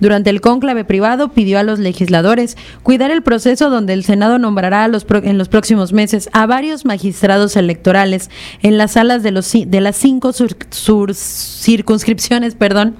durante 0.00 0.30
el 0.30 0.40
cónclave 0.40 0.84
privado 0.84 1.28
pidió 1.28 1.58
a 1.58 1.62
los 1.62 1.78
legisladores 1.78 2.56
cuidar 2.82 3.10
el 3.10 3.22
proceso 3.22 3.70
donde 3.70 3.92
el 3.92 4.04
Senado 4.04 4.38
nombrará 4.38 4.84
a 4.84 4.88
los 4.88 5.06
en 5.22 5.38
los 5.38 5.48
próximos 5.48 5.92
meses 5.92 6.28
a 6.32 6.46
varios 6.46 6.84
magistrados 6.84 7.56
electorales 7.56 8.30
en 8.62 8.78
las 8.78 8.92
salas 8.92 9.22
de, 9.22 9.30
los, 9.30 9.52
de 9.52 9.80
las 9.80 9.96
cinco 9.96 10.32
circunscripciones, 10.32 12.54
perdón, 12.54 12.96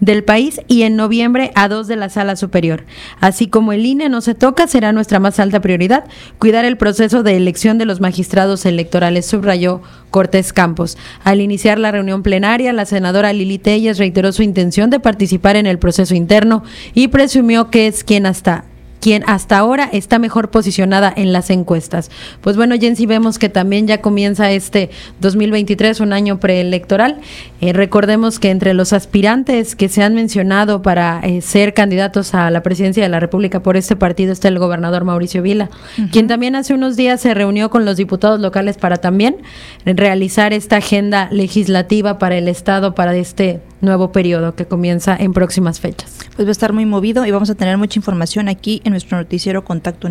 del 0.00 0.24
país 0.24 0.60
y 0.68 0.82
en 0.82 0.96
noviembre 0.96 1.52
a 1.54 1.68
dos 1.68 1.88
de 1.88 1.96
la 1.96 2.08
sala 2.08 2.36
superior. 2.36 2.84
Así 3.20 3.46
como 3.46 3.72
el 3.72 3.86
INE 3.86 4.08
no 4.08 4.20
se 4.20 4.34
toca, 4.34 4.66
será 4.66 4.92
nuestra 4.92 5.18
más 5.18 5.40
alta 5.40 5.60
prioridad 5.60 6.04
cuidar 6.38 6.64
el 6.64 6.76
proceso 6.76 7.22
de 7.22 7.36
elección 7.36 7.78
de 7.78 7.86
los 7.86 8.00
magistrados 8.00 8.66
electorales, 8.66 9.26
subrayó 9.26 9.80
Cortés 10.10 10.52
Campos. 10.52 10.96
Al 11.24 11.40
iniciar 11.40 11.78
la 11.78 11.92
reunión 11.92 12.22
plenaria, 12.22 12.72
la 12.72 12.86
senadora 12.86 13.32
Lili 13.32 13.58
Telles 13.58 13.98
reiteró 13.98 14.32
su 14.32 14.42
intención 14.42 14.90
de 14.90 15.00
participar 15.00 15.56
en 15.56 15.66
el 15.66 15.78
proceso 15.78 16.14
interno 16.14 16.62
y 16.94 17.08
presumió 17.08 17.70
que 17.70 17.86
es 17.86 18.04
quien 18.04 18.26
hasta 18.26 18.64
quien 19.00 19.22
hasta 19.26 19.58
ahora 19.58 19.88
está 19.92 20.18
mejor 20.18 20.50
posicionada 20.50 21.12
en 21.14 21.32
las 21.32 21.50
encuestas. 21.50 22.10
Pues 22.40 22.56
bueno, 22.56 22.76
Jensi, 22.78 23.06
vemos 23.06 23.38
que 23.38 23.48
también 23.48 23.86
ya 23.86 24.00
comienza 24.00 24.50
este 24.50 24.90
2023, 25.20 26.00
un 26.00 26.12
año 26.12 26.38
preelectoral. 26.38 27.18
Eh, 27.60 27.72
recordemos 27.72 28.38
que 28.38 28.50
entre 28.50 28.74
los 28.74 28.92
aspirantes 28.92 29.76
que 29.76 29.88
se 29.88 30.02
han 30.02 30.14
mencionado 30.14 30.82
para 30.82 31.20
eh, 31.20 31.40
ser 31.40 31.74
candidatos 31.74 32.34
a 32.34 32.50
la 32.50 32.62
presidencia 32.62 33.02
de 33.02 33.08
la 33.08 33.20
República 33.20 33.62
por 33.62 33.76
este 33.76 33.96
partido 33.96 34.32
está 34.32 34.48
el 34.48 34.58
gobernador 34.58 35.04
Mauricio 35.04 35.42
Vila, 35.42 35.70
quien 36.12 36.26
también 36.26 36.56
hace 36.56 36.74
unos 36.74 36.96
días 36.96 37.20
se 37.20 37.34
reunió 37.34 37.70
con 37.70 37.84
los 37.84 37.96
diputados 37.96 38.40
locales 38.40 38.76
para 38.76 38.96
también 38.96 39.36
realizar 39.84 40.52
esta 40.52 40.76
agenda 40.76 41.28
legislativa 41.30 42.18
para 42.18 42.36
el 42.36 42.48
Estado 42.48 42.94
para 42.94 43.14
este 43.16 43.60
nuevo 43.80 44.12
periodo 44.12 44.54
que 44.54 44.66
comienza 44.66 45.16
en 45.18 45.32
próximas 45.32 45.80
fechas. 45.80 46.18
Pues 46.34 46.46
va 46.46 46.50
a 46.50 46.52
estar 46.52 46.72
muy 46.72 46.86
movido 46.86 47.26
y 47.26 47.30
vamos 47.30 47.50
a 47.50 47.54
tener 47.54 47.78
mucha 47.78 47.98
información 47.98 48.48
aquí 48.48 48.80
en 48.86 48.92
nuestro 48.92 49.18
noticiero 49.18 49.64
Contacto 49.64 50.08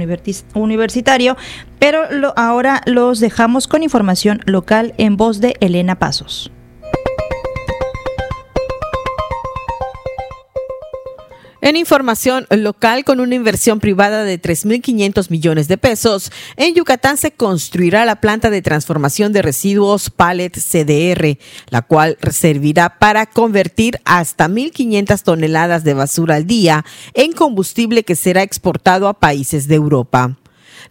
Universitario, 0.54 1.38
pero 1.80 2.04
ahora 2.36 2.82
los 2.86 3.20
dejamos 3.20 3.68
con 3.68 3.84
información 3.84 4.42
local 4.46 4.94
en 4.98 5.18
voz 5.18 5.40
de 5.42 5.56
Elena 5.60 5.98
Pasos. 5.98 6.52
En 11.66 11.78
información 11.78 12.46
local, 12.52 13.04
con 13.06 13.20
una 13.20 13.34
inversión 13.34 13.80
privada 13.80 14.24
de 14.24 14.40
3.500 14.40 15.32
millones 15.32 15.68
de 15.68 15.80
pesos, 15.80 16.32
en 16.58 16.76
Yucatán 16.76 17.18
se 17.18 17.32
construirá 17.32 18.06
la 18.06 18.22
planta 18.22 18.52
de 18.52 18.62
transformación 18.62 19.34
de 19.34 19.42
residuos 19.42 20.12
Pallet 20.12 20.52
CDR, 20.52 21.40
la 21.72 21.82
cual 21.82 22.20
servirá 22.30 23.00
para 23.00 23.26
convertir 23.26 24.00
hasta 24.06 24.48
1.500 24.48 25.24
toneladas 25.24 25.84
de 25.84 25.96
basura 25.96 26.36
al 26.36 26.46
día 26.46 26.86
en 27.16 27.32
combustible 27.32 28.04
que 28.04 28.16
será 28.16 28.44
exportado 28.44 29.08
a 29.08 29.20
países 29.20 29.68
de 29.68 29.74
Europa. 29.74 30.38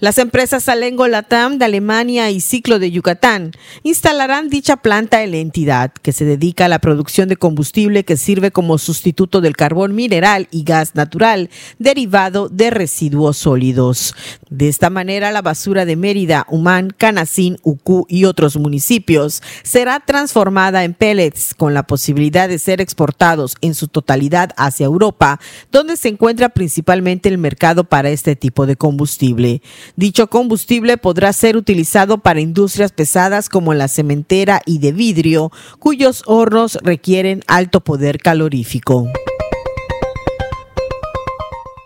Las 0.01 0.19
empresas 0.19 0.65
Salengo 0.65 1.07
Latam 1.07 1.59
de 1.59 1.67
Alemania 1.67 2.31
y 2.31 2.41
Ciclo 2.41 2.79
de 2.79 2.91
Yucatán 2.91 3.53
instalarán 3.85 4.49
dicha 4.49 4.77
planta 4.77 5.23
en 5.23 5.31
la 5.31 5.37
entidad, 5.37 5.93
que 5.93 6.13
se 6.13 6.25
dedica 6.25 6.65
a 6.65 6.69
la 6.69 6.81
producción 6.81 7.29
de 7.29 7.37
combustible 7.37 8.05
que 8.05 8.17
sirve 8.17 8.51
como 8.51 8.79
sustituto 8.79 9.41
del 9.41 9.57
carbón 9.57 9.95
mineral 9.95 10.49
y 10.51 10.65
gas 10.65 10.95
natural 10.95 11.49
derivado 11.79 12.49
de 12.49 12.71
residuos 12.71 13.37
sólidos. 13.37 14.15
De 14.51 14.69
esta 14.69 14.91
manera, 14.91 15.31
la 15.31 15.43
basura 15.43 15.85
de 15.85 15.97
Mérida, 15.97 16.47
Humán, 16.49 16.91
Canacín, 16.97 17.59
Ucú 17.63 18.07
y 18.09 18.25
otros 18.25 18.57
municipios 18.57 19.43
será 19.63 20.01
transformada 20.01 20.85
en 20.85 20.95
pellets 20.95 21.55
con 21.55 21.73
la 21.73 21.85
posibilidad 21.85 22.49
de 22.49 22.59
ser 22.59 22.81
exportados 22.81 23.57
en 23.61 23.75
su 23.75 23.89
totalidad 23.89 24.51
hacia 24.57 24.87
Europa, 24.87 25.41
donde 25.71 25.97
se 25.97 26.09
encuentra 26.09 26.49
principalmente 26.49 27.29
el 27.29 27.39
mercado 27.39 27.85
para 27.85 28.11
este 28.11 28.35
tipo 28.37 28.67
de 28.67 28.77
combustible. 28.77 29.63
Dicho 29.97 30.29
combustible 30.29 30.97
podrá 30.97 31.33
ser 31.33 31.57
utilizado 31.57 32.19
para 32.19 32.41
industrias 32.41 32.93
pesadas 32.93 33.49
como 33.49 33.75
la 33.75 33.89
cementera 33.89 34.61
y 34.67 34.79
de 34.79 34.93
vidrio, 34.93 35.51
cuyos 35.79 36.23
hornos 36.27 36.79
requieren 36.83 37.43
alto 37.47 37.81
poder 37.81 38.19
calorífico. 38.19 39.09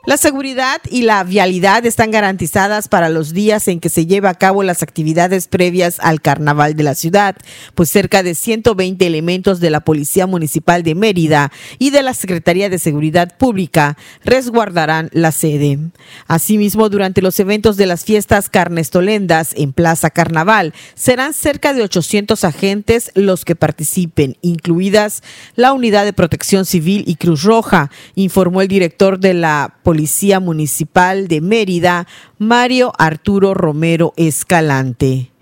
La 0.08 0.16
seguridad 0.16 0.80
y 0.90 1.02
la 1.02 1.22
vialidad 1.22 1.84
están 1.84 2.10
garantizadas 2.10 2.88
para 2.88 3.10
los 3.10 3.34
días 3.34 3.68
en 3.68 3.78
que 3.78 3.90
se 3.90 4.06
lleva 4.06 4.30
a 4.30 4.34
cabo 4.36 4.62
las 4.62 4.82
actividades 4.82 5.48
previas 5.48 5.98
al 6.00 6.22
carnaval 6.22 6.76
de 6.76 6.82
la 6.82 6.94
ciudad, 6.94 7.36
pues 7.74 7.90
cerca 7.90 8.22
de 8.22 8.34
120 8.34 9.06
elementos 9.06 9.60
de 9.60 9.68
la 9.68 9.80
Policía 9.80 10.26
Municipal 10.26 10.82
de 10.82 10.94
Mérida 10.94 11.52
y 11.78 11.90
de 11.90 12.02
la 12.02 12.14
Secretaría 12.14 12.70
de 12.70 12.78
Seguridad 12.78 13.36
Pública 13.36 13.98
resguardarán 14.24 15.10
la 15.12 15.30
sede. 15.30 15.78
Asimismo, 16.26 16.88
durante 16.88 17.20
los 17.20 17.38
eventos 17.38 17.76
de 17.76 17.84
las 17.84 18.06
fiestas 18.06 18.48
carnestolendas 18.48 19.52
en 19.58 19.74
Plaza 19.74 20.08
Carnaval, 20.08 20.72
serán 20.94 21.34
cerca 21.34 21.74
de 21.74 21.82
800 21.82 22.44
agentes 22.44 23.10
los 23.14 23.44
que 23.44 23.56
participen, 23.56 24.38
incluidas 24.40 25.22
la 25.54 25.74
Unidad 25.74 26.06
de 26.06 26.14
Protección 26.14 26.64
Civil 26.64 27.04
y 27.06 27.16
Cruz 27.16 27.42
Roja, 27.42 27.90
informó 28.14 28.62
el 28.62 28.68
director 28.68 29.18
de 29.18 29.34
la 29.34 29.74
Policía 29.82 29.97
Policía 29.98 30.38
Municipal 30.38 31.26
de 31.26 31.40
Mérida, 31.40 32.06
Mario 32.38 32.92
Arturo 32.98 33.52
Romero 33.52 34.12
Escalante. 34.16 35.32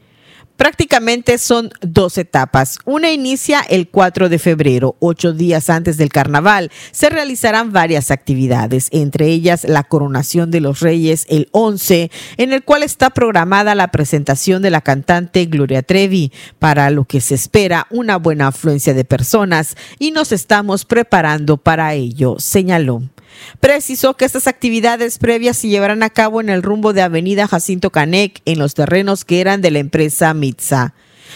Prácticamente 0.57 1.37
son 1.37 1.69
dos 1.83 2.17
etapas. 2.17 2.79
Una 2.87 3.13
inicia 3.13 3.61
el 3.61 3.91
4 3.91 4.31
de 4.31 4.39
febrero, 4.39 4.97
ocho 4.99 5.35
días 5.35 5.69
antes 5.69 5.99
del 5.99 6.09
carnaval. 6.09 6.71
Se 6.91 7.11
realizarán 7.11 7.75
varias 7.75 8.11
actividades, 8.11 8.89
entre 8.93 9.27
ellas 9.27 9.65
la 9.65 9.85
coronación 9.85 10.51
de 10.51 10.63
los 10.63 10.81
reyes 10.81 11.27
el 11.29 11.51
11, 11.53 12.11
en 12.39 12.55
el 12.55 12.65
cual 12.65 12.83
está 12.83 13.11
programada 13.11 13.75
la 13.75 13.89
presentación 13.89 14.63
de 14.63 14.71
la 14.71 14.81
cantante 14.81 15.45
Gloria 15.45 15.83
Trevi, 15.83 16.33
para 16.59 16.89
lo 16.89 17.05
que 17.05 17.21
se 17.21 17.35
espera 17.35 17.87
una 17.91 18.17
buena 18.17 18.47
afluencia 18.47 18.95
de 18.95 19.05
personas 19.05 19.77
y 19.99 20.13
nos 20.13 20.33
estamos 20.33 20.87
preparando 20.87 21.59
para 21.59 21.93
ello, 21.93 22.37
señaló. 22.39 23.03
Precisó 23.61 24.15
que 24.15 24.25
estas 24.25 24.47
actividades 24.47 25.19
previas 25.19 25.57
se 25.57 25.69
llevarán 25.69 26.03
a 26.03 26.11
cabo 26.11 26.41
en 26.41 26.49
el 26.49 26.63
rumbo 26.63 26.93
de 26.93 27.03
Avenida 27.03 27.47
Jacinto 27.47 27.91
Canec, 27.91 28.41
en 28.45 28.59
los 28.59 28.75
terrenos 28.75 29.25
que 29.25 29.41
eran 29.41 29.61
de 29.61 29.71
la 29.71 29.79
empresa 29.79 30.33
Mitza. 30.35 30.95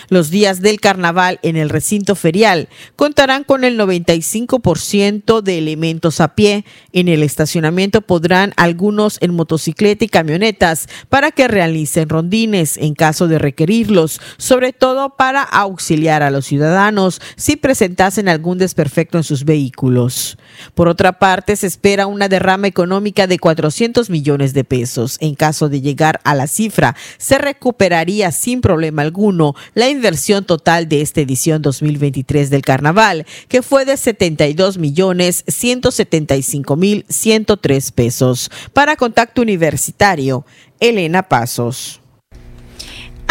Los 0.09 0.31
días 0.31 0.61
del 0.61 0.81
carnaval 0.81 1.39
en 1.43 1.57
el 1.57 1.71
recinto 1.71 2.15
ferial 2.15 2.69
contarán 2.97 3.45
con 3.45 3.65
el 3.65 3.79
95% 3.79 5.43
de 5.43 5.59
elementos 5.59 6.21
a 6.21 6.35
pie. 6.35 6.65
En 6.93 7.09
el 7.09 7.23
estacionamiento 7.23 8.01
podrán 8.01 8.53
algunos 8.57 9.19
en 9.21 9.35
motocicleta 9.35 10.05
y 10.05 10.09
camionetas 10.09 10.89
para 11.09 11.31
que 11.31 11.49
realicen 11.49 12.09
rondines 12.09 12.77
en 12.77 12.95
caso 12.95 13.29
de 13.29 13.39
requerirlos, 13.39 14.21
sobre 14.37 14.73
todo 14.73 15.17
para 15.17 15.43
auxiliar 15.43 16.23
a 16.23 16.31
los 16.31 16.47
ciudadanos 16.47 17.21
si 17.37 17.57
presentasen 17.57 18.29
algún 18.29 18.59
desperfecto 18.59 19.19
en 19.19 19.25
sus 19.25 19.45
vehículos. 19.45 20.39
Por 20.75 20.89
otra 20.89 21.19
parte, 21.19 21.57
se 21.57 21.67
espera 21.67 22.07
una 22.07 22.29
derrama 22.29 22.67
económica 22.67 23.27
de 23.27 23.39
400 23.39 24.11
millones 24.11 24.55
de 24.55 24.65
pesos. 24.65 25.17
En 25.21 25.35
caso 25.35 25.69
de 25.69 25.81
llegar 25.81 26.21
a 26.25 26.35
la 26.35 26.47
cifra, 26.47 26.97
se 27.19 27.39
recuperaría 27.39 28.33
sin 28.33 28.61
problema 28.61 29.03
alguno 29.03 29.55
la 29.81 29.89
inversión 29.89 30.45
total 30.45 30.89
de 30.91 31.01
esta 31.01 31.23
edición 31.23 31.63
2023 31.63 32.51
del 32.51 32.61
carnaval, 32.61 33.27
que 33.49 33.63
fue 33.63 33.87
de 33.87 33.97
72 33.97 34.77
millones 34.77 35.43
175 35.49 36.77
mil 36.77 37.07
103 37.09 37.91
pesos. 37.93 38.51
Para 38.75 38.97
Contacto 38.97 39.41
Universitario, 39.41 40.45
Elena 40.81 41.23
Pasos. 41.29 42.01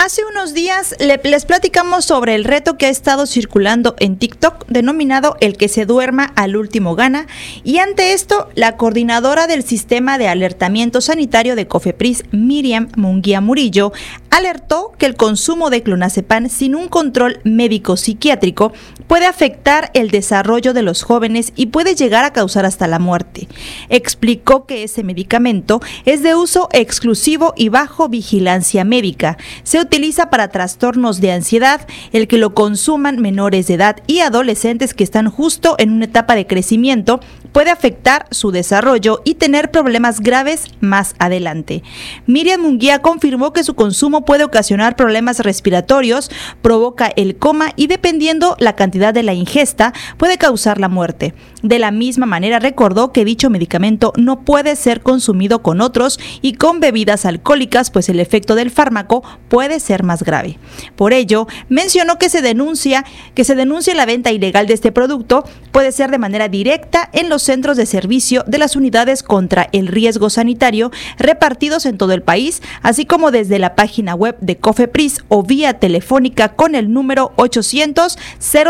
Hace 0.01 0.23
unos 0.23 0.53
días 0.53 0.95
les 0.99 1.43
platicamos 1.43 2.05
sobre 2.05 2.33
el 2.33 2.45
reto 2.45 2.77
que 2.77 2.85
ha 2.85 2.89
estado 2.89 3.25
circulando 3.25 3.97
en 3.99 4.17
TikTok 4.17 4.65
denominado 4.69 5.35
El 5.41 5.57
que 5.57 5.67
se 5.67 5.85
duerma 5.85 6.31
al 6.37 6.55
último 6.55 6.95
gana 6.95 7.27
y 7.65 7.79
ante 7.79 8.13
esto 8.13 8.47
la 8.55 8.77
coordinadora 8.77 9.45
del 9.45 9.61
sistema 9.61 10.17
de 10.17 10.29
alertamiento 10.29 11.01
sanitario 11.01 11.57
de 11.57 11.67
Cofepris, 11.67 12.23
Miriam 12.31 12.87
Munguía 12.95 13.41
Murillo, 13.41 13.91
alertó 14.29 14.91
que 14.97 15.05
el 15.05 15.15
consumo 15.15 15.69
de 15.69 15.83
clonazepam 15.83 16.49
sin 16.49 16.75
un 16.75 16.87
control 16.87 17.39
médico 17.43 17.97
psiquiátrico 17.97 18.73
puede 19.07 19.25
afectar 19.25 19.89
el 19.93 20.11
desarrollo 20.11 20.73
de 20.73 20.83
los 20.83 21.03
jóvenes 21.03 21.51
y 21.55 21.67
puede 21.67 21.95
llegar 21.95 22.25
a 22.25 22.33
causar 22.33 22.65
hasta 22.65 22.87
la 22.87 22.99
muerte. 22.99 23.47
Explicó 23.89 24.65
que 24.65 24.83
ese 24.83 25.03
medicamento 25.03 25.81
es 26.05 26.21
de 26.21 26.35
uso 26.35 26.69
exclusivo 26.71 27.53
y 27.55 27.69
bajo 27.69 28.07
vigilancia 28.07 28.83
médica. 28.83 29.37
Se 29.63 29.79
utiliza 29.79 30.29
para 30.29 30.49
trastornos 30.49 31.21
de 31.21 31.31
ansiedad, 31.31 31.87
el 32.13 32.27
que 32.27 32.37
lo 32.37 32.53
consuman 32.53 33.19
menores 33.19 33.67
de 33.67 33.75
edad 33.75 33.97
y 34.07 34.19
adolescentes 34.19 34.93
que 34.93 35.03
están 35.03 35.29
justo 35.29 35.75
en 35.79 35.91
una 35.91 36.05
etapa 36.05 36.35
de 36.35 36.47
crecimiento 36.47 37.19
puede 37.51 37.71
afectar 37.71 38.27
su 38.31 38.51
desarrollo 38.51 39.21
y 39.25 39.35
tener 39.35 39.71
problemas 39.71 40.19
graves 40.19 40.65
más 40.81 41.15
adelante. 41.19 41.83
Miriam 42.27 42.61
Munguía 42.61 43.01
confirmó 43.01 43.53
que 43.53 43.63
su 43.63 43.73
consumo 43.73 44.18
puede 44.21 44.43
ocasionar 44.43 44.95
problemas 44.95 45.39
respiratorios, 45.39 46.29
provoca 46.61 47.11
el 47.15 47.37
coma 47.37 47.71
y 47.75 47.87
dependiendo 47.87 48.55
la 48.59 48.75
cantidad 48.75 49.13
de 49.13 49.23
la 49.23 49.33
ingesta 49.33 49.93
puede 50.17 50.37
causar 50.37 50.79
la 50.79 50.89
muerte. 50.89 51.33
De 51.61 51.77
la 51.79 51.91
misma 51.91 52.25
manera 52.25 52.59
recordó 52.59 53.11
que 53.11 53.25
dicho 53.25 53.49
medicamento 53.49 54.13
no 54.17 54.41
puede 54.41 54.75
ser 54.75 55.01
consumido 55.01 55.61
con 55.61 55.81
otros 55.81 56.19
y 56.41 56.53
con 56.53 56.79
bebidas 56.79 57.25
alcohólicas, 57.25 57.91
pues 57.91 58.07
el 58.07 58.19
efecto 58.19 58.55
del 58.55 58.71
fármaco 58.71 59.23
puede 59.49 59.79
ser 59.79 60.03
más 60.03 60.23
grave. 60.23 60.57
Por 60.95 61.11
ello, 61.11 61.47
mencionó 61.67 62.17
que 62.17 62.29
se 62.29 62.41
denuncia 62.41 63.03
que 63.35 63.43
se 63.43 63.55
denuncie 63.55 63.95
la 63.95 64.05
venta 64.05 64.31
ilegal 64.31 64.67
de 64.67 64.73
este 64.73 64.91
producto 64.91 65.43
puede 65.71 65.91
ser 65.91 66.11
de 66.11 66.17
manera 66.17 66.47
directa 66.47 67.09
en 67.13 67.29
los 67.29 67.43
centros 67.43 67.77
de 67.77 67.85
servicio 67.85 68.43
de 68.47 68.57
las 68.57 68.75
unidades 68.75 69.23
contra 69.23 69.69
el 69.71 69.87
riesgo 69.87 70.29
sanitario 70.29 70.91
repartidos 71.17 71.85
en 71.85 71.97
todo 71.97 72.13
el 72.13 72.21
país, 72.21 72.61
así 72.81 73.05
como 73.05 73.31
desde 73.31 73.59
la 73.59 73.75
página 73.75 74.15
web 74.15 74.37
de 74.39 74.57
Cofepris 74.57 75.23
o 75.27 75.43
vía 75.43 75.73
telefónica 75.73 76.49
con 76.49 76.75
el 76.75 76.91
número 76.93 77.33
800 77.35 78.17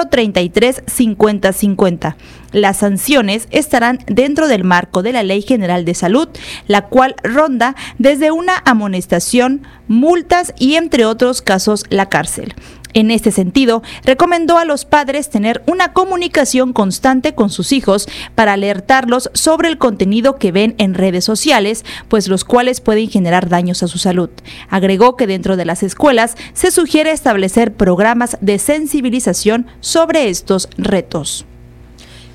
033 0.09 0.83
5050. 0.87 2.17
Las 2.51 2.77
sanciones 2.77 3.47
estarán 3.51 3.99
dentro 4.07 4.47
del 4.47 4.63
marco 4.63 5.03
de 5.03 5.11
la 5.11 5.23
Ley 5.23 5.41
General 5.41 5.85
de 5.85 5.93
Salud, 5.93 6.29
la 6.67 6.87
cual 6.87 7.15
ronda 7.23 7.75
desde 7.97 8.31
una 8.31 8.61
amonestación, 8.65 9.63
multas 9.87 10.53
y 10.57 10.75
entre 10.75 11.05
otros 11.05 11.41
casos 11.41 11.85
la 11.89 12.09
cárcel. 12.09 12.55
En 12.93 13.11
este 13.11 13.31
sentido, 13.31 13.83
recomendó 14.03 14.57
a 14.57 14.65
los 14.65 14.83
padres 14.85 15.29
tener 15.29 15.61
una 15.67 15.93
comunicación 15.93 16.73
constante 16.73 17.35
con 17.35 17.51
sus 17.51 17.71
hijos 17.71 18.07
para 18.33 18.53
alertarlos 18.53 19.29
sobre 19.33 19.69
el 19.69 19.77
contenido 19.77 20.37
que 20.37 20.51
ven 20.51 20.73
en 20.79 20.95
redes 20.95 21.23
sociales, 21.23 21.85
pues 22.07 22.27
los 22.27 22.45
cuales 22.45 22.81
pueden 22.81 23.09
generar 23.09 23.47
daños 23.47 23.83
a 23.83 23.87
su 23.87 23.99
salud. 23.99 24.31
Agregó 24.69 25.15
que 25.15 25.27
dentro 25.27 25.55
de 25.55 25.65
las 25.65 25.83
escuelas 25.83 26.35
se 26.53 26.71
sugiere 26.71 27.11
establecer 27.11 27.73
programas 27.75 28.37
de 28.41 28.57
sensibilización 28.57 29.67
sobre 29.81 30.29
estos 30.29 30.67
retos. 30.77 31.45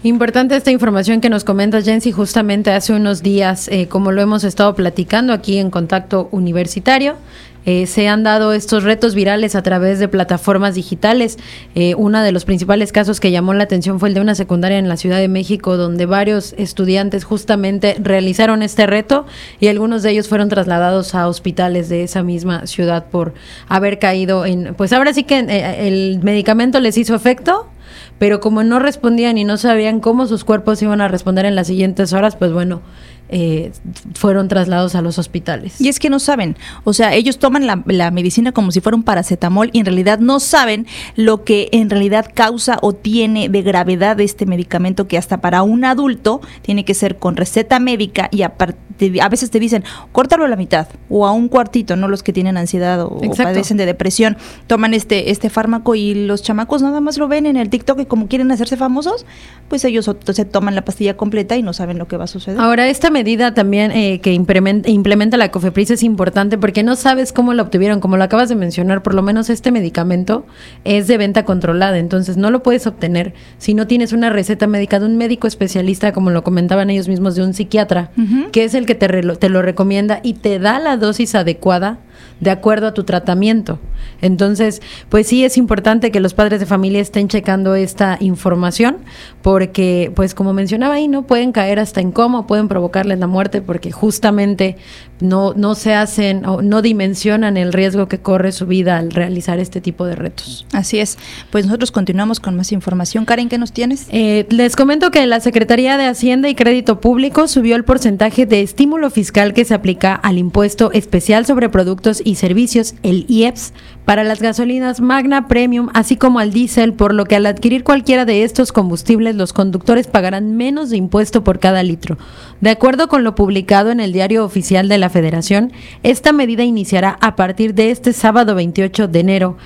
Importante 0.05 0.55
esta 0.55 0.71
información 0.71 1.23
que 1.23 1.31
nos 1.31 1.45
comenta 1.45 1.81
Jensi 1.81 2.13
justamente 2.13 2.71
hace 2.71 2.93
unos 2.93 3.23
días, 3.23 3.69
eh, 3.69 3.89
como 3.89 4.13
lo 4.13 4.21
hemos 4.21 4.45
estado 4.45 4.75
platicando 4.75 5.33
aquí 5.33 5.57
en 5.57 5.71
Contacto 5.71 6.29
Universitario. 6.31 7.17
Eh, 7.65 7.87
se 7.87 8.07
han 8.09 8.23
dado 8.23 8.53
estos 8.53 8.85
retos 8.85 9.15
virales 9.15 9.55
a 9.55 9.63
través 9.63 9.99
de 9.99 10.07
plataformas 10.07 10.75
digitales. 10.75 11.39
Eh, 11.75 11.95
uno 11.95 12.23
de 12.23 12.33
los 12.33 12.45
principales 12.45 12.93
casos 12.93 13.19
que 13.19 13.31
llamó 13.31 13.55
la 13.55 13.65
atención 13.65 13.99
fue 13.99 14.11
el 14.11 14.15
de 14.15 14.21
una 14.21 14.35
secundaria 14.35 14.77
en 14.77 14.91
la 14.91 14.99
Ciudad 14.99 15.17
de 15.17 15.29
México, 15.29 15.79
donde 15.79 16.05
varios 16.05 16.55
estudiantes 16.59 17.25
justamente 17.25 17.97
realizaron 17.99 18.63
este 18.63 18.87
reto 18.87 19.25
y 19.59 19.69
algunos 19.69 20.03
de 20.03 20.11
ellos 20.11 20.29
fueron 20.29 20.51
trasladados 20.51 21.15
a 21.15 21.27
hospitales 21.29 21.89
de 21.89 22.03
esa 22.03 22.23
misma 22.23 22.67
ciudad 22.67 23.07
por 23.07 23.33
haber 23.69 23.99
caído 23.99 24.45
en, 24.45 24.75
pues 24.75 24.93
ahora 24.93 25.15
sí 25.15 25.25
que 25.25 25.39
eh, 25.39 25.89
el 25.89 26.21
medicamento 26.23 26.79
les 26.81 26.99
hizo 26.99 27.15
efecto, 27.15 27.71
pero 28.19 28.41
como 28.41 28.63
no 28.63 28.79
respondían 28.79 29.39
y 29.39 29.45
no 29.45 29.57
sabían 29.57 30.01
cómo 30.01 30.27
sus 30.27 30.45
cuerpos 30.45 30.81
iban 30.83 31.01
a 31.01 31.09
responder 31.09 31.47
en 31.47 31.57
las 31.57 31.67
siguientes 31.67 32.13
horas, 32.13 32.37
pues 32.37 32.53
bueno, 32.53 32.81
eh, 33.29 33.73
fueron 34.15 34.49
trasladados 34.49 34.95
a 34.95 35.03
los 35.03 35.19
hospitales. 35.19 35.81
Y 35.81 35.89
es 35.89 35.99
que 35.99 36.11
no 36.11 36.19
saben, 36.19 36.57
o 36.85 36.93
sea, 36.93 37.15
ellos 37.15 37.39
toman 37.39 37.67
la, 37.67 37.83
la, 37.87 38.11
medicina 38.11 38.53
como 38.53 38.71
si 38.71 38.81
fuera 38.81 38.97
un 38.97 39.03
paracetamol 39.03 39.71
y 39.73 39.81
en 39.81 39.87
realidad 39.87 40.19
no 40.19 40.41
saben 40.41 40.87
lo 41.17 41.43
que 41.43 41.69
en 41.73 41.91
realidad 41.91 42.31
causa 42.33 42.79
o 42.83 42.93
tiene 42.93 43.49
de 43.49 43.63
gravedad 43.63 44.21
este 44.21 44.47
medicamento 44.47 45.09
que 45.09 45.19
hasta 45.19 45.41
para 45.41 45.63
un 45.63 45.85
adulto 45.85 46.43
tiene 46.63 46.85
que 46.85 46.95
ser 46.95 47.17
con 47.17 47.37
receta 47.37 47.79
médica 47.79 48.29
y 48.31 48.43
aparte 48.43 48.85
a 49.21 49.29
veces 49.29 49.51
te 49.51 49.59
dicen, 49.59 49.85
córtalo 50.13 50.45
a 50.45 50.49
la 50.49 50.57
mitad 50.57 50.87
o 51.09 51.27
a 51.27 51.33
un 51.33 51.49
cuartito, 51.49 51.97
no 51.97 52.09
los 52.09 52.23
que 52.23 52.33
tienen 52.33 52.57
ansiedad 52.57 53.03
o, 53.03 53.09
o, 53.09 53.35
padecen 53.35 53.77
de 53.77 53.87
depresión, 53.87 54.37
toman 54.67 54.95
este, 54.95 55.31
este 55.31 55.51
fármaco 55.51 55.95
y 55.95 56.15
los 56.15 56.43
chamacos 56.43 56.83
nada 56.83 57.01
más 57.01 57.19
lo 57.19 57.27
ven 57.29 57.47
en 57.47 57.57
el 57.57 57.71
TikTok 57.71 58.01
y 58.01 58.07
como 58.07 58.29
quieren 58.29 58.53
hacerse 58.53 58.77
famosos, 58.77 59.27
pues 59.69 59.85
ellos 59.85 60.09
se 60.33 60.45
toman 60.45 60.75
la 60.75 60.85
pastilla 60.85 61.17
completa 61.17 61.57
y 61.57 61.63
no 61.63 61.73
saben 61.73 61.99
lo 61.99 62.07
que 62.07 62.17
va 62.17 62.25
a 62.25 62.29
suceder. 62.29 62.61
Ahora, 62.61 62.89
esta 62.89 63.11
medida 63.15 63.55
también 63.55 63.93
eh, 63.93 64.21
que 64.21 64.33
implementa, 64.35 64.91
implementa 64.91 65.39
la 65.39 65.51
COFEPRIS 65.51 65.93
es 65.93 66.03
importante 66.03 66.59
porque 66.59 66.83
no 66.83 66.97
sabes 66.97 67.33
cómo 67.33 67.55
la 67.55 67.63
obtuvieron, 67.63 68.01
como 68.01 68.17
lo 68.19 68.25
acabas 68.25 68.49
de 68.51 68.57
mencionar, 68.57 69.03
por 69.03 69.15
lo 69.15 69.23
menos 69.23 69.49
este 69.49 69.71
medicamento 69.71 70.45
es 70.85 71.07
de 71.07 71.17
venta 71.17 71.45
controlada, 71.45 71.99
entonces 71.99 72.37
no 72.37 72.51
lo 72.51 72.63
puedes 72.63 72.87
obtener 72.87 73.33
si 73.57 73.73
no 73.73 73.87
tienes 73.87 74.13
una 74.13 74.29
receta 74.29 74.67
médica 74.67 74.99
de 74.99 75.07
un 75.07 75.17
médico 75.17 75.47
especialista, 75.47 76.13
como 76.13 76.31
lo 76.31 76.45
comentaban 76.45 76.91
ellos 76.91 77.09
mismos, 77.09 77.37
de 77.37 77.45
un 77.45 77.55
psiquiatra, 77.55 78.11
uh 78.19 78.21
-huh. 78.21 78.51
que 78.51 78.65
es 78.65 78.75
el 78.75 78.85
que 78.85 78.97
te, 78.97 79.09
te 79.09 79.49
lo 79.49 79.63
recomienda 79.63 80.21
y 80.23 80.35
te 80.35 80.59
da 80.59 80.79
la 80.81 80.97
dosis 80.97 81.35
adecuada 81.37 82.01
de 82.45 82.51
acuerdo 82.51 82.87
a 82.87 82.95
tu 82.95 83.03
tratamiento. 83.05 83.81
Entonces, 84.21 84.81
pues 85.09 85.27
sí 85.27 85.45
es 85.45 85.57
importante 85.57 86.11
que 86.11 86.21
los 86.21 86.35
padres 86.35 86.61
de 86.61 86.67
familia 86.67 87.01
estén 87.01 87.29
checando 87.29 87.75
esta 87.75 88.19
información 88.21 88.99
porque, 89.43 90.13
pues 90.15 90.35
como 90.35 90.53
mencionaba 90.53 90.95
ahí, 90.95 91.09
no 91.09 91.27
pueden 91.27 91.53
caer 91.53 91.79
hasta 91.79 92.01
en 92.01 92.13
coma, 92.13 92.47
pueden 92.47 92.69
provocarles 92.69 93.19
la 93.19 93.27
muerte 93.27 93.63
porque 93.63 93.91
justamente 93.91 94.77
no, 95.21 95.55
no 95.55 95.75
se 95.75 95.95
hacen 95.95 96.45
o 96.45 96.63
no 96.63 96.83
dimensionan 96.83 97.57
el 97.57 97.73
riesgo 97.73 98.09
que 98.09 98.19
corre 98.19 98.53
su 98.53 98.67
vida 98.67 98.99
al 98.99 99.11
realizar 99.11 99.59
este 99.59 99.81
tipo 99.81 100.05
de 100.05 100.17
retos. 100.17 100.67
Así 100.73 101.01
es. 101.01 101.19
Pues 101.51 101.65
nosotros 101.67 101.91
continuamos 101.91 102.41
con 102.41 102.57
más 102.57 102.73
información. 102.73 103.25
Karen, 103.25 103.49
¿qué 103.49 103.59
nos 103.59 103.73
tienes? 103.73 104.07
Eh, 104.11 104.47
les 104.51 104.77
comento 104.77 105.11
que 105.11 105.27
la 105.27 105.41
Secretaría 105.41 105.97
de 105.97 106.07
Hacienda 106.07 106.49
y 106.49 106.55
Crédito 106.55 107.01
Público 107.01 107.49
subió 107.49 107.77
el 107.77 107.85
porcentaje 107.85 108.45
de 108.45 108.63
estímulo 108.63 109.11
fiscal 109.11 109.55
que 109.55 109.65
se 109.65 109.75
aplica 109.75 110.15
al 110.15 110.37
impuesto 110.37 110.93
especial 110.93 111.47
sobre 111.47 111.69
productos 111.69 112.21
y 112.25 112.34
servicios, 112.35 112.95
el 113.03 113.27
IEPS, 113.29 113.73
para 114.05 114.25
las 114.25 114.43
gasolinas 114.43 115.01
Magna 115.01 115.49
Premium, 115.49 115.89
así 115.95 116.17
como 116.17 116.39
al 116.39 116.53
diésel, 116.53 116.93
por 116.93 117.15
lo 117.15 117.25
que 117.25 117.37
al 117.37 117.47
adquirir 117.47 117.85
cualquiera 117.85 118.25
de 118.25 118.45
estos 118.45 118.73
combustibles, 118.73 119.35
los 119.35 119.53
conductores 119.53 120.07
pagarán 120.07 120.57
menos 120.57 120.91
de 120.91 120.97
impuesto 120.97 121.43
por 121.43 121.59
cada 121.59 121.83
litro. 121.83 122.19
De 122.61 122.71
acuerdo 122.71 123.09
con 123.09 123.25
lo 123.25 123.35
publicado 123.35 123.91
en 123.91 124.01
el 124.01 124.13
Diario 124.13 124.45
Oficial 124.45 124.89
de 124.89 124.99
la 124.99 125.11
Federación, 125.11 125.73
esta 126.03 126.33
medida 126.33 126.65
iniciará 126.65 127.17
a 127.21 127.37
partir 127.37 127.75
de 127.75 127.91
este 127.91 128.13
sábado 128.13 128.55
28 128.55 129.09
de 129.09 129.21
enero. 129.21 129.57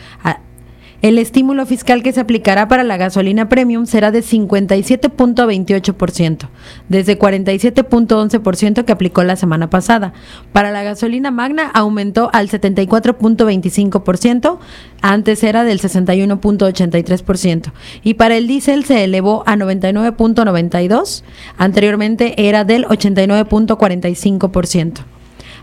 El 1.01 1.17
estímulo 1.19 1.65
fiscal 1.65 2.03
que 2.03 2.13
se 2.13 2.19
aplicará 2.21 2.67
para 2.67 2.83
la 2.83 2.97
gasolina 2.97 3.49
premium 3.49 3.87
será 3.87 4.11
de 4.11 4.19
57.28%, 4.21 6.49
desde 6.89 7.17
47.11% 7.19 8.85
que 8.85 8.93
aplicó 8.93 9.23
la 9.23 9.37
semana 9.37 9.71
pasada. 9.71 10.13
Para 10.53 10.73
la 10.73 10.83
gasolina 10.83 11.31
magna 11.31 11.71
aumentó 11.73 12.31
al 12.33 12.49
74.25%, 12.49 14.59
antes 15.01 15.45
era 15.45 15.63
del 15.65 15.81
61.83%, 15.81 17.71
y 18.03 18.15
para 18.15 18.37
el 18.37 18.49
diésel 18.49 18.85
se 18.85 19.05
elevó 19.05 19.45
a 19.47 19.55
99.92%, 19.57 21.23
anteriormente 21.59 22.49
era 22.49 22.65
del 22.65 22.87
89.45%. 22.87 25.18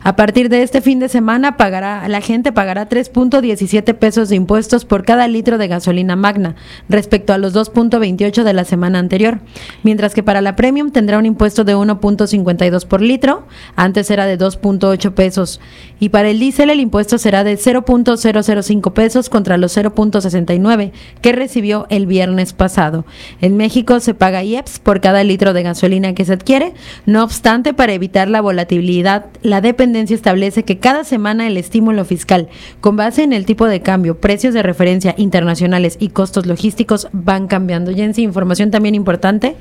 A 0.08 0.16
partir 0.16 0.49
de 0.49 0.62
este 0.62 0.82
fin 0.82 0.99
de 0.99 1.10
semana 1.10 1.58
pagará 1.58 2.08
la 2.08 2.22
gente 2.22 2.51
pagará 2.51 2.88
3.17 2.88 3.95
pesos 3.95 4.30
de 4.30 4.36
impuestos 4.36 4.86
por 4.86 5.03
cada 5.03 5.28
litro 5.28 5.58
de 5.58 5.68
gasolina 5.68 6.16
magna 6.16 6.56
respecto 6.88 7.34
a 7.34 7.39
los 7.39 7.56
2.28 7.56 8.43
de 8.43 8.53
la 8.53 8.66
semana 8.66 8.99
anterior, 8.99 9.39
mientras 9.82 10.14
que 10.14 10.22
para 10.22 10.41
la 10.41 10.56
premium 10.56 10.91
tendrá 10.91 11.18
un 11.18 11.26
impuesto 11.26 11.64
de 11.64 11.76
1.52 11.76 12.86
por 12.86 13.01
litro, 13.01 13.47
antes 13.76 14.12
era 14.12 14.28
de 14.28 14.38
2.8 14.38 15.12
pesos, 15.16 15.60
y 15.99 16.10
para 16.10 16.30
el 16.30 16.39
diésel 16.39 16.70
el 16.70 16.82
impuesto 16.82 17.18
será 17.18 17.43
de 17.43 17.58
0.005 17.58 18.93
pesos 18.93 19.30
contra 19.32 19.58
los 19.58 19.76
0.69 19.76 20.91
que 21.22 21.32
recibió 21.32 21.88
el 21.89 22.06
viernes 22.06 22.53
pasado. 22.53 23.06
En 23.41 23.58
México 23.58 23.99
se 23.99 24.14
paga 24.14 24.43
IEPS 24.43 24.78
por 24.78 25.01
cada 25.01 25.24
litro 25.24 25.53
de 25.53 25.64
gasolina 25.64 26.14
que 26.14 26.26
se 26.26 26.34
adquiere, 26.34 26.76
no 27.08 27.24
obstante 27.24 27.74
para 27.74 27.93
evitar 27.93 28.30
la 28.30 28.41
volatilidad, 28.41 29.26
la 29.41 29.62
dependencia 29.62 29.95
establece 29.96 30.64
que 30.64 30.78
cada 30.78 31.04
semana 31.04 31.48
el 31.48 31.58
estímulo 31.58 32.06
fiscal, 32.06 32.50
con 32.82 32.96
base 32.96 33.24
en 33.24 33.34
el 33.34 33.46
tipo 33.46 33.66
de 33.66 33.82
cambio, 33.82 34.20
precios 34.20 34.54
de 34.54 34.64
referencia 34.64 35.16
internacionales 35.18 35.98
y 36.00 36.10
costos 36.10 36.46
logísticos, 36.46 37.08
van 37.12 37.48
cambiando. 37.48 37.93
Jensi, 37.93 38.24
información 38.24 38.72
también 38.72 38.96
importante 38.96 39.56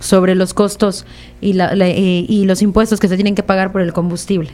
sobre 0.00 0.34
los 0.34 0.54
costos 0.54 1.06
y, 1.40 1.54
la, 1.54 1.74
la, 1.74 1.88
eh, 1.88 2.26
y 2.28 2.44
los 2.44 2.62
impuestos 2.62 3.00
que 3.00 3.08
se 3.08 3.16
tienen 3.16 3.34
que 3.34 3.42
pagar 3.42 3.72
por 3.72 3.80
el 3.80 3.92
combustible. 3.92 4.50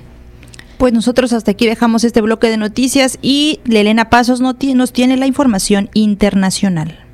Pues 0.78 0.92
nosotros 0.94 1.34
hasta 1.34 1.50
aquí 1.50 1.66
dejamos 1.66 2.04
este 2.04 2.22
bloque 2.22 2.48
de 2.48 2.56
noticias 2.56 3.18
y 3.20 3.60
Elena 3.68 4.08
Pasos 4.08 4.40
nos 4.40 4.92
tiene 4.92 5.16
la 5.18 5.26
información 5.26 5.90
internacional. 5.92 7.09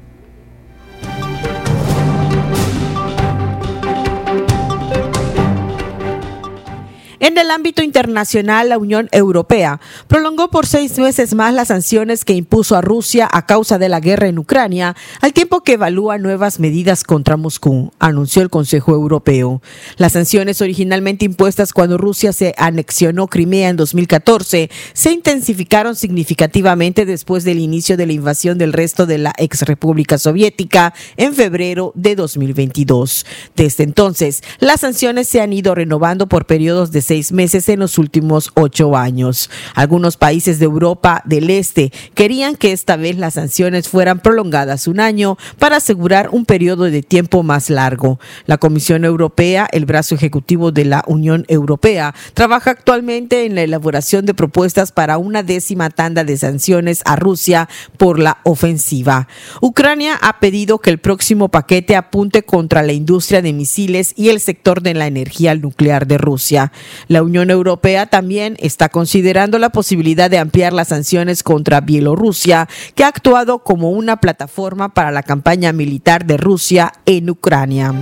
En 7.21 7.39
el 7.39 7.51
ámbito 7.51 7.83
internacional, 7.83 8.69
la 8.69 8.79
Unión 8.79 9.09
Europea 9.13 9.81
prolongó 10.07 10.51
por 10.51 10.67
seis 10.67 10.99
meses 10.99 11.35
más 11.35 11.55
las 11.55 11.69
sanciones 11.69 12.25
que 12.25 12.35
impuso 12.35 12.77
a 12.77 12.81
Rusia 12.83 13.29
a 13.31 13.47
causa 13.47 13.79
de 13.79 13.89
la 13.89 14.01
guerra 14.01 14.29
en 14.29 14.39
Ucrania, 14.39 14.97
al 15.21 15.33
tiempo 15.33 15.63
que 15.63 15.75
evalúa 15.75 16.19
nuevas 16.19 16.61
medidas 16.61 17.05
contra 17.05 17.37
Moscú, 17.37 17.93
anunció 17.99 18.43
el 18.43 18.51
Consejo 18.51 18.93
Europeo. 18.93 19.63
Las 19.97 20.13
sanciones 20.13 20.61
originalmente 20.61 21.25
impuestas 21.25 21.73
cuando 21.73 21.99
Rusia 21.99 22.33
se 22.33 22.55
anexionó 22.59 23.29
Crimea 23.29 23.71
en 23.71 23.77
2014 23.77 24.71
se 24.93 25.13
intensificaron 25.13 25.97
significativamente 25.97 27.07
después 27.07 27.45
del 27.45 27.61
inicio 27.61 27.97
de 27.97 28.07
la 28.07 28.13
invasión 28.13 28.59
del 28.59 28.73
resto 28.73 29.07
de 29.07 29.19
la 29.19 29.33
ex 29.39 29.63
República 29.63 30.19
Soviética 30.19 30.95
en 31.17 31.35
febrero 31.35 31.93
de 31.95 32.17
2022. 32.17 33.27
Desde 33.55 33.85
entonces, 33.85 34.43
las 34.59 34.81
sanciones 34.81 35.29
se 35.29 35.41
han 35.41 35.53
ido 35.53 35.75
renovando 35.75 36.27
por 36.29 36.47
periodos 36.47 36.93
de 36.93 37.03
seis 37.07 37.33
meses 37.33 37.69
en 37.69 37.81
los 37.81 37.99
últimos 37.99 38.51
ocho 38.55 38.97
años. 38.97 39.49
Algunos 39.75 40.17
países 40.17 40.59
de 40.59 40.65
Europa 40.65 41.23
del 41.25 41.51
Este 41.51 41.93
querían 42.15 42.57
que 42.57 42.73
esta 42.73 42.97
vez 42.97 43.17
las 43.17 43.35
sanciones 43.35 43.89
fueran 43.89 44.21
prolongadas 44.21 44.89
un 44.89 45.01
año 45.01 45.39
para 45.59 45.77
asegurar 45.77 46.31
un 46.33 46.45
periodo 46.45 46.85
de 46.85 47.03
tiempo 47.03 47.43
más 47.43 47.71
largo. 47.71 48.19
La 48.47 48.59
Comisión 48.59 49.05
Europea, 49.05 49.69
el 49.71 49.87
brazo 49.87 50.15
ejecutivo 50.15 50.73
de 50.73 50.85
la 50.85 51.05
Unión 51.07 51.45
Europea, 51.49 52.15
trabaja 52.35 52.73
actualmente 52.73 53.47
en 53.47 53.55
la 53.55 53.63
elaboración 53.63 54.27
de 54.27 54.35
propuestas 54.35 54.93
para 54.93 55.19
una 55.19 55.43
décima 55.43 55.91
tanda 55.91 56.25
de 56.25 56.37
sanciones 56.37 57.03
a 57.05 57.17
Rusia 57.17 57.69
por 57.97 58.19
la 58.19 58.39
ofensiva. 58.43 59.29
Ucrania 59.61 60.19
ha 60.21 60.41
pedido 60.41 60.79
que 60.79 60.91
el 60.91 60.99
próximo 60.99 61.49
paquete 61.49 61.95
apunte 61.95 62.43
contra 62.43 62.83
la 62.83 62.93
industria 62.93 63.43
de 63.43 63.53
misiles 63.53 64.13
y 64.17 64.31
el 64.31 64.41
sector 64.41 64.83
de 64.83 64.95
la 64.95 65.07
energía 65.07 65.55
nuclear 65.55 66.07
de 66.07 66.19
Rusia. 66.19 66.73
La 67.09 67.23
Unión 67.23 67.51
Europea 67.51 68.07
también 68.07 68.57
está 68.61 68.89
considerando 68.89 69.59
la 69.59 69.71
posibilidad 69.71 70.31
de 70.31 70.39
ampliar 70.39 70.73
las 70.73 70.89
sanciones 70.89 71.43
contra 71.43 71.81
Bielorrusia, 71.81 72.69
que 72.95 73.05
ha 73.05 73.09
actuado 73.09 73.61
como 73.61 73.91
una 73.91 74.17
plataforma 74.19 74.95
para 74.95 75.11
la 75.11 75.23
campaña 75.23 75.73
militar 75.73 76.27
de 76.27 76.37
Rusia 76.37 76.93
en 77.07 77.31
Ucrania. 77.31 77.95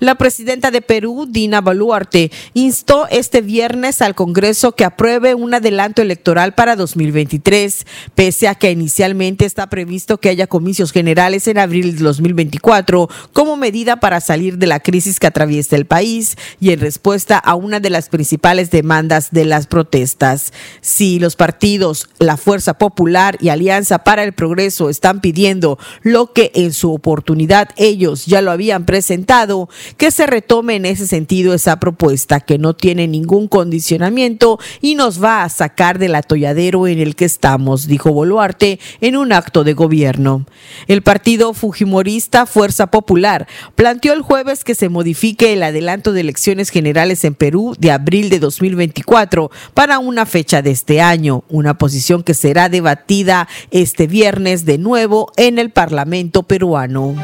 La 0.00 0.14
presidenta 0.14 0.70
de 0.70 0.80
Perú, 0.80 1.26
Dina 1.28 1.60
Boluarte, 1.60 2.30
instó 2.54 3.08
este 3.10 3.40
viernes 3.40 4.00
al 4.00 4.14
Congreso 4.14 4.72
que 4.72 4.84
apruebe 4.84 5.34
un 5.34 5.54
adelanto 5.54 6.02
electoral 6.02 6.54
para 6.54 6.76
2023, 6.76 7.84
pese 8.14 8.46
a 8.46 8.54
que 8.54 8.70
inicialmente 8.70 9.44
está 9.44 9.68
previsto 9.68 10.18
que 10.18 10.28
haya 10.28 10.46
comicios 10.46 10.92
generales 10.92 11.48
en 11.48 11.58
abril 11.58 11.96
de 11.96 12.04
2024 12.04 13.08
como 13.32 13.56
medida 13.56 13.96
para 13.96 14.20
salir 14.20 14.58
de 14.58 14.68
la 14.68 14.80
crisis 14.80 15.18
que 15.18 15.26
atraviesa 15.26 15.74
el 15.74 15.86
país 15.86 16.36
y 16.60 16.70
en 16.70 16.80
respuesta 16.80 17.36
a 17.36 17.56
una 17.56 17.80
de 17.80 17.90
las 17.90 18.08
principales 18.08 18.70
demandas 18.70 19.32
de 19.32 19.44
las 19.46 19.66
protestas. 19.66 20.52
Si 20.80 21.18
los 21.18 21.34
partidos, 21.34 22.08
la 22.20 22.36
Fuerza 22.36 22.74
Popular 22.74 23.36
y 23.40 23.48
Alianza 23.48 23.98
para 24.04 24.22
el 24.22 24.32
Progreso 24.32 24.90
están 24.90 25.20
pidiendo 25.20 25.78
lo 26.02 26.32
que 26.32 26.52
en 26.54 26.72
su 26.72 26.92
oportunidad 26.92 27.70
ellos 27.76 28.26
ya 28.26 28.42
lo 28.42 28.52
habían 28.52 28.86
presentado, 28.86 29.68
que 29.96 30.10
se 30.10 30.26
retome 30.26 30.76
en 30.76 30.86
ese 30.86 31.06
sentido 31.06 31.54
esa 31.54 31.80
propuesta 31.80 32.40
que 32.40 32.58
no 32.58 32.74
tiene 32.74 33.08
ningún 33.08 33.48
condicionamiento 33.48 34.58
y 34.80 34.94
nos 34.94 35.22
va 35.22 35.44
a 35.44 35.48
sacar 35.48 35.98
del 35.98 36.14
atolladero 36.14 36.86
en 36.86 36.98
el 36.98 37.16
que 37.16 37.24
estamos, 37.24 37.86
dijo 37.86 38.12
Boluarte 38.12 38.78
en 39.00 39.16
un 39.16 39.32
acto 39.32 39.64
de 39.64 39.74
gobierno. 39.74 40.44
El 40.86 41.02
partido 41.02 41.54
fujimorista 41.54 42.46
Fuerza 42.46 42.88
Popular 42.88 43.46
planteó 43.74 44.12
el 44.12 44.22
jueves 44.22 44.64
que 44.64 44.74
se 44.74 44.88
modifique 44.88 45.52
el 45.52 45.62
adelanto 45.62 46.12
de 46.12 46.20
elecciones 46.20 46.70
generales 46.70 47.24
en 47.24 47.34
Perú 47.34 47.74
de 47.78 47.90
abril 47.90 48.30
de 48.30 48.38
2024 48.38 49.50
para 49.74 49.98
una 49.98 50.26
fecha 50.26 50.62
de 50.62 50.70
este 50.70 51.00
año, 51.00 51.44
una 51.48 51.78
posición 51.78 52.22
que 52.22 52.34
será 52.34 52.68
debatida 52.68 53.48
este 53.70 54.06
viernes 54.06 54.64
de 54.64 54.78
nuevo 54.78 55.32
en 55.36 55.58
el 55.58 55.70
Parlamento 55.70 56.42
peruano. 56.42 57.14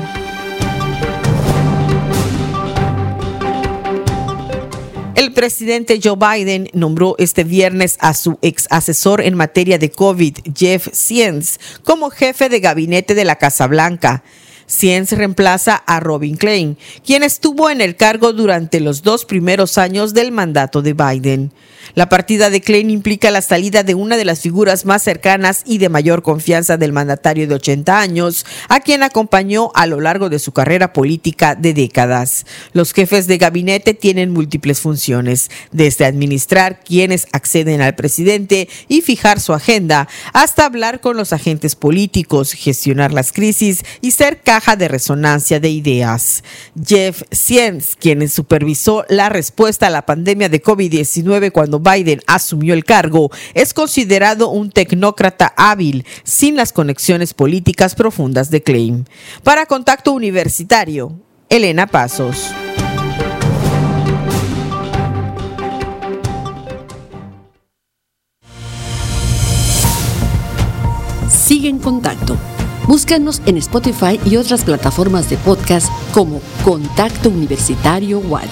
El 5.14 5.32
presidente 5.32 6.00
Joe 6.02 6.16
Biden 6.16 6.68
nombró 6.72 7.14
este 7.18 7.44
viernes 7.44 7.98
a 8.00 8.14
su 8.14 8.36
ex 8.42 8.66
asesor 8.70 9.20
en 9.20 9.36
materia 9.36 9.78
de 9.78 9.90
COVID, 9.90 10.38
Jeff 10.56 10.88
Sienz, 10.92 11.60
como 11.84 12.10
jefe 12.10 12.48
de 12.48 12.58
gabinete 12.58 13.14
de 13.14 13.24
la 13.24 13.36
Casa 13.36 13.68
Blanca. 13.68 14.24
Sienz 14.66 15.12
reemplaza 15.12 15.76
a 15.76 16.00
Robin 16.00 16.36
Klein, 16.36 16.78
quien 17.04 17.22
estuvo 17.22 17.70
en 17.70 17.80
el 17.80 17.96
cargo 17.96 18.32
durante 18.32 18.80
los 18.80 19.02
dos 19.02 19.24
primeros 19.24 19.78
años 19.78 20.14
del 20.14 20.32
mandato 20.32 20.82
de 20.82 20.94
Biden. 20.94 21.52
La 21.94 22.08
partida 22.08 22.50
de 22.50 22.60
Klein 22.60 22.90
implica 22.90 23.30
la 23.30 23.42
salida 23.42 23.82
de 23.82 23.94
una 23.94 24.16
de 24.16 24.24
las 24.24 24.40
figuras 24.40 24.84
más 24.84 25.02
cercanas 25.02 25.62
y 25.64 25.78
de 25.78 25.88
mayor 25.88 26.22
confianza 26.22 26.76
del 26.76 26.92
mandatario 26.92 27.46
de 27.46 27.54
80 27.54 28.00
años, 28.00 28.46
a 28.68 28.80
quien 28.80 29.02
acompañó 29.02 29.70
a 29.74 29.86
lo 29.86 30.00
largo 30.00 30.28
de 30.28 30.38
su 30.38 30.52
carrera 30.52 30.92
política 30.92 31.54
de 31.54 31.74
décadas. 31.74 32.46
Los 32.72 32.92
jefes 32.92 33.26
de 33.26 33.38
gabinete 33.38 33.94
tienen 33.94 34.32
múltiples 34.32 34.80
funciones, 34.80 35.50
desde 35.70 36.04
administrar 36.04 36.80
quienes 36.80 37.28
acceden 37.32 37.80
al 37.80 37.94
presidente 37.94 38.68
y 38.88 39.02
fijar 39.02 39.38
su 39.38 39.52
agenda, 39.52 40.08
hasta 40.32 40.64
hablar 40.64 41.00
con 41.00 41.16
los 41.16 41.32
agentes 41.32 41.76
políticos, 41.76 42.52
gestionar 42.52 43.12
las 43.12 43.32
crisis 43.32 43.84
y 44.00 44.12
ser 44.12 44.40
caja 44.54 44.76
de 44.76 44.86
resonancia 44.86 45.58
de 45.58 45.68
ideas. 45.68 46.44
Jeff 46.80 47.22
Sienz, 47.32 47.96
quien 47.96 48.28
supervisó 48.28 49.04
la 49.08 49.28
respuesta 49.28 49.88
a 49.88 49.90
la 49.90 50.06
pandemia 50.06 50.48
de 50.48 50.62
COVID-19 50.62 51.50
cuando 51.50 51.80
Biden 51.80 52.20
asumió 52.28 52.72
el 52.72 52.84
cargo, 52.84 53.32
es 53.54 53.74
considerado 53.74 54.50
un 54.50 54.70
tecnócrata 54.70 55.52
hábil, 55.56 56.06
sin 56.22 56.54
las 56.54 56.72
conexiones 56.72 57.34
políticas 57.34 57.96
profundas 57.96 58.48
de 58.48 58.62
Klein. 58.62 59.08
Para 59.42 59.66
Contacto 59.66 60.12
Universitario, 60.12 61.18
Elena 61.48 61.88
Pasos. 61.88 62.52
Sigue 71.28 71.68
en 71.68 71.80
contacto. 71.80 72.38
Búscanos 72.86 73.40
en 73.46 73.56
Spotify 73.56 74.20
y 74.26 74.36
otras 74.36 74.62
plataformas 74.62 75.30
de 75.30 75.38
podcast 75.38 75.88
como 76.12 76.42
Contacto 76.64 77.30
Universitario 77.30 78.18
Wadi. 78.18 78.50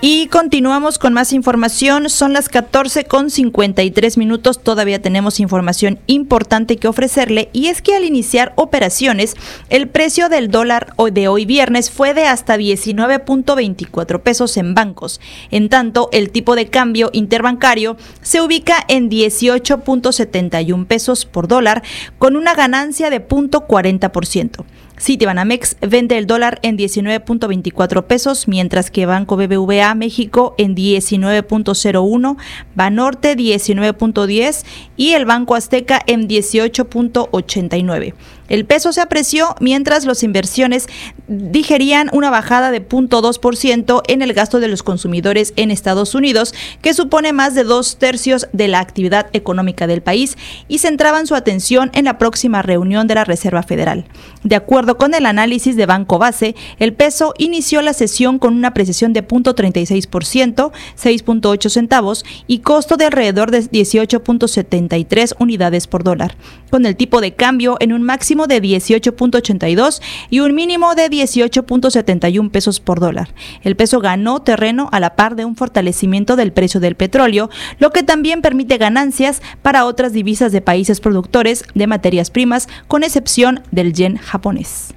Y 0.00 0.28
continuamos 0.28 0.96
con 0.96 1.12
más 1.12 1.32
información. 1.32 2.08
Son 2.08 2.32
las 2.32 2.48
14 2.48 3.04
con 3.06 3.30
53 3.30 4.16
minutos. 4.16 4.62
Todavía 4.62 5.02
tenemos 5.02 5.40
información 5.40 5.98
importante 6.06 6.76
que 6.76 6.86
ofrecerle. 6.86 7.50
Y 7.52 7.66
es 7.66 7.82
que 7.82 7.96
al 7.96 8.04
iniciar 8.04 8.52
operaciones, 8.54 9.34
el 9.70 9.88
precio 9.88 10.28
del 10.28 10.52
dólar 10.52 10.94
de 11.12 11.26
hoy 11.26 11.46
viernes 11.46 11.90
fue 11.90 12.14
de 12.14 12.26
hasta 12.26 12.56
19.24 12.56 14.20
pesos 14.20 14.56
en 14.56 14.74
bancos. 14.74 15.20
En 15.50 15.68
tanto, 15.68 16.10
el 16.12 16.30
tipo 16.30 16.54
de 16.54 16.68
cambio 16.68 17.10
interbancario 17.12 17.96
se 18.22 18.40
ubica 18.40 18.76
en 18.86 19.10
18.71 19.10 20.86
pesos 20.86 21.24
por 21.24 21.48
dólar, 21.48 21.82
con 22.18 22.36
una 22.36 22.54
ganancia 22.54 23.10
de 23.10 23.26
0.40%. 23.26 24.64
Citibanamex 25.00 25.76
vende 25.80 26.18
el 26.18 26.26
dólar 26.26 26.58
en 26.62 26.76
19.24 26.76 28.04
pesos, 28.04 28.48
mientras 28.48 28.90
que 28.90 29.06
Banco 29.06 29.36
BBVA 29.36 29.94
México 29.94 30.54
en 30.58 30.74
19.01, 30.74 32.36
Banorte 32.74 33.36
19.10 33.36 34.64
y 34.96 35.12
el 35.12 35.24
Banco 35.24 35.54
Azteca 35.54 36.00
en 36.06 36.28
18.89. 36.28 38.14
El 38.48 38.64
peso 38.64 38.92
se 38.92 39.00
apreció 39.00 39.54
mientras 39.60 40.06
las 40.06 40.22
inversiones 40.22 40.86
digerían 41.28 42.08
una 42.12 42.30
bajada 42.30 42.70
de 42.70 42.86
0.2% 42.86 44.02
en 44.08 44.22
el 44.22 44.32
gasto 44.32 44.58
de 44.58 44.68
los 44.68 44.82
consumidores 44.82 45.52
en 45.56 45.70
Estados 45.70 46.14
Unidos, 46.14 46.54
que 46.80 46.94
supone 46.94 47.34
más 47.34 47.54
de 47.54 47.64
dos 47.64 47.98
tercios 47.98 48.48
de 48.52 48.68
la 48.68 48.80
actividad 48.80 49.26
económica 49.34 49.86
del 49.86 50.00
país, 50.00 50.36
y 50.66 50.78
centraban 50.78 51.26
su 51.26 51.34
atención 51.34 51.90
en 51.92 52.06
la 52.06 52.16
próxima 52.16 52.62
reunión 52.62 53.06
de 53.06 53.16
la 53.16 53.24
Reserva 53.24 53.62
Federal. 53.62 54.06
De 54.42 54.56
acuerdo 54.56 54.96
con 54.96 55.14
el 55.14 55.26
análisis 55.26 55.76
de 55.76 55.86
Banco 55.86 56.18
Base, 56.18 56.54
el 56.78 56.94
peso 56.94 57.34
inició 57.36 57.82
la 57.82 57.92
sesión 57.92 58.38
con 58.38 58.54
una 58.54 58.68
apreciación 58.68 59.12
de 59.12 59.26
0.36%, 59.26 60.72
6.8 60.96 61.68
centavos, 61.68 62.24
y 62.46 62.60
costo 62.60 62.96
de 62.96 63.04
alrededor 63.04 63.50
de 63.50 63.60
18.73 63.60 65.34
unidades 65.38 65.86
por 65.86 66.02
dólar, 66.02 66.36
con 66.70 66.86
el 66.86 66.96
tipo 66.96 67.20
de 67.20 67.34
cambio 67.34 67.76
en 67.80 67.92
un 67.92 68.02
máximo 68.02 68.37
de 68.46 68.62
18.82 68.62 70.00
y 70.30 70.40
un 70.40 70.54
mínimo 70.54 70.94
de 70.94 71.10
18.71 71.10 72.50
pesos 72.50 72.80
por 72.80 73.00
dólar. 73.00 73.34
El 73.62 73.76
peso 73.76 74.00
ganó 74.00 74.40
terreno 74.42 74.88
a 74.92 75.00
la 75.00 75.16
par 75.16 75.36
de 75.36 75.44
un 75.44 75.56
fortalecimiento 75.56 76.36
del 76.36 76.52
precio 76.52 76.80
del 76.80 76.94
petróleo, 76.94 77.50
lo 77.78 77.90
que 77.90 78.02
también 78.02 78.42
permite 78.42 78.78
ganancias 78.78 79.42
para 79.62 79.84
otras 79.84 80.12
divisas 80.12 80.52
de 80.52 80.60
países 80.60 81.00
productores 81.00 81.64
de 81.74 81.86
materias 81.86 82.30
primas, 82.30 82.68
con 82.86 83.02
excepción 83.02 83.62
del 83.70 83.92
yen 83.92 84.16
japonés. 84.16 84.94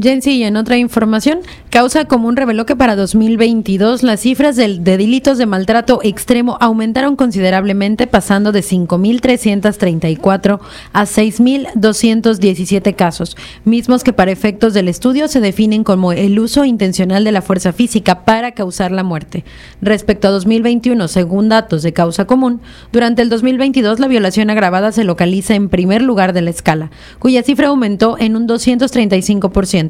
Jensi, 0.00 0.42
en 0.42 0.56
otra 0.56 0.78
información, 0.78 1.40
Causa 1.68 2.06
Común 2.06 2.34
reveló 2.34 2.64
que 2.64 2.76
para 2.76 2.96
2022 2.96 4.02
las 4.02 4.20
cifras 4.20 4.56
de, 4.56 4.78
de 4.78 4.96
delitos 4.96 5.36
de 5.36 5.44
maltrato 5.44 6.00
extremo 6.02 6.56
aumentaron 6.60 7.14
considerablemente, 7.14 8.06
pasando 8.06 8.52
de 8.52 8.60
5.334 8.60 10.60
a 10.94 11.02
6.217 11.02 12.96
casos, 12.96 13.36
mismos 13.66 14.02
que 14.02 14.14
para 14.14 14.30
efectos 14.30 14.72
del 14.72 14.88
estudio 14.88 15.28
se 15.28 15.40
definen 15.40 15.84
como 15.84 16.12
el 16.12 16.38
uso 16.38 16.64
intencional 16.64 17.22
de 17.22 17.32
la 17.32 17.42
fuerza 17.42 17.74
física 17.74 18.24
para 18.24 18.52
causar 18.52 18.92
la 18.92 19.02
muerte. 19.02 19.44
Respecto 19.82 20.28
a 20.28 20.30
2021, 20.30 21.06
según 21.08 21.50
datos 21.50 21.82
de 21.82 21.92
Causa 21.92 22.24
Común, 22.24 22.62
durante 22.92 23.20
el 23.20 23.28
2022 23.28 24.00
la 24.00 24.08
violación 24.08 24.48
agravada 24.48 24.90
se 24.90 25.04
localiza 25.04 25.54
en 25.54 25.68
primer 25.68 26.00
lugar 26.00 26.32
de 26.32 26.40
la 26.40 26.50
escala, 26.50 26.90
cuya 27.18 27.42
cifra 27.42 27.68
aumentó 27.68 28.16
en 28.18 28.36
un 28.36 28.48
235%. 28.48 29.81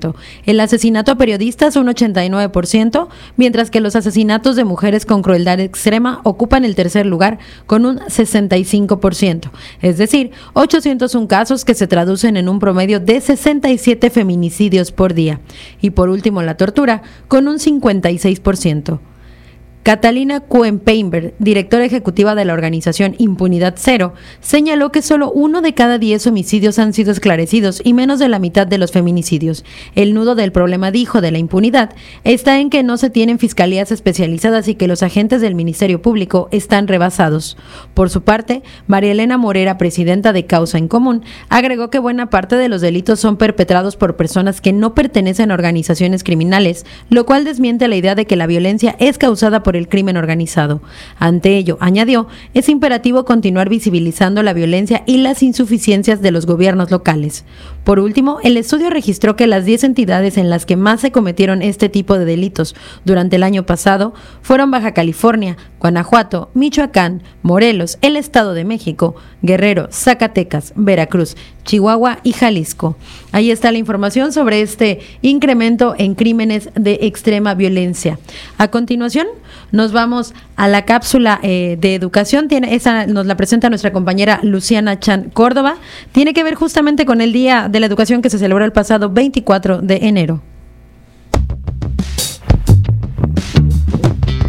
El 0.44 0.60
asesinato 0.60 1.12
a 1.12 1.16
periodistas 1.16 1.76
un 1.76 1.86
89%, 1.86 3.08
mientras 3.36 3.70
que 3.70 3.80
los 3.80 3.96
asesinatos 3.96 4.56
de 4.56 4.64
mujeres 4.64 5.06
con 5.06 5.22
crueldad 5.22 5.60
extrema 5.60 6.20
ocupan 6.24 6.64
el 6.64 6.74
tercer 6.74 7.06
lugar 7.06 7.38
con 7.66 7.86
un 7.86 7.98
65%, 7.98 9.50
es 9.80 9.98
decir, 9.98 10.30
801 10.54 11.28
casos 11.28 11.64
que 11.64 11.74
se 11.74 11.86
traducen 11.86 12.36
en 12.36 12.48
un 12.48 12.58
promedio 12.58 13.00
de 13.00 13.20
67 13.20 14.10
feminicidios 14.10 14.92
por 14.92 15.14
día. 15.14 15.40
Y 15.80 15.90
por 15.90 16.08
último, 16.08 16.42
la 16.42 16.56
tortura 16.56 17.02
con 17.28 17.48
un 17.48 17.58
56%. 17.58 19.11
Catalina 19.82 20.38
Kuenpeinberg, 20.38 21.34
directora 21.40 21.84
ejecutiva 21.84 22.36
de 22.36 22.44
la 22.44 22.52
organización 22.52 23.16
Impunidad 23.18 23.74
Cero, 23.76 24.14
señaló 24.40 24.92
que 24.92 25.02
solo 25.02 25.32
uno 25.32 25.60
de 25.60 25.74
cada 25.74 25.98
diez 25.98 26.24
homicidios 26.28 26.78
han 26.78 26.92
sido 26.92 27.10
esclarecidos 27.10 27.82
y 27.82 27.92
menos 27.92 28.20
de 28.20 28.28
la 28.28 28.38
mitad 28.38 28.64
de 28.64 28.78
los 28.78 28.92
feminicidios. 28.92 29.64
El 29.96 30.14
nudo 30.14 30.36
del 30.36 30.52
problema, 30.52 30.92
dijo, 30.92 31.20
de 31.20 31.32
la 31.32 31.38
impunidad 31.38 31.90
está 32.22 32.60
en 32.60 32.70
que 32.70 32.84
no 32.84 32.96
se 32.96 33.10
tienen 33.10 33.40
fiscalías 33.40 33.90
especializadas 33.90 34.68
y 34.68 34.76
que 34.76 34.86
los 34.86 35.02
agentes 35.02 35.40
del 35.40 35.56
Ministerio 35.56 36.00
Público 36.00 36.48
están 36.52 36.86
rebasados. 36.86 37.56
Por 37.92 38.08
su 38.08 38.22
parte, 38.22 38.62
María 38.86 39.10
Elena 39.10 39.36
Morera, 39.36 39.78
presidenta 39.78 40.32
de 40.32 40.46
Causa 40.46 40.78
en 40.78 40.86
Común, 40.86 41.24
agregó 41.48 41.90
que 41.90 41.98
buena 41.98 42.30
parte 42.30 42.54
de 42.54 42.68
los 42.68 42.82
delitos 42.82 43.18
son 43.18 43.36
perpetrados 43.36 43.96
por 43.96 44.14
personas 44.14 44.60
que 44.60 44.72
no 44.72 44.94
pertenecen 44.94 45.50
a 45.50 45.54
organizaciones 45.54 46.22
criminales, 46.22 46.86
lo 47.10 47.26
cual 47.26 47.44
desmiente 47.44 47.88
la 47.88 47.96
idea 47.96 48.14
de 48.14 48.26
que 48.26 48.36
la 48.36 48.46
violencia 48.46 48.94
es 49.00 49.18
causada 49.18 49.64
por 49.64 49.71
el 49.76 49.88
crimen 49.88 50.16
organizado. 50.16 50.80
Ante 51.18 51.56
ello, 51.56 51.78
añadió, 51.80 52.28
es 52.54 52.68
imperativo 52.68 53.24
continuar 53.24 53.68
visibilizando 53.68 54.42
la 54.42 54.52
violencia 54.52 55.02
y 55.06 55.18
las 55.18 55.42
insuficiencias 55.42 56.22
de 56.22 56.30
los 56.30 56.46
gobiernos 56.46 56.90
locales. 56.90 57.44
Por 57.84 57.98
último, 57.98 58.38
el 58.44 58.56
estudio 58.56 58.90
registró 58.90 59.34
que 59.34 59.46
las 59.46 59.64
10 59.64 59.84
entidades 59.84 60.36
en 60.36 60.50
las 60.50 60.66
que 60.66 60.76
más 60.76 61.00
se 61.00 61.10
cometieron 61.10 61.62
este 61.62 61.88
tipo 61.88 62.18
de 62.18 62.24
delitos 62.24 62.76
durante 63.04 63.36
el 63.36 63.42
año 63.42 63.66
pasado 63.66 64.14
fueron 64.40 64.70
Baja 64.70 64.92
California, 64.92 65.56
Guanajuato, 65.80 66.50
Michoacán, 66.54 67.22
Morelos, 67.42 67.98
el 68.02 68.16
Estado 68.16 68.54
de 68.54 68.64
México, 68.64 69.16
Guerrero, 69.42 69.88
Zacatecas, 69.90 70.72
Veracruz, 70.76 71.36
Chihuahua 71.64 72.18
y 72.22 72.32
Jalisco. 72.32 72.96
Ahí 73.32 73.50
está 73.50 73.72
la 73.72 73.78
información 73.78 74.32
sobre 74.32 74.62
este 74.62 75.00
incremento 75.22 75.94
en 75.98 76.14
crímenes 76.14 76.70
de 76.74 77.00
extrema 77.02 77.54
violencia. 77.54 78.18
A 78.58 78.68
continuación, 78.68 79.26
nos 79.72 79.92
vamos 79.92 80.34
a 80.56 80.68
la 80.68 80.84
cápsula 80.84 81.40
eh, 81.42 81.76
de 81.80 81.94
educación. 81.94 82.48
Tiene, 82.48 82.74
esa 82.74 83.06
nos 83.06 83.26
la 83.26 83.36
presenta 83.36 83.68
nuestra 83.68 83.92
compañera 83.92 84.40
Luciana 84.42 85.00
Chan 85.00 85.30
Córdoba. 85.30 85.76
Tiene 86.12 86.34
que 86.34 86.44
ver 86.44 86.54
justamente 86.54 87.06
con 87.06 87.20
el 87.20 87.32
Día 87.32 87.68
de 87.72 87.80
la 87.80 87.86
Educación 87.86 88.22
que 88.22 88.30
se 88.30 88.38
celebró 88.38 88.64
el 88.64 88.72
pasado 88.72 89.10
24 89.10 89.80
de 89.80 89.96
enero. 90.02 90.42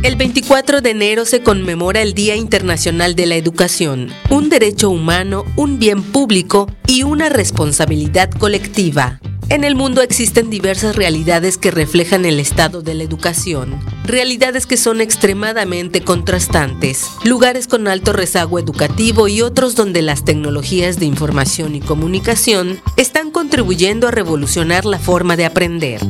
El 0.04 0.18
24 0.18 0.82
de 0.82 0.90
enero 0.90 1.26
se 1.26 1.42
conmemora 1.42 2.02
el 2.02 2.14
Día 2.14 2.36
Internacional 2.36 3.16
de 3.16 3.26
la 3.26 3.36
Educación, 3.36 4.10
un 4.30 4.50
derecho 4.50 4.90
humano, 4.90 5.46
un 5.56 5.80
bien 5.80 6.04
público 6.04 6.68
y 6.86 7.04
una 7.04 7.30
responsabilidad 7.30 8.30
colectiva. 8.30 9.22
En 9.50 9.64
el 9.64 9.76
mundo 9.76 10.02
existen 10.02 10.50
diversas 10.50 10.96
realidades 10.96 11.58
que 11.58 11.72
reflejan 11.72 12.26
el 12.26 12.40
estado 12.40 12.82
de 12.82 12.94
la 12.94 13.04
educación, 13.04 13.80
realidades 14.06 14.66
que 14.66 14.78
son 14.78 15.02
extremadamente 15.02 16.02
contrastantes, 16.02 17.12
lugares 17.24 17.68
con 17.68 17.88
alto 17.88 18.14
rezago 18.14 18.60
educativo 18.60 19.28
y 19.28 19.42
otros 19.42 19.76
donde 19.76 20.02
las 20.02 20.26
tecnologías 20.26 21.00
de 21.00 21.06
información 21.06 21.76
y 21.76 21.82
comunicación 21.82 22.80
están 22.98 23.32
contribuyendo 23.32 24.08
a 24.08 24.12
revolucionar 24.12 24.86
la 24.86 25.00
forma 25.00 25.36
de 25.36 25.46
aprender. 25.46 26.02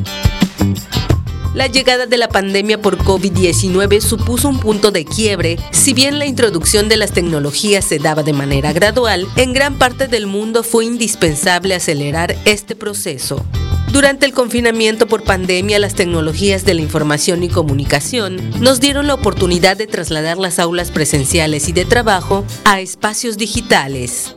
La 1.54 1.68
llegada 1.68 2.06
de 2.06 2.18
la 2.18 2.28
pandemia 2.28 2.82
por 2.82 2.98
COVID-19 2.98 4.00
supuso 4.00 4.48
un 4.48 4.58
punto 4.58 4.90
de 4.90 5.04
quiebre, 5.04 5.56
si 5.70 5.94
bien 5.94 6.18
la 6.18 6.26
introducción 6.26 6.88
de 6.88 6.96
las 6.96 7.12
tecnologías 7.12 7.84
se 7.84 8.00
daba 8.00 8.24
de 8.24 8.32
manera 8.32 8.72
gradual, 8.72 9.28
en 9.36 9.52
gran 9.52 9.78
parte 9.78 10.08
del 10.08 10.26
mundo 10.26 10.64
fue 10.64 10.84
indispensable 10.84 11.76
acelerar 11.76 12.34
este 12.44 12.74
proceso. 12.74 13.46
Durante 13.92 14.26
el 14.26 14.32
confinamiento 14.32 15.06
por 15.06 15.22
pandemia, 15.22 15.78
las 15.78 15.94
tecnologías 15.94 16.64
de 16.64 16.74
la 16.74 16.80
información 16.80 17.44
y 17.44 17.48
comunicación 17.48 18.40
nos 18.60 18.80
dieron 18.80 19.06
la 19.06 19.14
oportunidad 19.14 19.76
de 19.76 19.86
trasladar 19.86 20.38
las 20.38 20.58
aulas 20.58 20.90
presenciales 20.90 21.68
y 21.68 21.72
de 21.72 21.84
trabajo 21.84 22.44
a 22.64 22.80
espacios 22.80 23.38
digitales. 23.38 24.34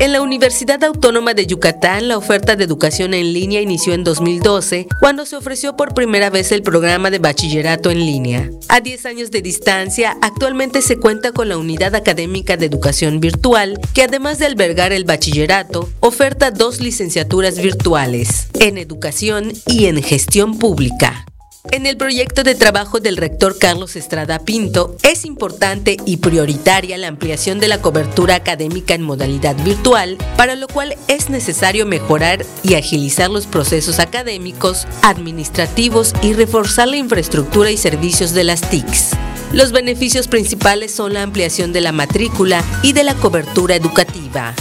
En 0.00 0.12
la 0.12 0.22
Universidad 0.22 0.82
Autónoma 0.82 1.34
de 1.34 1.46
Yucatán, 1.46 2.08
la 2.08 2.16
oferta 2.16 2.56
de 2.56 2.64
educación 2.64 3.12
en 3.12 3.34
línea 3.34 3.60
inició 3.60 3.92
en 3.92 4.02
2012, 4.02 4.86
cuando 4.98 5.26
se 5.26 5.36
ofreció 5.36 5.76
por 5.76 5.92
primera 5.92 6.30
vez 6.30 6.52
el 6.52 6.62
programa 6.62 7.10
de 7.10 7.18
bachillerato 7.18 7.90
en 7.90 7.98
línea. 7.98 8.50
A 8.70 8.80
10 8.80 9.04
años 9.04 9.30
de 9.30 9.42
distancia, 9.42 10.16
actualmente 10.22 10.80
se 10.80 10.96
cuenta 10.96 11.32
con 11.32 11.50
la 11.50 11.58
Unidad 11.58 11.94
Académica 11.94 12.56
de 12.56 12.64
Educación 12.64 13.20
Virtual, 13.20 13.78
que 13.92 14.04
además 14.04 14.38
de 14.38 14.46
albergar 14.46 14.94
el 14.94 15.04
bachillerato, 15.04 15.90
oferta 16.00 16.50
dos 16.50 16.80
licenciaturas 16.80 17.60
virtuales, 17.60 18.48
en 18.54 18.78
educación 18.78 19.52
y 19.66 19.84
en 19.84 20.02
gestión 20.02 20.58
pública. 20.58 21.26
En 21.64 21.84
el 21.84 21.98
proyecto 21.98 22.42
de 22.42 22.54
trabajo 22.54 23.00
del 23.00 23.18
rector 23.18 23.58
Carlos 23.58 23.94
Estrada 23.94 24.38
Pinto, 24.38 24.96
es 25.02 25.26
importante 25.26 25.98
y 26.06 26.16
prioritaria 26.16 26.96
la 26.96 27.08
ampliación 27.08 27.60
de 27.60 27.68
la 27.68 27.82
cobertura 27.82 28.34
académica 28.34 28.94
en 28.94 29.02
modalidad 29.02 29.62
virtual, 29.62 30.16
para 30.38 30.56
lo 30.56 30.68
cual 30.68 30.96
es 31.06 31.28
necesario 31.28 31.84
mejorar 31.84 32.46
y 32.62 32.74
agilizar 32.74 33.30
los 33.30 33.46
procesos 33.46 33.98
académicos, 33.98 34.86
administrativos 35.02 36.14
y 36.22 36.32
reforzar 36.32 36.88
la 36.88 36.96
infraestructura 36.96 37.70
y 37.70 37.76
servicios 37.76 38.32
de 38.32 38.44
las 38.44 38.62
TICs. 38.62 39.10
Los 39.52 39.70
beneficios 39.70 40.28
principales 40.28 40.94
son 40.94 41.12
la 41.12 41.22
ampliación 41.22 41.74
de 41.74 41.82
la 41.82 41.92
matrícula 41.92 42.64
y 42.82 42.94
de 42.94 43.04
la 43.04 43.14
cobertura 43.14 43.74
educativa. 43.76 44.54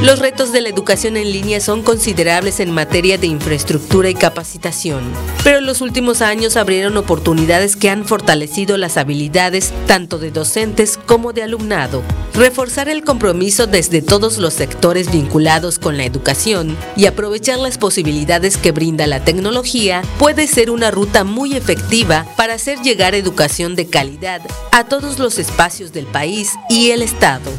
Los 0.00 0.20
retos 0.20 0.52
de 0.52 0.60
la 0.60 0.68
educación 0.68 1.16
en 1.16 1.32
línea 1.32 1.60
son 1.60 1.82
considerables 1.82 2.60
en 2.60 2.70
materia 2.70 3.18
de 3.18 3.26
infraestructura 3.26 4.08
y 4.08 4.14
capacitación, 4.14 5.02
pero 5.42 5.60
los 5.60 5.80
últimos 5.80 6.22
años 6.22 6.56
abrieron 6.56 6.96
oportunidades 6.96 7.74
que 7.74 7.90
han 7.90 8.04
fortalecido 8.04 8.76
las 8.76 8.96
habilidades 8.96 9.72
tanto 9.88 10.18
de 10.18 10.30
docentes 10.30 11.00
como 11.04 11.32
de 11.32 11.42
alumnado. 11.42 12.04
Reforzar 12.34 12.88
el 12.88 13.02
compromiso 13.02 13.66
desde 13.66 14.00
todos 14.00 14.38
los 14.38 14.54
sectores 14.54 15.10
vinculados 15.10 15.80
con 15.80 15.96
la 15.96 16.04
educación 16.04 16.76
y 16.96 17.06
aprovechar 17.06 17.58
las 17.58 17.76
posibilidades 17.76 18.56
que 18.56 18.70
brinda 18.70 19.08
la 19.08 19.24
tecnología 19.24 20.02
puede 20.20 20.46
ser 20.46 20.70
una 20.70 20.92
ruta 20.92 21.24
muy 21.24 21.56
efectiva 21.56 22.24
para 22.36 22.54
hacer 22.54 22.78
llegar 22.82 23.16
educación 23.16 23.74
de 23.74 23.88
calidad 23.88 24.42
a 24.70 24.84
todos 24.84 25.18
los 25.18 25.40
espacios 25.40 25.92
del 25.92 26.06
país 26.06 26.52
y 26.70 26.92
el 26.92 27.02
Estado. 27.02 27.50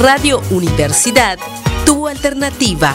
Radio 0.00 0.40
Universidad, 0.50 1.38
tu 1.84 2.08
alternativa. 2.08 2.94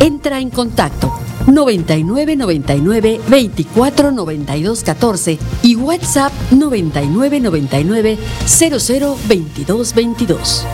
Entra 0.00 0.40
en 0.40 0.50
contacto 0.50 1.16
99 1.46 2.34
99 2.34 3.20
24 3.28 4.10
92 4.10 4.82
14 4.82 5.38
y 5.62 5.76
WhatsApp 5.76 6.32
99 6.50 7.38
99 7.38 8.18
00 8.46 9.16
22 9.28 9.94
22. 9.94 10.66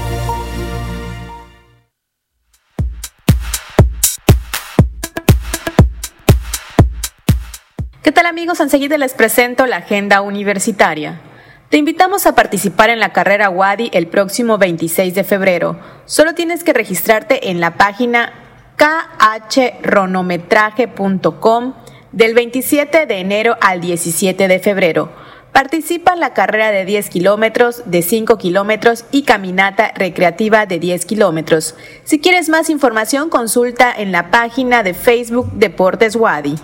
Amigos? 8.31 8.61
Enseguida 8.61 8.97
les 8.97 9.13
presento 9.13 9.67
la 9.67 9.77
agenda 9.79 10.21
universitaria. 10.23 11.21
Te 11.69 11.79
invitamos 11.79 12.27
a 12.27 12.37
participar 12.37 12.89
en 12.89 13.01
la 13.01 13.13
carrera 13.13 13.51
WADI 13.51 13.91
el 13.93 14.07
próximo 14.07 14.57
26 14.57 15.17
de 15.17 15.25
febrero. 15.25 15.81
Solo 16.07 16.35
tienes 16.35 16.63
que 16.63 16.73
registrarte 16.73 17.51
en 17.51 17.59
la 17.61 17.77
página 17.77 18.33
khronometraje.com 18.77 21.75
del 22.13 22.35
27 22.35 23.07
de 23.07 23.19
enero 23.19 23.57
al 23.61 23.81
17 23.81 24.47
de 24.47 24.61
febrero. 24.61 25.11
Participa 25.53 26.13
en 26.13 26.21
la 26.21 26.33
carrera 26.33 26.71
de 26.71 26.85
10 26.85 27.11
kilómetros, 27.11 27.83
de 27.87 28.03
5 28.03 28.39
kilómetros 28.39 29.07
y 29.11 29.25
caminata 29.25 29.91
recreativa 29.97 30.67
de 30.67 30.79
10 30.79 31.05
kilómetros. 31.05 31.75
Si 32.05 32.21
quieres 32.21 32.49
más 32.49 32.71
información, 32.71 33.29
consulta 33.29 33.93
en 33.93 34.13
la 34.13 34.31
página 34.31 34.85
de 34.85 34.95
Facebook 34.95 35.51
Deportes 35.55 36.15
Wadi. 36.15 36.55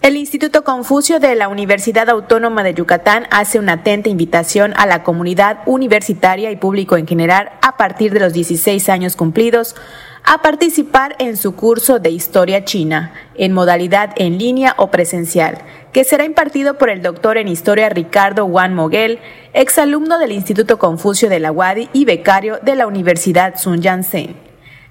El 0.00 0.16
Instituto 0.16 0.62
Confucio 0.62 1.18
de 1.18 1.34
la 1.34 1.48
Universidad 1.48 2.08
Autónoma 2.08 2.62
de 2.62 2.72
Yucatán 2.72 3.26
hace 3.32 3.58
una 3.58 3.72
atenta 3.72 4.08
invitación 4.08 4.72
a 4.76 4.86
la 4.86 5.02
comunidad 5.02 5.58
universitaria 5.66 6.52
y 6.52 6.56
público 6.56 6.96
en 6.96 7.06
general 7.06 7.50
a 7.62 7.76
partir 7.76 8.12
de 8.12 8.20
los 8.20 8.32
16 8.32 8.88
años 8.90 9.16
cumplidos 9.16 9.74
a 10.22 10.40
participar 10.40 11.16
en 11.18 11.36
su 11.36 11.56
curso 11.56 11.98
de 11.98 12.10
Historia 12.10 12.64
China, 12.64 13.12
en 13.34 13.52
modalidad 13.52 14.12
en 14.16 14.38
línea 14.38 14.74
o 14.78 14.88
presencial, 14.92 15.58
que 15.92 16.04
será 16.04 16.24
impartido 16.24 16.78
por 16.78 16.90
el 16.90 17.02
doctor 17.02 17.36
en 17.36 17.48
Historia 17.48 17.88
Ricardo 17.88 18.46
Juan 18.46 18.74
Moguel, 18.74 19.18
exalumno 19.52 20.20
del 20.20 20.30
Instituto 20.30 20.78
Confucio 20.78 21.28
de 21.28 21.40
la 21.40 21.50
UADI 21.50 21.90
y 21.92 22.04
becario 22.04 22.60
de 22.62 22.76
la 22.76 22.86
Universidad 22.86 23.56
Sun 23.58 23.82
Yat-sen. 23.82 24.36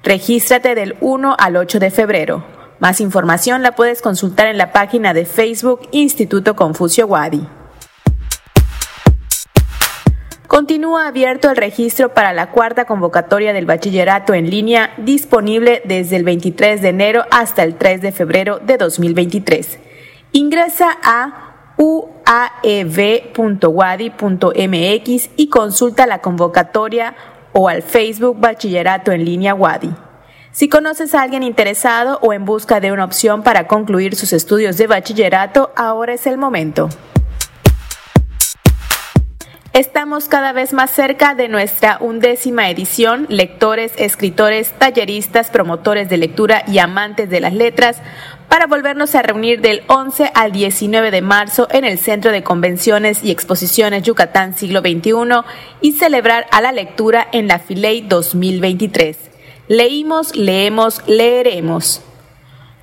Regístrate 0.03 0.75
del 0.75 0.97
1 0.99 1.35
al 1.39 1.55
8 1.55 1.79
de 1.79 1.91
febrero. 1.91 2.56
Más 2.79 3.01
información 3.01 3.63
la 3.63 3.73
puedes 3.73 4.01
consultar 4.01 4.47
en 4.47 4.57
la 4.57 4.71
página 4.71 5.13
de 5.13 5.25
Facebook 5.25 5.87
Instituto 5.91 6.55
Confucio 6.55 7.07
Wadi. 7.07 7.47
Continúa 10.47 11.07
abierto 11.07 11.49
el 11.49 11.57
registro 11.57 12.13
para 12.13 12.33
la 12.33 12.51
cuarta 12.51 12.85
convocatoria 12.85 13.53
del 13.53 13.65
bachillerato 13.65 14.33
en 14.33 14.49
línea 14.49 14.93
disponible 14.97 15.81
desde 15.85 16.15
el 16.15 16.23
23 16.23 16.81
de 16.81 16.89
enero 16.89 17.25
hasta 17.31 17.63
el 17.63 17.75
3 17.75 18.01
de 18.01 18.11
febrero 18.11 18.59
de 18.59 18.77
2023. 18.77 19.79
Ingresa 20.31 20.97
a 21.03 21.73
uaev.wadi.mx 21.77 22.09
y 25.35 25.49
consulta 25.49 26.07
la 26.07 26.21
convocatoria 26.21 27.15
o 27.53 27.69
al 27.69 27.81
Facebook 27.81 28.39
Bachillerato 28.39 29.11
en 29.11 29.25
línea 29.25 29.53
Wadi. 29.53 30.06
Si 30.57 30.69
conoces 30.69 31.13
a 31.13 31.21
alguien 31.21 31.43
interesado 31.43 32.17
o 32.23 32.33
en 32.33 32.43
busca 32.43 32.79
de 32.79 32.91
una 32.91 33.05
opción 33.05 33.43
para 33.43 33.67
concluir 33.67 34.15
sus 34.15 34.33
estudios 34.33 34.75
de 34.77 34.87
bachillerato, 34.87 35.71
ahora 35.75 36.15
es 36.15 36.25
el 36.25 36.39
momento. 36.39 36.89
Estamos 39.73 40.27
cada 40.27 40.53
vez 40.53 40.73
más 40.73 40.89
cerca 40.89 41.35
de 41.35 41.47
nuestra 41.47 41.99
undécima 42.01 42.71
edición. 42.71 43.27
Lectores, 43.29 43.93
escritores, 43.97 44.71
talleristas, 44.71 45.51
promotores 45.51 46.09
de 46.09 46.17
lectura 46.17 46.63
y 46.67 46.79
amantes 46.79 47.29
de 47.29 47.39
las 47.39 47.53
letras 47.53 48.01
para 48.49 48.65
volvernos 48.65 49.13
a 49.13 49.21
reunir 49.21 49.61
del 49.61 49.83
11 49.85 50.31
al 50.33 50.53
19 50.53 51.11
de 51.11 51.21
marzo 51.21 51.67
en 51.69 51.85
el 51.85 51.99
Centro 51.99 52.31
de 52.31 52.41
Convenciones 52.41 53.23
y 53.23 53.29
Exposiciones 53.29 54.01
Yucatán 54.01 54.57
Siglo 54.57 54.79
XXI 54.79 55.11
y 55.81 55.91
celebrar 55.91 56.47
a 56.49 56.61
la 56.61 56.71
lectura 56.71 57.27
en 57.31 57.47
la 57.47 57.59
Filey 57.59 58.01
2023. 58.01 59.26
Leímos, 59.67 60.33
leemos, 60.35 61.01
leeremos. 61.07 62.01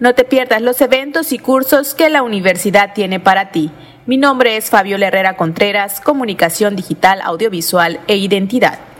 No 0.00 0.14
te 0.14 0.24
pierdas 0.24 0.60
los 0.60 0.82
eventos 0.82 1.32
y 1.32 1.38
cursos 1.38 1.94
que 1.94 2.10
la 2.10 2.22
universidad 2.22 2.92
tiene 2.92 3.20
para 3.20 3.52
ti. 3.52 3.70
Mi 4.04 4.18
nombre 4.18 4.58
es 4.58 4.68
Fabio 4.68 4.98
Herrera 4.98 5.36
Contreras, 5.38 6.02
Comunicación 6.02 6.76
Digital, 6.76 7.22
Audiovisual 7.22 8.00
e 8.06 8.16
Identidad. 8.16 8.93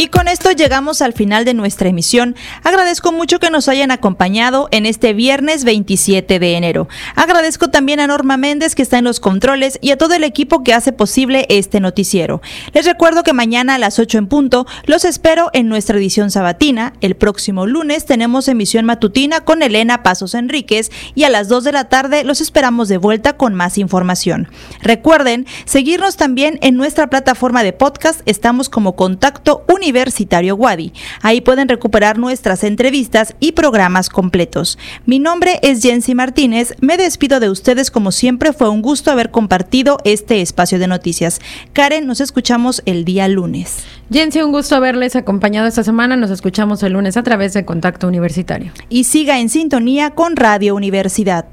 Y 0.00 0.06
con 0.06 0.28
esto 0.28 0.50
llegamos 0.52 1.02
al 1.02 1.12
final 1.12 1.44
de 1.44 1.52
nuestra 1.52 1.90
emisión. 1.90 2.34
Agradezco 2.64 3.12
mucho 3.12 3.38
que 3.38 3.50
nos 3.50 3.68
hayan 3.68 3.90
acompañado 3.90 4.66
en 4.70 4.86
este 4.86 5.12
viernes 5.12 5.64
27 5.64 6.38
de 6.38 6.56
enero. 6.56 6.88
Agradezco 7.16 7.68
también 7.68 8.00
a 8.00 8.06
Norma 8.06 8.38
Méndez 8.38 8.74
que 8.74 8.80
está 8.80 8.96
en 8.96 9.04
los 9.04 9.20
controles 9.20 9.78
y 9.82 9.90
a 9.90 9.98
todo 9.98 10.14
el 10.14 10.24
equipo 10.24 10.64
que 10.64 10.72
hace 10.72 10.92
posible 10.92 11.44
este 11.50 11.80
noticiero. 11.80 12.40
Les 12.72 12.86
recuerdo 12.86 13.22
que 13.22 13.34
mañana 13.34 13.74
a 13.74 13.78
las 13.78 13.98
8 13.98 14.16
en 14.16 14.26
punto 14.28 14.66
los 14.86 15.04
espero 15.04 15.50
en 15.52 15.68
nuestra 15.68 15.98
edición 15.98 16.30
sabatina. 16.30 16.94
El 17.02 17.14
próximo 17.14 17.66
lunes 17.66 18.06
tenemos 18.06 18.48
emisión 18.48 18.86
matutina 18.86 19.42
con 19.42 19.62
Elena 19.62 20.02
Pasos 20.02 20.32
Enríquez 20.32 20.90
y 21.14 21.24
a 21.24 21.28
las 21.28 21.48
2 21.48 21.62
de 21.62 21.72
la 21.72 21.90
tarde 21.90 22.24
los 22.24 22.40
esperamos 22.40 22.88
de 22.88 22.96
vuelta 22.96 23.36
con 23.36 23.54
más 23.54 23.76
información. 23.76 24.48
Recuerden 24.80 25.46
seguirnos 25.66 26.16
también 26.16 26.58
en 26.62 26.76
nuestra 26.76 27.10
plataforma 27.10 27.62
de 27.62 27.74
podcast. 27.74 28.22
Estamos 28.24 28.70
como 28.70 28.96
Contacto 28.96 29.62
Universal 29.68 29.89
Universitario 29.90 30.54
Wadi. 30.54 30.92
Ahí 31.20 31.40
pueden 31.40 31.68
recuperar 31.68 32.16
nuestras 32.16 32.62
entrevistas 32.62 33.34
y 33.40 33.52
programas 33.52 34.08
completos. 34.08 34.78
Mi 35.04 35.18
nombre 35.18 35.58
es 35.62 35.82
Jensi 35.82 36.14
Martínez. 36.14 36.74
Me 36.80 36.96
despido 36.96 37.40
de 37.40 37.50
ustedes 37.50 37.90
como 37.90 38.12
siempre. 38.12 38.52
Fue 38.52 38.68
un 38.68 38.82
gusto 38.82 39.10
haber 39.10 39.32
compartido 39.32 39.98
este 40.04 40.42
espacio 40.42 40.78
de 40.78 40.86
noticias. 40.86 41.40
Karen, 41.72 42.06
nos 42.06 42.20
escuchamos 42.20 42.82
el 42.86 43.04
día 43.04 43.26
lunes. 43.26 43.84
Jensi, 44.12 44.42
un 44.42 44.52
gusto 44.52 44.76
haberles 44.76 45.16
acompañado 45.16 45.66
esta 45.66 45.82
semana. 45.82 46.16
Nos 46.16 46.30
escuchamos 46.30 46.84
el 46.84 46.92
lunes 46.92 47.16
a 47.16 47.24
través 47.24 47.52
de 47.52 47.64
Contacto 47.64 48.06
Universitario. 48.06 48.70
Y 48.88 49.04
siga 49.04 49.40
en 49.40 49.48
sintonía 49.48 50.10
con 50.10 50.36
Radio 50.36 50.76
Universidad. 50.76 51.46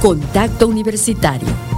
Contacto 0.00 0.68
Universitario 0.68 1.77